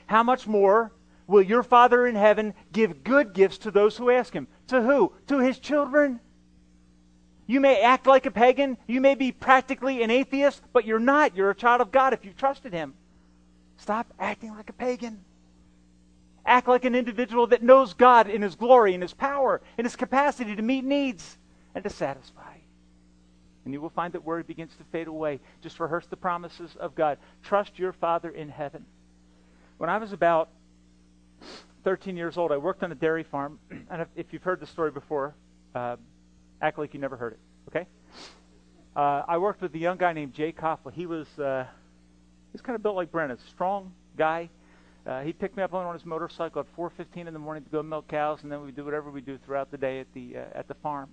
How 0.07 0.23
much 0.23 0.47
more 0.47 0.91
will 1.27 1.43
your 1.43 1.63
Father 1.63 2.07
in 2.07 2.15
heaven 2.15 2.55
give 2.73 3.03
good 3.03 3.33
gifts 3.33 3.59
to 3.59 3.71
those 3.71 3.95
who 3.95 4.09
ask 4.09 4.33
him? 4.33 4.47
To 4.67 4.81
who? 4.81 5.13
To 5.27 5.39
his 5.39 5.59
children. 5.59 6.19
You 7.45 7.59
may 7.59 7.81
act 7.81 8.07
like 8.07 8.25
a 8.25 8.31
pagan. 8.31 8.77
You 8.87 9.01
may 9.01 9.13
be 9.13 9.31
practically 9.31 10.01
an 10.01 10.09
atheist, 10.09 10.61
but 10.73 10.85
you're 10.85 10.99
not. 10.99 11.35
You're 11.35 11.51
a 11.51 11.55
child 11.55 11.81
of 11.81 11.91
God 11.91 12.13
if 12.13 12.25
you've 12.25 12.37
trusted 12.37 12.73
him. 12.73 12.95
Stop 13.77 14.13
acting 14.19 14.55
like 14.55 14.69
a 14.69 14.73
pagan. 14.73 15.23
Act 16.45 16.67
like 16.67 16.85
an 16.85 16.95
individual 16.95 17.47
that 17.47 17.61
knows 17.61 17.93
God 17.93 18.29
in 18.29 18.41
his 18.41 18.55
glory, 18.55 18.93
in 18.95 19.01
his 19.01 19.13
power, 19.13 19.61
in 19.77 19.85
his 19.85 19.95
capacity 19.95 20.55
to 20.55 20.61
meet 20.61 20.83
needs 20.83 21.37
and 21.75 21.83
to 21.83 21.89
satisfy. 21.89 22.50
And 23.65 23.73
you 23.73 23.81
will 23.81 23.89
find 23.89 24.13
that 24.13 24.23
worry 24.23 24.43
begins 24.43 24.71
to 24.77 24.83
fade 24.91 25.07
away. 25.07 25.39
Just 25.61 25.79
rehearse 25.79 26.07
the 26.07 26.17
promises 26.17 26.75
of 26.79 26.95
God. 26.95 27.17
Trust 27.43 27.77
your 27.77 27.93
Father 27.93 28.29
in 28.29 28.49
heaven. 28.49 28.85
When 29.77 29.89
I 29.89 29.97
was 29.97 30.13
about 30.13 30.49
13 31.83 32.17
years 32.17 32.37
old, 32.37 32.51
I 32.51 32.57
worked 32.57 32.83
on 32.83 32.91
a 32.91 32.95
dairy 32.95 33.23
farm. 33.23 33.59
And 33.89 34.05
if 34.15 34.31
you've 34.31 34.43
heard 34.43 34.59
the 34.59 34.67
story 34.67 34.91
before, 34.91 35.35
uh, 35.75 35.97
act 36.61 36.77
like 36.77 36.93
you 36.93 36.99
never 36.99 37.17
heard 37.17 37.33
it, 37.33 37.39
okay? 37.67 37.87
Uh, 38.95 39.23
I 39.27 39.37
worked 39.37 39.61
with 39.61 39.73
a 39.73 39.77
young 39.77 39.97
guy 39.97 40.13
named 40.13 40.33
Jay 40.33 40.51
Koffel. 40.51 40.91
He 40.93 41.05
was 41.05 41.27
uh, 41.39 41.65
he's 42.51 42.61
kind 42.61 42.75
of 42.75 42.83
built 42.83 42.95
like 42.95 43.11
Brennan, 43.11 43.37
strong 43.47 43.93
guy. 44.17 44.49
Uh, 45.05 45.21
he 45.21 45.33
picked 45.33 45.57
me 45.57 45.63
up 45.63 45.73
on 45.73 45.93
his 45.93 46.05
motorcycle 46.05 46.59
at 46.59 46.75
4:15 46.75 47.27
in 47.27 47.33
the 47.33 47.39
morning 47.39 47.63
to 47.63 47.69
go 47.69 47.81
milk 47.81 48.07
cows, 48.07 48.43
and 48.43 48.51
then 48.51 48.63
we 48.63 48.71
do 48.71 48.83
whatever 48.83 49.09
we 49.09 49.21
do 49.21 49.37
throughout 49.37 49.71
the 49.71 49.77
day 49.77 49.99
at 49.99 50.13
the 50.13 50.37
uh, 50.37 50.43
at 50.53 50.67
the 50.67 50.75
farm. 50.75 51.09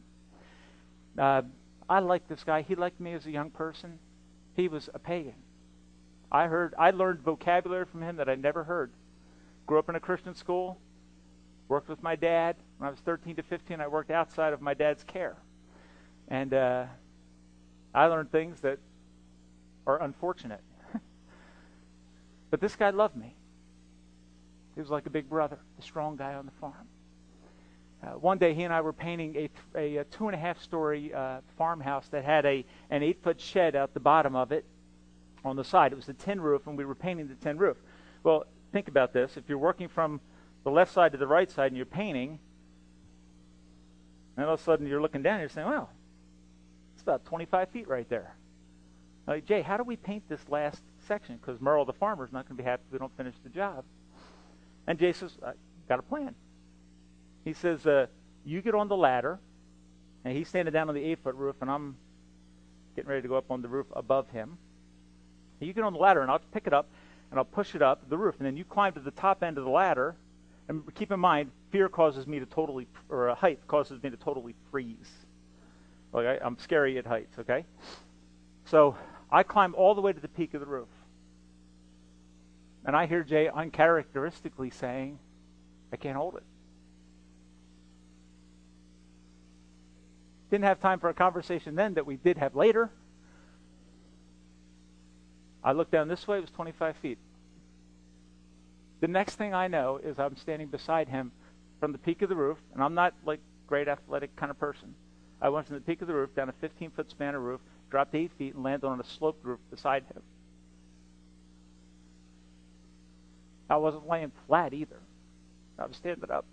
Uh, 1.17 1.43
I 1.89 2.01
liked 2.01 2.29
this 2.29 2.45
guy. 2.45 2.63
He 2.63 2.75
liked 2.75 3.01
me 3.01 3.15
as 3.15 3.27
a 3.27 3.31
young 3.31 3.51
person. 3.51 3.99
He 4.55 4.69
was 4.69 4.91
a 4.93 4.99
pagan. 4.99 5.35
I 6.31 6.47
heard 6.47 6.75
I 6.79 6.91
learned 6.91 7.23
vocabulary 7.23 7.87
from 7.87 8.03
him 8.03 8.17
that 8.17 8.29
I 8.29 8.35
never 8.35 8.65
heard. 8.65 8.93
Grew 9.67 9.79
up 9.79 9.89
in 9.89 9.95
a 9.95 10.01
Christian 10.01 10.35
school. 10.35 10.79
Worked 11.69 11.89
with 11.89 12.03
my 12.03 12.17
dad. 12.17 12.57
When 12.77 12.89
I 12.89 12.91
was 12.91 13.01
13 13.01 13.37
to 13.37 13.43
15, 13.43 13.81
I 13.81 13.89
worked 13.89 14.11
outside 14.11 14.53
of 14.53 14.61
my 14.61 14.75
dad's 14.75 15.05
care. 15.05 15.37
And 16.29 16.53
uh, 16.53 16.87
I 17.95 18.07
learned 18.07 18.31
things 18.31 18.61
that 18.61 18.79
are 19.87 20.03
unfortunate. 20.03 20.61
but 22.51 22.61
this 22.61 22.77
guy 22.77 22.91
loved 22.91 23.17
me. 23.17 23.35
He 24.75 24.81
was 24.81 24.91
like 24.91 25.07
a 25.07 25.11
big 25.11 25.29
brother, 25.29 25.59
a 25.79 25.83
strong 25.83 26.17
guy 26.17 26.35
on 26.35 26.45
the 26.45 26.53
farm. 26.53 26.89
Uh, 28.03 28.11
one 28.11 28.39
day, 28.39 28.55
he 28.55 28.63
and 28.63 28.73
I 28.73 28.81
were 28.81 28.93
painting 28.93 29.35
a, 29.37 29.51
a, 29.77 29.97
a 29.99 30.05
two 30.05 30.27
and 30.29 30.35
a 30.35 30.39
half 30.39 30.63
story 30.63 31.13
uh, 31.13 31.41
farmhouse 31.57 32.09
that 32.09 32.25
had 32.25 32.47
a 32.47 32.65
an 32.91 33.03
eight 33.03 33.23
foot 33.23 33.41
shed 33.41 33.75
out 33.75 33.93
the 33.93 34.01
bottom 34.01 34.37
of 34.37 34.53
it 34.53 34.65
on 35.45 35.57
the 35.57 35.65
side. 35.65 35.93
It 35.93 35.97
was 35.97 36.09
a 36.09 36.15
tin 36.15 36.41
roof, 36.41 36.67
and 36.67 36.79
we 36.79 36.85
were 36.85 36.95
painting 36.95 37.29
the 37.29 37.35
tin 37.35 37.59
roof. 37.59 37.77
Well, 38.23 38.45
think 38.73 38.89
about 38.89 39.13
this: 39.13 39.37
if 39.37 39.49
you're 39.49 39.59
working 39.59 39.89
from 39.89 40.21
the 40.65 40.71
left 40.71 40.93
side 40.93 41.13
to 41.13 41.19
the 41.19 41.27
right 41.27 41.51
side 41.51 41.69
and 41.69 41.77
you're 41.77 41.87
painting, 41.87 42.39
and 44.37 44.47
all 44.47 44.55
of 44.55 44.61
a 44.61 44.63
sudden 44.63 44.87
you're 44.87 45.03
looking 45.03 45.23
down, 45.23 45.35
and 45.35 45.43
you're 45.43 45.49
saying, 45.49 45.69
"Well, 45.69 45.91
it's 46.95 47.03
about 47.03 47.25
25 47.25 47.71
feet 47.71 47.89
right 47.89 48.09
there." 48.09 48.37
Like, 49.29 49.45
Jay, 49.45 49.61
how 49.61 49.77
do 49.77 49.83
we 49.83 49.97
paint 49.97 50.27
this 50.29 50.41
last 50.49 50.83
section? 51.07 51.37
Because 51.37 51.61
Merle, 51.61 51.85
the 51.85 51.93
farmer, 51.93 52.25
is 52.25 52.33
not 52.33 52.49
going 52.49 52.57
to 52.57 52.63
be 52.63 52.67
happy 52.67 52.83
if 52.87 52.93
we 52.93 52.99
don't 52.99 53.15
finish 53.15 53.35
the 53.43 53.51
job. 53.51 53.85
And 54.87 54.99
Jay 54.99 55.13
says, 55.13 55.37
I 55.45 55.53
got 55.87 55.99
a 55.99 56.03
plan. 56.03 56.35
He 57.49 57.55
says, 57.55 57.87
uh, 57.87 58.09
you 58.45 58.61
get 58.61 58.75
on 58.75 58.89
the 58.89 58.97
ladder, 58.97 59.39
and 60.23 60.37
he's 60.37 60.49
standing 60.49 60.71
down 60.71 60.91
on 60.91 60.95
the 60.95 61.03
eight 61.03 61.21
foot 61.23 61.35
roof, 61.35 61.57
and 61.63 61.71
I'm 61.71 61.97
getting 62.95 63.09
ready 63.09 63.23
to 63.23 63.29
go 63.29 63.37
up 63.37 63.51
on 63.51 63.63
the 63.63 63.69
roof 63.69 63.87
above 63.97 64.29
him. 64.29 64.59
You 65.59 65.73
get 65.73 65.83
on 65.83 65.95
the 65.95 65.99
ladder, 65.99 66.21
and 66.21 66.31
I'll 66.31 66.43
pick 66.53 66.67
it 66.67 66.75
up, 66.75 66.91
and 67.31 67.39
I'll 67.39 67.47
push 67.47 67.75
it 67.75 67.81
up 67.81 68.07
the 68.11 68.19
roof, 68.19 68.35
and 68.37 68.47
then 68.47 68.59
you 68.59 68.67
climb 68.67 68.93
to 68.93 69.01
the 69.01 69.13
top 69.13 69.43
end 69.43 69.57
of 69.57 69.65
the 69.65 69.71
ladder. 69.71 70.15
And 70.69 70.95
keep 70.95 71.11
in 71.11 71.21
mind, 71.21 71.51
fear 71.71 71.89
causes 71.89 72.27
me 72.27 72.39
to 72.39 72.45
totally, 72.45 72.87
or 73.09 73.35
height 73.35 73.67
causes 73.67 74.03
me 74.03 74.11
to 74.11 74.19
totally 74.19 74.55
freeze. 74.71 75.11
Like 76.13 76.27
I, 76.27 76.39
I'm 76.45 76.59
scary 76.59 76.99
at 76.99 77.07
heights. 77.07 77.39
Okay, 77.39 77.65
so 78.67 78.95
I 79.33 79.43
climb 79.43 79.75
all 79.75 79.95
the 79.95 80.03
way 80.03 80.13
to 80.13 80.21
the 80.21 80.29
peak 80.29 80.53
of 80.53 80.61
the 80.61 80.67
roof. 80.67 80.89
And 82.85 82.95
I 82.95 83.07
hear 83.07 83.25
Jay 83.25 83.49
uncharacteristically 83.49 84.69
saying, 84.69 85.19
I 85.91 85.97
can't 85.97 86.19
hold 86.19 86.37
it. 86.37 86.43
Didn't 90.51 90.65
have 90.65 90.81
time 90.81 90.99
for 90.99 91.09
a 91.09 91.15
conversation 91.15 91.75
then 91.75 91.95
that 91.95 92.07
we 92.07 92.17
did 92.17 92.39
have 92.39 92.55
later. 92.55 92.91
I 95.63 95.73
looked 95.73 95.91
down 95.91 96.09
this 96.09 96.27
way, 96.27 96.39
it 96.39 96.41
was 96.41 96.51
25 96.51 96.97
feet. 96.97 97.19
The 99.01 99.09
next 99.09 99.37
thing 99.37 99.55
I 99.55 99.69
know 99.69 100.01
is 100.03 100.19
I'm 100.19 100.37
standing 100.37 100.69
beside 100.69 101.09
him 101.09 101.33
from 101.79 101.93
the 101.93 101.99
peak 101.99 102.23
of 102.23 102.29
the 102.29 102.37
roof, 102.37 102.59
and 102.73 102.83
I'm 102.83 102.95
not 102.95 103.15
like 103.25 103.41
great 103.67 103.89
athletic 103.89 104.35
kind 104.37 104.51
of 104.51 104.59
person. 104.59 104.95
I 105.41 105.51
went 105.51 105.67
from 105.67 105.77
the 105.77 105.83
peak 105.83 106.01
of 106.01 106.09
the 106.09 106.15
roof 106.15 106.35
down 106.35 106.49
a 106.49 106.53
15 106.53 106.91
foot 106.91 107.11
span 107.11 107.35
of 107.35 107.43
roof, 107.43 107.61
dropped 107.91 108.15
eight 108.15 108.33
feet, 108.39 108.55
and 108.55 108.65
landed 108.65 108.87
on 108.87 109.01
a 109.01 109.05
sloped 109.05 109.45
roof 109.45 109.61
beside 109.71 110.05
him. 110.05 110.23
I 113.71 113.77
wasn't 113.77 114.09
laying 114.09 114.33
flat 114.47 114.73
either. 114.73 114.99
I 115.79 115.87
was 115.87 115.97
standing 115.97 116.31
up. 116.31 116.45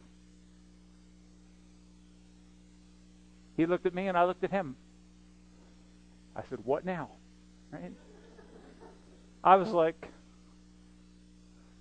He 3.57 3.65
looked 3.65 3.85
at 3.85 3.93
me 3.93 4.07
and 4.07 4.17
I 4.17 4.25
looked 4.25 4.43
at 4.43 4.51
him. 4.51 4.75
I 6.35 6.41
said, 6.49 6.59
What 6.63 6.85
now? 6.85 7.11
Right? 7.71 7.91
I 9.43 9.55
was 9.55 9.69
like, 9.69 10.09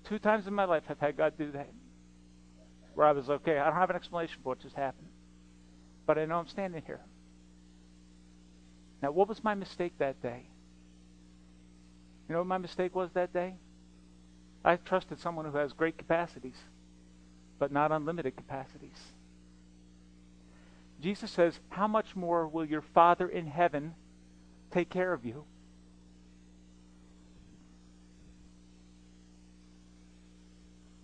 two 0.04 0.18
times 0.18 0.46
in 0.46 0.54
my 0.54 0.64
life 0.64 0.84
I've 0.88 0.98
had 0.98 1.16
God 1.16 1.34
do 1.38 1.50
that. 1.52 1.70
Where 2.94 3.06
I 3.06 3.12
was 3.12 3.28
okay, 3.28 3.58
I 3.58 3.64
don't 3.64 3.78
have 3.78 3.90
an 3.90 3.96
explanation 3.96 4.36
for 4.42 4.50
what 4.50 4.60
just 4.60 4.76
happened. 4.76 5.08
But 6.06 6.18
I 6.18 6.26
know 6.26 6.38
I'm 6.38 6.48
standing 6.48 6.82
here. 6.84 7.00
Now, 9.02 9.10
what 9.10 9.28
was 9.28 9.42
my 9.42 9.54
mistake 9.54 9.94
that 9.98 10.22
day? 10.22 10.46
You 12.28 12.34
know 12.34 12.38
what 12.40 12.46
my 12.46 12.58
mistake 12.58 12.94
was 12.94 13.10
that 13.14 13.32
day? 13.32 13.56
I 14.64 14.76
trusted 14.76 15.20
someone 15.20 15.44
who 15.44 15.56
has 15.58 15.72
great 15.72 15.98
capacities, 15.98 16.56
but 17.58 17.72
not 17.72 17.92
unlimited 17.92 18.36
capacities. 18.36 18.98
Jesus 21.04 21.30
says, 21.30 21.60
How 21.68 21.86
much 21.86 22.16
more 22.16 22.48
will 22.48 22.64
your 22.64 22.80
Father 22.80 23.28
in 23.28 23.46
heaven 23.46 23.94
take 24.70 24.88
care 24.88 25.12
of 25.12 25.26
you? 25.26 25.44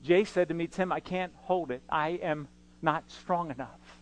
Jay 0.03 0.24
said 0.24 0.48
to 0.48 0.55
me, 0.55 0.68
Tim, 0.68 0.90
I 0.90 1.01
can't 1.01 1.34
hold 1.42 1.70
it. 1.70 1.82
I 1.86 2.18
am 2.22 2.48
not 2.80 3.11
strong 3.11 3.51
enough. 3.51 3.98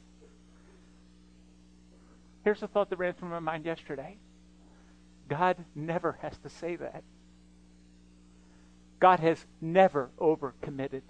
Here's 2.44 2.62
a 2.62 2.68
thought 2.68 2.90
that 2.90 3.00
ran 3.00 3.14
through 3.14 3.30
my 3.30 3.40
mind 3.40 3.64
yesterday 3.64 4.18
God 5.28 5.56
never 5.74 6.16
has 6.22 6.38
to 6.44 6.48
say 6.48 6.76
that. 6.76 7.02
God 9.00 9.18
has 9.18 9.44
never 9.60 10.10
overcommitted. 10.16 11.02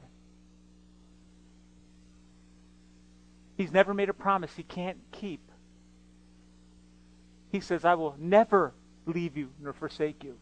He's 3.59 3.73
never 3.73 3.93
made 3.93 4.09
a 4.09 4.15
promise 4.15 4.53
he 4.57 4.63
can't 4.63 4.99
keep. 5.11 5.41
He 7.51 7.59
says, 7.59 7.85
I 7.85 7.95
will 7.95 8.15
never 8.17 8.73
leave 9.05 9.37
you 9.37 9.51
nor 9.61 9.73
forsake 9.73 10.23
you. 10.23 10.37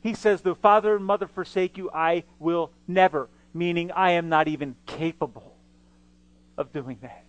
He 0.00 0.14
says, 0.14 0.42
though 0.42 0.54
father 0.54 0.94
and 0.94 1.04
mother 1.04 1.26
forsake 1.26 1.76
you, 1.76 1.90
I 1.92 2.22
will 2.38 2.70
never, 2.86 3.28
meaning 3.52 3.90
I 3.90 4.12
am 4.12 4.28
not 4.28 4.46
even 4.46 4.76
capable 4.86 5.56
of 6.56 6.72
doing 6.72 6.98
that. 7.02 7.24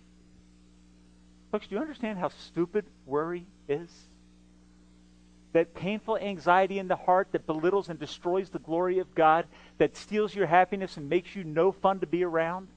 Folks, 1.50 1.66
do 1.66 1.74
you 1.74 1.80
understand 1.80 2.18
how 2.18 2.28
stupid 2.28 2.84
worry 3.04 3.44
is? 3.68 3.90
That 5.52 5.74
painful 5.74 6.16
anxiety 6.18 6.78
in 6.78 6.86
the 6.86 6.96
heart 6.96 7.28
that 7.32 7.46
belittles 7.46 7.88
and 7.88 7.98
destroys 7.98 8.50
the 8.50 8.60
glory 8.60 9.00
of 9.00 9.14
God, 9.16 9.46
that 9.78 9.96
steals 9.96 10.32
your 10.32 10.46
happiness 10.46 10.96
and 10.96 11.08
makes 11.08 11.34
you 11.34 11.42
no 11.42 11.72
fun 11.72 11.98
to 12.00 12.06
be 12.06 12.22
around? 12.22 12.68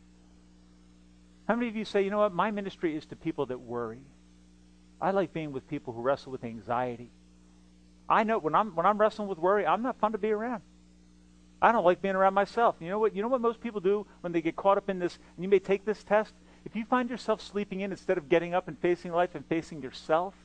How 1.47 1.55
many 1.55 1.69
of 1.69 1.75
you 1.75 1.85
say, 1.85 2.03
you 2.03 2.09
know 2.09 2.19
what, 2.19 2.33
my 2.33 2.51
ministry 2.51 2.95
is 2.95 3.05
to 3.07 3.15
people 3.15 3.45
that 3.47 3.59
worry? 3.59 4.01
I 4.99 5.11
like 5.11 5.33
being 5.33 5.51
with 5.51 5.67
people 5.67 5.93
who 5.93 6.01
wrestle 6.01 6.31
with 6.31 6.43
anxiety. 6.43 7.09
I 8.09 8.23
know 8.23 8.39
when 8.39 8.55
I'm 8.55 8.75
when 8.75 8.85
I'm 8.85 8.97
wrestling 8.97 9.27
with 9.27 9.37
worry, 9.37 9.65
I'm 9.65 9.81
not 9.81 9.99
fun 9.99 10.13
to 10.13 10.17
be 10.17 10.31
around. 10.31 10.61
I 11.61 11.71
don't 11.71 11.85
like 11.85 12.01
being 12.01 12.15
around 12.15 12.33
myself. 12.33 12.75
You 12.79 12.89
know 12.89 12.99
what? 12.99 13.15
You 13.15 13.21
know 13.21 13.27
what 13.27 13.41
most 13.41 13.61
people 13.61 13.81
do 13.81 14.05
when 14.21 14.31
they 14.31 14.41
get 14.41 14.55
caught 14.55 14.77
up 14.77 14.89
in 14.89 14.99
this. 14.99 15.17
And 15.35 15.43
you 15.43 15.49
may 15.49 15.59
take 15.59 15.85
this 15.85 16.03
test. 16.03 16.33
If 16.65 16.75
you 16.75 16.85
find 16.85 17.09
yourself 17.09 17.41
sleeping 17.41 17.81
in 17.81 17.91
instead 17.91 18.17
of 18.17 18.29
getting 18.29 18.53
up 18.53 18.67
and 18.67 18.77
facing 18.77 19.11
life 19.11 19.33
and 19.33 19.45
facing 19.45 19.81
yourself, 19.81 20.35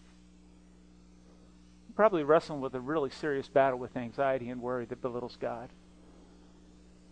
you're 1.88 1.96
probably 1.96 2.22
wrestling 2.22 2.60
with 2.60 2.74
a 2.74 2.80
really 2.80 3.10
serious 3.10 3.48
battle 3.48 3.78
with 3.78 3.96
anxiety 3.96 4.48
and 4.48 4.62
worry 4.62 4.86
that 4.86 5.02
belittles 5.02 5.36
God. 5.40 5.68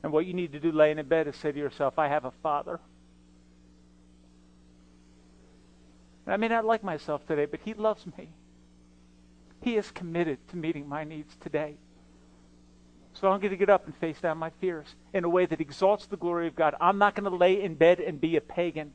And 0.03 0.13
what 0.13 0.27
you 0.27 0.33
need 0.33 0.53
to 0.53 0.61
do 0.61 0.73
laying 0.73 0.99
in 0.99 1.07
bed 1.07 1.29
is 1.29 1.37
say 1.37 1.53
to 1.53 1.59
yourself, 1.59 1.99
I 1.99 2.09
have 2.09 2.25
a 2.25 2.31
father. 2.31 2.75
And 2.75 2.81
I 6.27 6.37
may 6.37 6.49
not 6.49 6.65
like 6.65 6.85
myself 6.85 7.27
today, 7.27 7.47
but 7.47 7.61
he 7.65 7.75
loves 7.75 8.07
me. 8.19 8.31
He 9.63 9.77
is 9.77 9.91
committed 9.91 10.39
to 10.49 10.57
meeting 10.57 10.89
my 10.89 11.05
needs 11.05 11.37
today. 11.37 11.77
So 13.13 13.29
I'm 13.31 13.41
going 13.41 13.51
to 13.51 13.57
get 13.57 13.69
up 13.69 13.87
and 13.87 13.95
face 13.97 14.21
down 14.21 14.39
my 14.39 14.51
fears 14.61 14.95
in 15.13 15.25
a 15.25 15.29
way 15.29 15.45
that 15.47 15.61
exalts 15.61 16.07
the 16.07 16.17
glory 16.17 16.47
of 16.47 16.55
God. 16.55 16.75
I'm 16.81 16.99
not 16.99 17.15
going 17.15 17.31
to 17.31 17.37
lay 17.37 17.61
in 17.63 17.75
bed 17.75 18.01
and 18.01 18.21
be 18.21 18.37
a 18.37 18.41
pagan. 18.41 18.93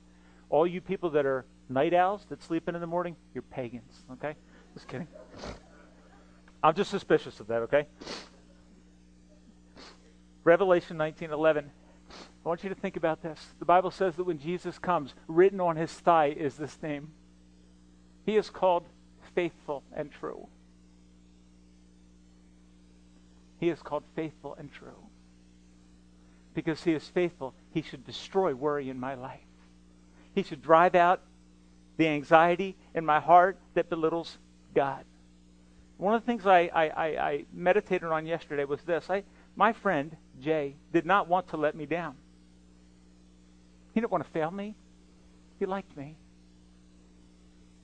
All 0.50 0.66
you 0.66 0.82
people 0.82 1.10
that 1.12 1.26
are 1.26 1.46
night 1.70 1.94
owls 1.94 2.26
that 2.30 2.42
sleep 2.42 2.70
in 2.70 2.76
in 2.76 2.82
the 2.82 2.88
morning, 2.88 3.16
you're 3.34 3.42
pagans, 3.42 4.04
okay? 4.14 4.36
Just 4.74 4.88
kidding. 4.88 5.08
I'm 6.64 6.74
just 6.74 6.90
suspicious 6.90 7.40
of 7.40 7.48
that, 7.48 7.64
okay? 7.64 7.88
Revelation 10.44 10.98
19:11. 10.98 11.66
I 12.46 12.48
want 12.48 12.64
you 12.64 12.70
to 12.70 12.76
think 12.76 12.96
about 12.96 13.24
this. 13.24 13.40
The 13.58 13.66
Bible 13.66 13.90
says 13.90 14.16
that 14.16 14.24
when 14.24 14.38
Jesus 14.38 14.78
comes, 14.78 15.16
written 15.28 15.60
on 15.60 15.78
his 15.78 15.92
thigh 15.92 16.28
is 16.28 16.56
this 16.56 16.78
name. 16.84 17.12
He 18.24 18.38
is 18.38 18.52
called 18.52 18.86
faithful 19.34 19.82
and 19.92 20.12
true. 20.12 20.48
He 23.60 23.70
is 23.70 23.82
called 23.82 24.04
faithful 24.16 24.56
and 24.60 24.72
true. 24.72 25.08
Because 26.54 26.84
he 26.84 26.94
is 26.94 27.08
faithful, 27.08 27.56
he 27.72 27.82
should 27.82 28.06
destroy 28.06 28.54
worry 28.54 28.90
in 28.92 29.00
my 29.00 29.16
life. 29.16 29.40
He 30.36 30.44
should 30.44 30.62
drive 30.62 30.94
out 30.94 31.22
the 31.98 32.08
anxiety 32.08 32.76
in 32.94 33.06
my 33.06 33.20
heart 33.20 33.58
that 33.74 33.90
belittles 33.90 34.38
God. 34.76 35.04
One 35.98 36.14
of 36.14 36.22
the 36.22 36.26
things 36.26 36.46
I, 36.46 36.70
I, 36.74 36.90
I, 36.90 37.06
I 37.06 37.46
meditated 37.52 38.10
on 38.10 38.28
yesterday 38.28 38.66
was 38.66 38.82
this. 38.82 39.10
I, 39.10 39.24
my 39.56 39.74
friend, 39.74 40.16
Jay, 40.40 40.76
did 40.94 41.08
not 41.08 41.28
want 41.28 41.48
to 41.50 41.58
let 41.58 41.74
me 41.74 41.86
down. 41.86 42.16
He 43.96 44.02
didn't 44.02 44.12
want 44.12 44.26
to 44.26 44.30
fail 44.32 44.52
me. 44.52 44.76
He 45.58 45.66
liked 45.66 45.96
me. 45.96 46.18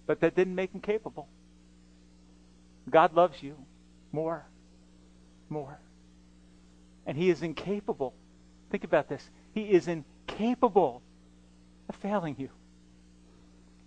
But 0.05 0.19
that 0.19 0.35
didn't 0.35 0.55
make 0.55 0.73
him 0.73 0.81
capable. 0.81 1.29
God 2.89 3.15
loves 3.15 3.41
you 3.41 3.55
more, 4.11 4.45
more. 5.47 5.79
And 7.05 7.17
he 7.17 7.29
is 7.29 7.41
incapable. 7.41 8.13
Think 8.69 8.83
about 8.83 9.07
this. 9.07 9.29
He 9.53 9.61
is 9.61 9.87
incapable 9.87 11.01
of 11.87 11.95
failing 11.95 12.35
you. 12.37 12.49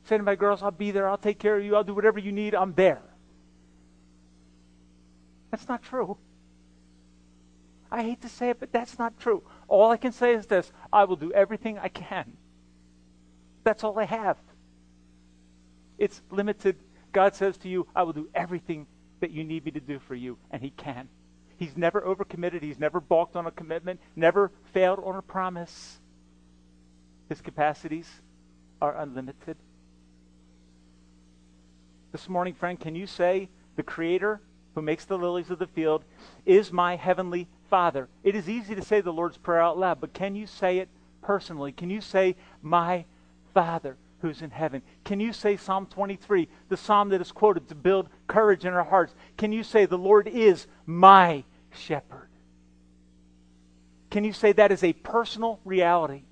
Say 0.05 0.17
to 0.17 0.23
my 0.23 0.35
girls, 0.35 0.63
I'll 0.63 0.71
be 0.71 0.93
there. 0.93 1.07
I'll 1.07 1.19
take 1.19 1.39
care 1.39 1.59
of 1.59 1.65
you. 1.65 1.77
I'll 1.77 1.85
do 1.85 1.95
whatever 1.95 2.19
you 2.19 2.33
need. 2.33 2.55
I'm 2.55 2.73
there. 2.73 3.03
That's 5.51 5.69
not 5.69 5.83
true. 5.83 6.17
I 7.91 8.03
hate 8.03 8.23
to 8.23 8.31
say 8.31 8.49
it, 8.49 8.61
but 8.61 8.73
that's 8.73 8.99
not 8.99 9.21
true. 9.21 9.43
All 9.69 9.91
I 9.91 9.97
can 9.97 10.13
say 10.13 10.35
is 10.35 10.47
this 10.47 10.73
I 10.93 11.05
will 11.05 11.17
do 11.17 11.33
everything 11.33 11.79
I 11.79 11.89
can. 11.89 12.37
That's 13.63 13.83
all 13.83 13.99
I 13.99 14.05
have. 14.05 14.39
It's 15.99 16.23
limited. 16.31 16.77
God 17.13 17.35
says 17.35 17.57
to 17.59 17.69
you, 17.69 17.87
I 17.95 18.03
will 18.03 18.13
do 18.13 18.29
everything 18.35 18.87
that 19.21 19.31
you 19.31 19.45
need 19.45 19.65
me 19.65 19.71
to 19.71 19.81
do 19.81 19.99
for 19.99 20.15
you, 20.15 20.39
and 20.51 20.61
He 20.61 20.71
can. 20.71 21.09
He's 21.57 21.77
never 21.77 22.01
overcommitted. 22.01 22.63
He's 22.63 22.79
never 22.79 23.01
balked 23.01 23.37
on 23.37 23.47
a 23.47 23.51
commitment, 23.51 24.01
never 24.17 24.51
failed 24.73 25.01
on 25.05 25.17
a 25.17 25.23
promise. 25.23 26.01
His 27.29 27.41
capacities 27.41 28.09
are 28.83 28.97
unlimited. 28.99 29.57
This 32.13 32.29
morning, 32.29 32.55
friend, 32.55 32.79
can 32.79 32.95
you 32.95 33.07
say 33.07 33.49
the 33.77 33.83
Creator 33.83 34.41
who 34.75 34.83
makes 34.83 35.05
the 35.05 35.19
lilies 35.19 35.51
of 35.51 35.59
the 35.59 35.67
field, 35.67 36.05
is 36.45 36.73
my 36.73 36.97
heavenly 36.97 37.49
Father. 37.71 38.09
It 38.23 38.35
is 38.35 38.49
easy 38.49 38.75
to 38.75 38.83
say 38.83 39.01
the 39.01 39.13
Lord's 39.13 39.37
Prayer 39.37 39.63
out 39.63 39.79
loud, 39.79 40.01
but 40.01 40.13
can 40.13 40.35
you 40.35 40.47
say 40.47 40.79
it 40.79 40.89
personally? 41.23 41.73
Can 41.73 41.91
you 41.91 42.01
say, 42.01 42.37
My 42.63 43.05
Father 43.53 43.97
who's 44.21 44.43
in 44.43 44.51
heaven? 44.51 44.83
Can 45.05 45.21
you 45.21 45.33
say 45.33 45.57
Psalm 45.57 45.87
23, 45.87 46.49
the 46.69 46.77
psalm 46.77 47.11
that 47.11 47.21
is 47.21 47.33
quoted 47.33 47.69
to 47.69 47.75
build 47.75 48.09
courage 48.27 48.65
in 48.65 48.73
our 48.73 48.85
hearts? 48.85 49.15
Can 49.37 49.53
you 49.53 49.63
say, 49.63 49.87
The 49.87 49.99
Lord 49.99 50.29
is 50.29 50.67
my 50.87 51.45
shepherd? 51.71 52.29
Can 54.11 54.25
you 54.25 54.33
say 54.33 54.53
that 54.53 54.71
is 54.71 54.85
a 54.85 54.93
personal 54.93 55.61
reality? 55.65 56.23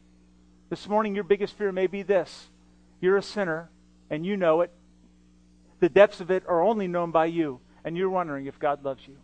This 0.70 0.88
morning, 0.88 1.14
your 1.14 1.24
biggest 1.24 1.58
fear 1.58 1.72
may 1.72 1.86
be 1.86 2.02
this 2.02 2.48
you're 3.00 3.16
a 3.16 3.22
sinner, 3.22 3.68
and 4.08 4.24
you 4.24 4.36
know 4.36 4.60
it. 4.60 4.70
The 5.80 5.88
depths 5.88 6.20
of 6.20 6.30
it 6.30 6.44
are 6.46 6.62
only 6.62 6.86
known 6.86 7.10
by 7.10 7.26
you, 7.26 7.58
and 7.84 7.96
you're 7.96 8.10
wondering 8.10 8.46
if 8.46 8.58
God 8.58 8.84
loves 8.84 9.06
you. 9.06 9.16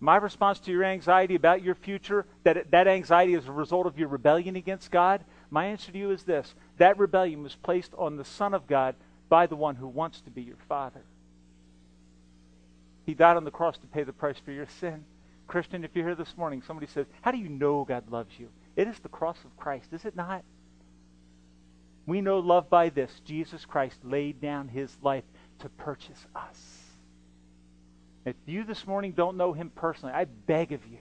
My 0.00 0.16
response 0.16 0.58
to 0.60 0.70
your 0.70 0.84
anxiety 0.84 1.34
about 1.34 1.62
your 1.62 1.74
future, 1.74 2.26
that 2.42 2.70
that 2.70 2.88
anxiety 2.88 3.34
is 3.34 3.46
a 3.46 3.52
result 3.52 3.86
of 3.86 3.98
your 3.98 4.08
rebellion 4.08 4.56
against 4.56 4.90
God, 4.90 5.24
my 5.50 5.66
answer 5.66 5.92
to 5.92 5.98
you 5.98 6.10
is 6.10 6.24
this 6.24 6.54
that 6.78 6.98
rebellion 6.98 7.42
was 7.42 7.54
placed 7.54 7.92
on 7.96 8.16
the 8.16 8.24
Son 8.24 8.54
of 8.54 8.66
God 8.66 8.96
by 9.28 9.46
the 9.46 9.56
one 9.56 9.76
who 9.76 9.86
wants 9.86 10.20
to 10.22 10.30
be 10.30 10.42
your 10.42 10.58
Father. 10.68 11.02
He 13.06 13.14
died 13.14 13.36
on 13.36 13.44
the 13.44 13.50
cross 13.50 13.78
to 13.78 13.86
pay 13.86 14.02
the 14.02 14.12
price 14.12 14.38
for 14.44 14.52
your 14.52 14.66
sin. 14.80 15.04
Christian, 15.46 15.84
if 15.84 15.90
you're 15.94 16.06
here 16.06 16.14
this 16.14 16.36
morning, 16.36 16.62
somebody 16.62 16.86
says, 16.86 17.06
How 17.22 17.30
do 17.30 17.38
you 17.38 17.48
know 17.48 17.84
God 17.84 18.10
loves 18.10 18.38
you? 18.38 18.48
It 18.76 18.88
is 18.88 18.98
the 18.98 19.08
cross 19.08 19.38
of 19.44 19.56
Christ, 19.56 19.92
is 19.92 20.04
it 20.04 20.16
not? 20.16 20.42
We 22.06 22.20
know 22.20 22.38
love 22.40 22.68
by 22.68 22.90
this 22.90 23.20
Jesus 23.24 23.64
Christ 23.64 24.04
laid 24.04 24.40
down 24.40 24.68
his 24.68 24.96
life 25.02 25.24
to 25.60 25.68
purchase 25.68 26.26
us. 26.34 26.83
If 28.24 28.36
you 28.46 28.64
this 28.64 28.86
morning 28.86 29.12
don't 29.12 29.36
know 29.36 29.52
him 29.52 29.70
personally, 29.70 30.14
I 30.14 30.24
beg 30.24 30.72
of 30.72 30.86
you, 30.86 30.98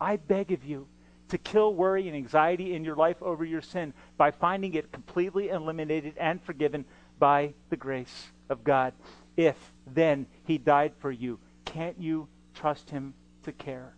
I 0.00 0.16
beg 0.16 0.52
of 0.52 0.64
you 0.64 0.88
to 1.28 1.38
kill 1.38 1.74
worry 1.74 2.06
and 2.06 2.16
anxiety 2.16 2.74
in 2.74 2.84
your 2.84 2.96
life 2.96 3.20
over 3.20 3.44
your 3.44 3.62
sin 3.62 3.92
by 4.16 4.30
finding 4.30 4.74
it 4.74 4.92
completely 4.92 5.48
eliminated 5.48 6.14
and 6.18 6.40
forgiven 6.42 6.84
by 7.18 7.54
the 7.68 7.76
grace 7.76 8.28
of 8.48 8.62
God. 8.62 8.92
If 9.36 9.56
then 9.86 10.26
he 10.44 10.56
died 10.58 10.92
for 10.98 11.10
you, 11.10 11.38
can't 11.64 12.00
you 12.00 12.28
trust 12.54 12.90
him 12.90 13.14
to 13.42 13.52
care 13.52 13.94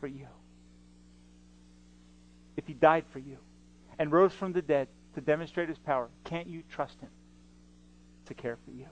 for 0.00 0.06
you? 0.06 0.26
If 2.56 2.66
he 2.66 2.74
died 2.74 3.04
for 3.12 3.18
you 3.18 3.38
and 3.98 4.12
rose 4.12 4.32
from 4.32 4.52
the 4.52 4.62
dead 4.62 4.88
to 5.14 5.20
demonstrate 5.20 5.68
his 5.68 5.78
power, 5.78 6.08
can't 6.24 6.46
you 6.46 6.62
trust 6.70 7.00
him 7.00 7.10
to 8.26 8.34
care 8.34 8.56
for 8.64 8.70
you? 8.70 8.86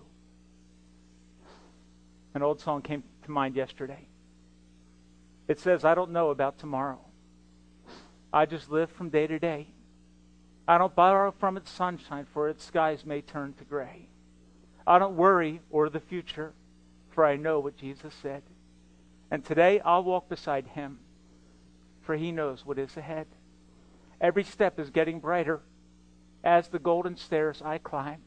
An 2.35 2.43
old 2.43 2.61
song 2.61 2.83
came 2.83 3.03
to 3.24 3.31
mind 3.31 3.57
yesterday. 3.57 4.07
It 5.49 5.59
says, 5.59 5.85
I 5.85 5.95
don't 5.95 6.12
know 6.12 6.31
about 6.31 6.59
tomorrow. 6.59 7.01
I 8.33 8.47
just 8.47 8.70
live 8.70 8.91
from 8.91 9.09
day 9.11 9.26
to 9.26 9.39
day. 9.39 9.68
I 10.68 10.78
don't 10.78 10.95
borrow 10.95 11.33
from 11.33 11.57
its 11.57 11.70
sunshine, 11.70 12.26
for 12.33 12.49
its 12.49 12.64
skies 12.64 13.05
may 13.05 13.20
turn 13.20 13.55
to 13.55 13.64
gray. 13.64 14.09
I 14.87 15.01
don't 15.01 15.16
worry 15.16 15.61
or 15.70 15.89
the 15.89 15.99
future, 15.99 16.53
for 17.09 17.24
I 17.24 17.35
know 17.35 17.59
what 17.59 17.76
Jesus 17.76 18.14
said. 18.22 18.43
And 19.33 19.45
today 19.45 19.81
I'll 19.81 20.05
walk 20.05 20.28
beside 20.28 20.68
him, 20.68 21.01
for 22.03 22.14
he 22.14 22.31
knows 22.31 22.64
what 22.64 22.78
is 22.78 22.97
ahead. 22.97 23.26
Every 24.20 24.45
step 24.45 24.78
is 24.78 24.91
getting 24.91 25.18
brighter 25.18 25.62
as 26.45 26.68
the 26.68 26.78
golden 26.78 27.16
stairs 27.16 27.61
I 27.64 27.78
climb. 27.78 28.22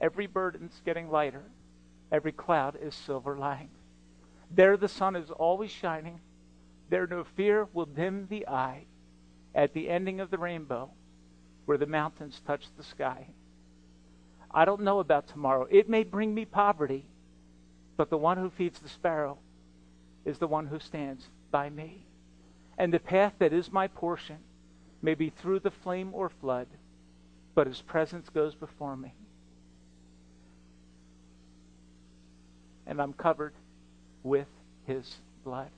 Every 0.00 0.26
burden's 0.26 0.80
getting 0.84 1.10
lighter 1.10 1.44
Every 2.14 2.30
cloud 2.30 2.78
is 2.80 2.94
silver 2.94 3.36
lined. 3.36 3.76
There 4.48 4.76
the 4.76 4.86
sun 4.86 5.16
is 5.16 5.32
always 5.32 5.72
shining. 5.72 6.20
There 6.88 7.08
no 7.08 7.24
fear 7.24 7.66
will 7.72 7.86
dim 7.86 8.28
the 8.30 8.46
eye. 8.46 8.84
At 9.52 9.72
the 9.72 9.90
ending 9.90 10.20
of 10.20 10.30
the 10.30 10.38
rainbow, 10.38 10.92
where 11.64 11.76
the 11.76 11.86
mountains 11.86 12.40
touch 12.46 12.68
the 12.76 12.84
sky. 12.84 13.26
I 14.48 14.64
don't 14.64 14.82
know 14.82 15.00
about 15.00 15.26
tomorrow. 15.26 15.66
It 15.68 15.88
may 15.88 16.04
bring 16.04 16.32
me 16.32 16.44
poverty, 16.44 17.04
but 17.96 18.10
the 18.10 18.16
one 18.16 18.38
who 18.38 18.48
feeds 18.48 18.78
the 18.78 18.88
sparrow 18.88 19.38
is 20.24 20.38
the 20.38 20.46
one 20.46 20.68
who 20.68 20.78
stands 20.78 21.28
by 21.50 21.68
me. 21.68 22.06
And 22.78 22.94
the 22.94 23.00
path 23.00 23.32
that 23.40 23.52
is 23.52 23.72
my 23.72 23.88
portion 23.88 24.38
may 25.02 25.14
be 25.14 25.30
through 25.30 25.58
the 25.58 25.72
flame 25.72 26.10
or 26.12 26.28
flood, 26.28 26.68
but 27.56 27.66
his 27.66 27.82
presence 27.82 28.28
goes 28.28 28.54
before 28.54 28.96
me. 28.96 29.14
And 32.86 33.00
I'm 33.00 33.12
covered 33.12 33.54
with 34.22 34.48
his 34.86 35.16
blood. 35.44 35.70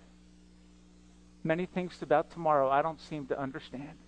Many 1.44 1.66
things 1.66 2.02
about 2.02 2.30
tomorrow 2.30 2.68
I 2.68 2.82
don't 2.82 3.00
seem 3.00 3.26
to 3.26 3.40
understand, 3.40 3.98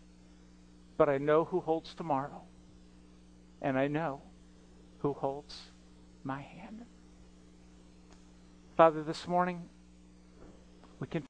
but 0.96 1.08
I 1.08 1.18
know 1.18 1.44
who 1.44 1.60
holds 1.60 1.94
tomorrow, 1.94 2.42
and 3.62 3.78
I 3.78 3.86
know 3.86 4.22
who 4.98 5.12
holds 5.12 5.56
my 6.24 6.40
hand. 6.40 6.84
Father, 8.76 9.02
this 9.02 9.26
morning, 9.26 9.68
we 11.00 11.06
can 11.06 11.22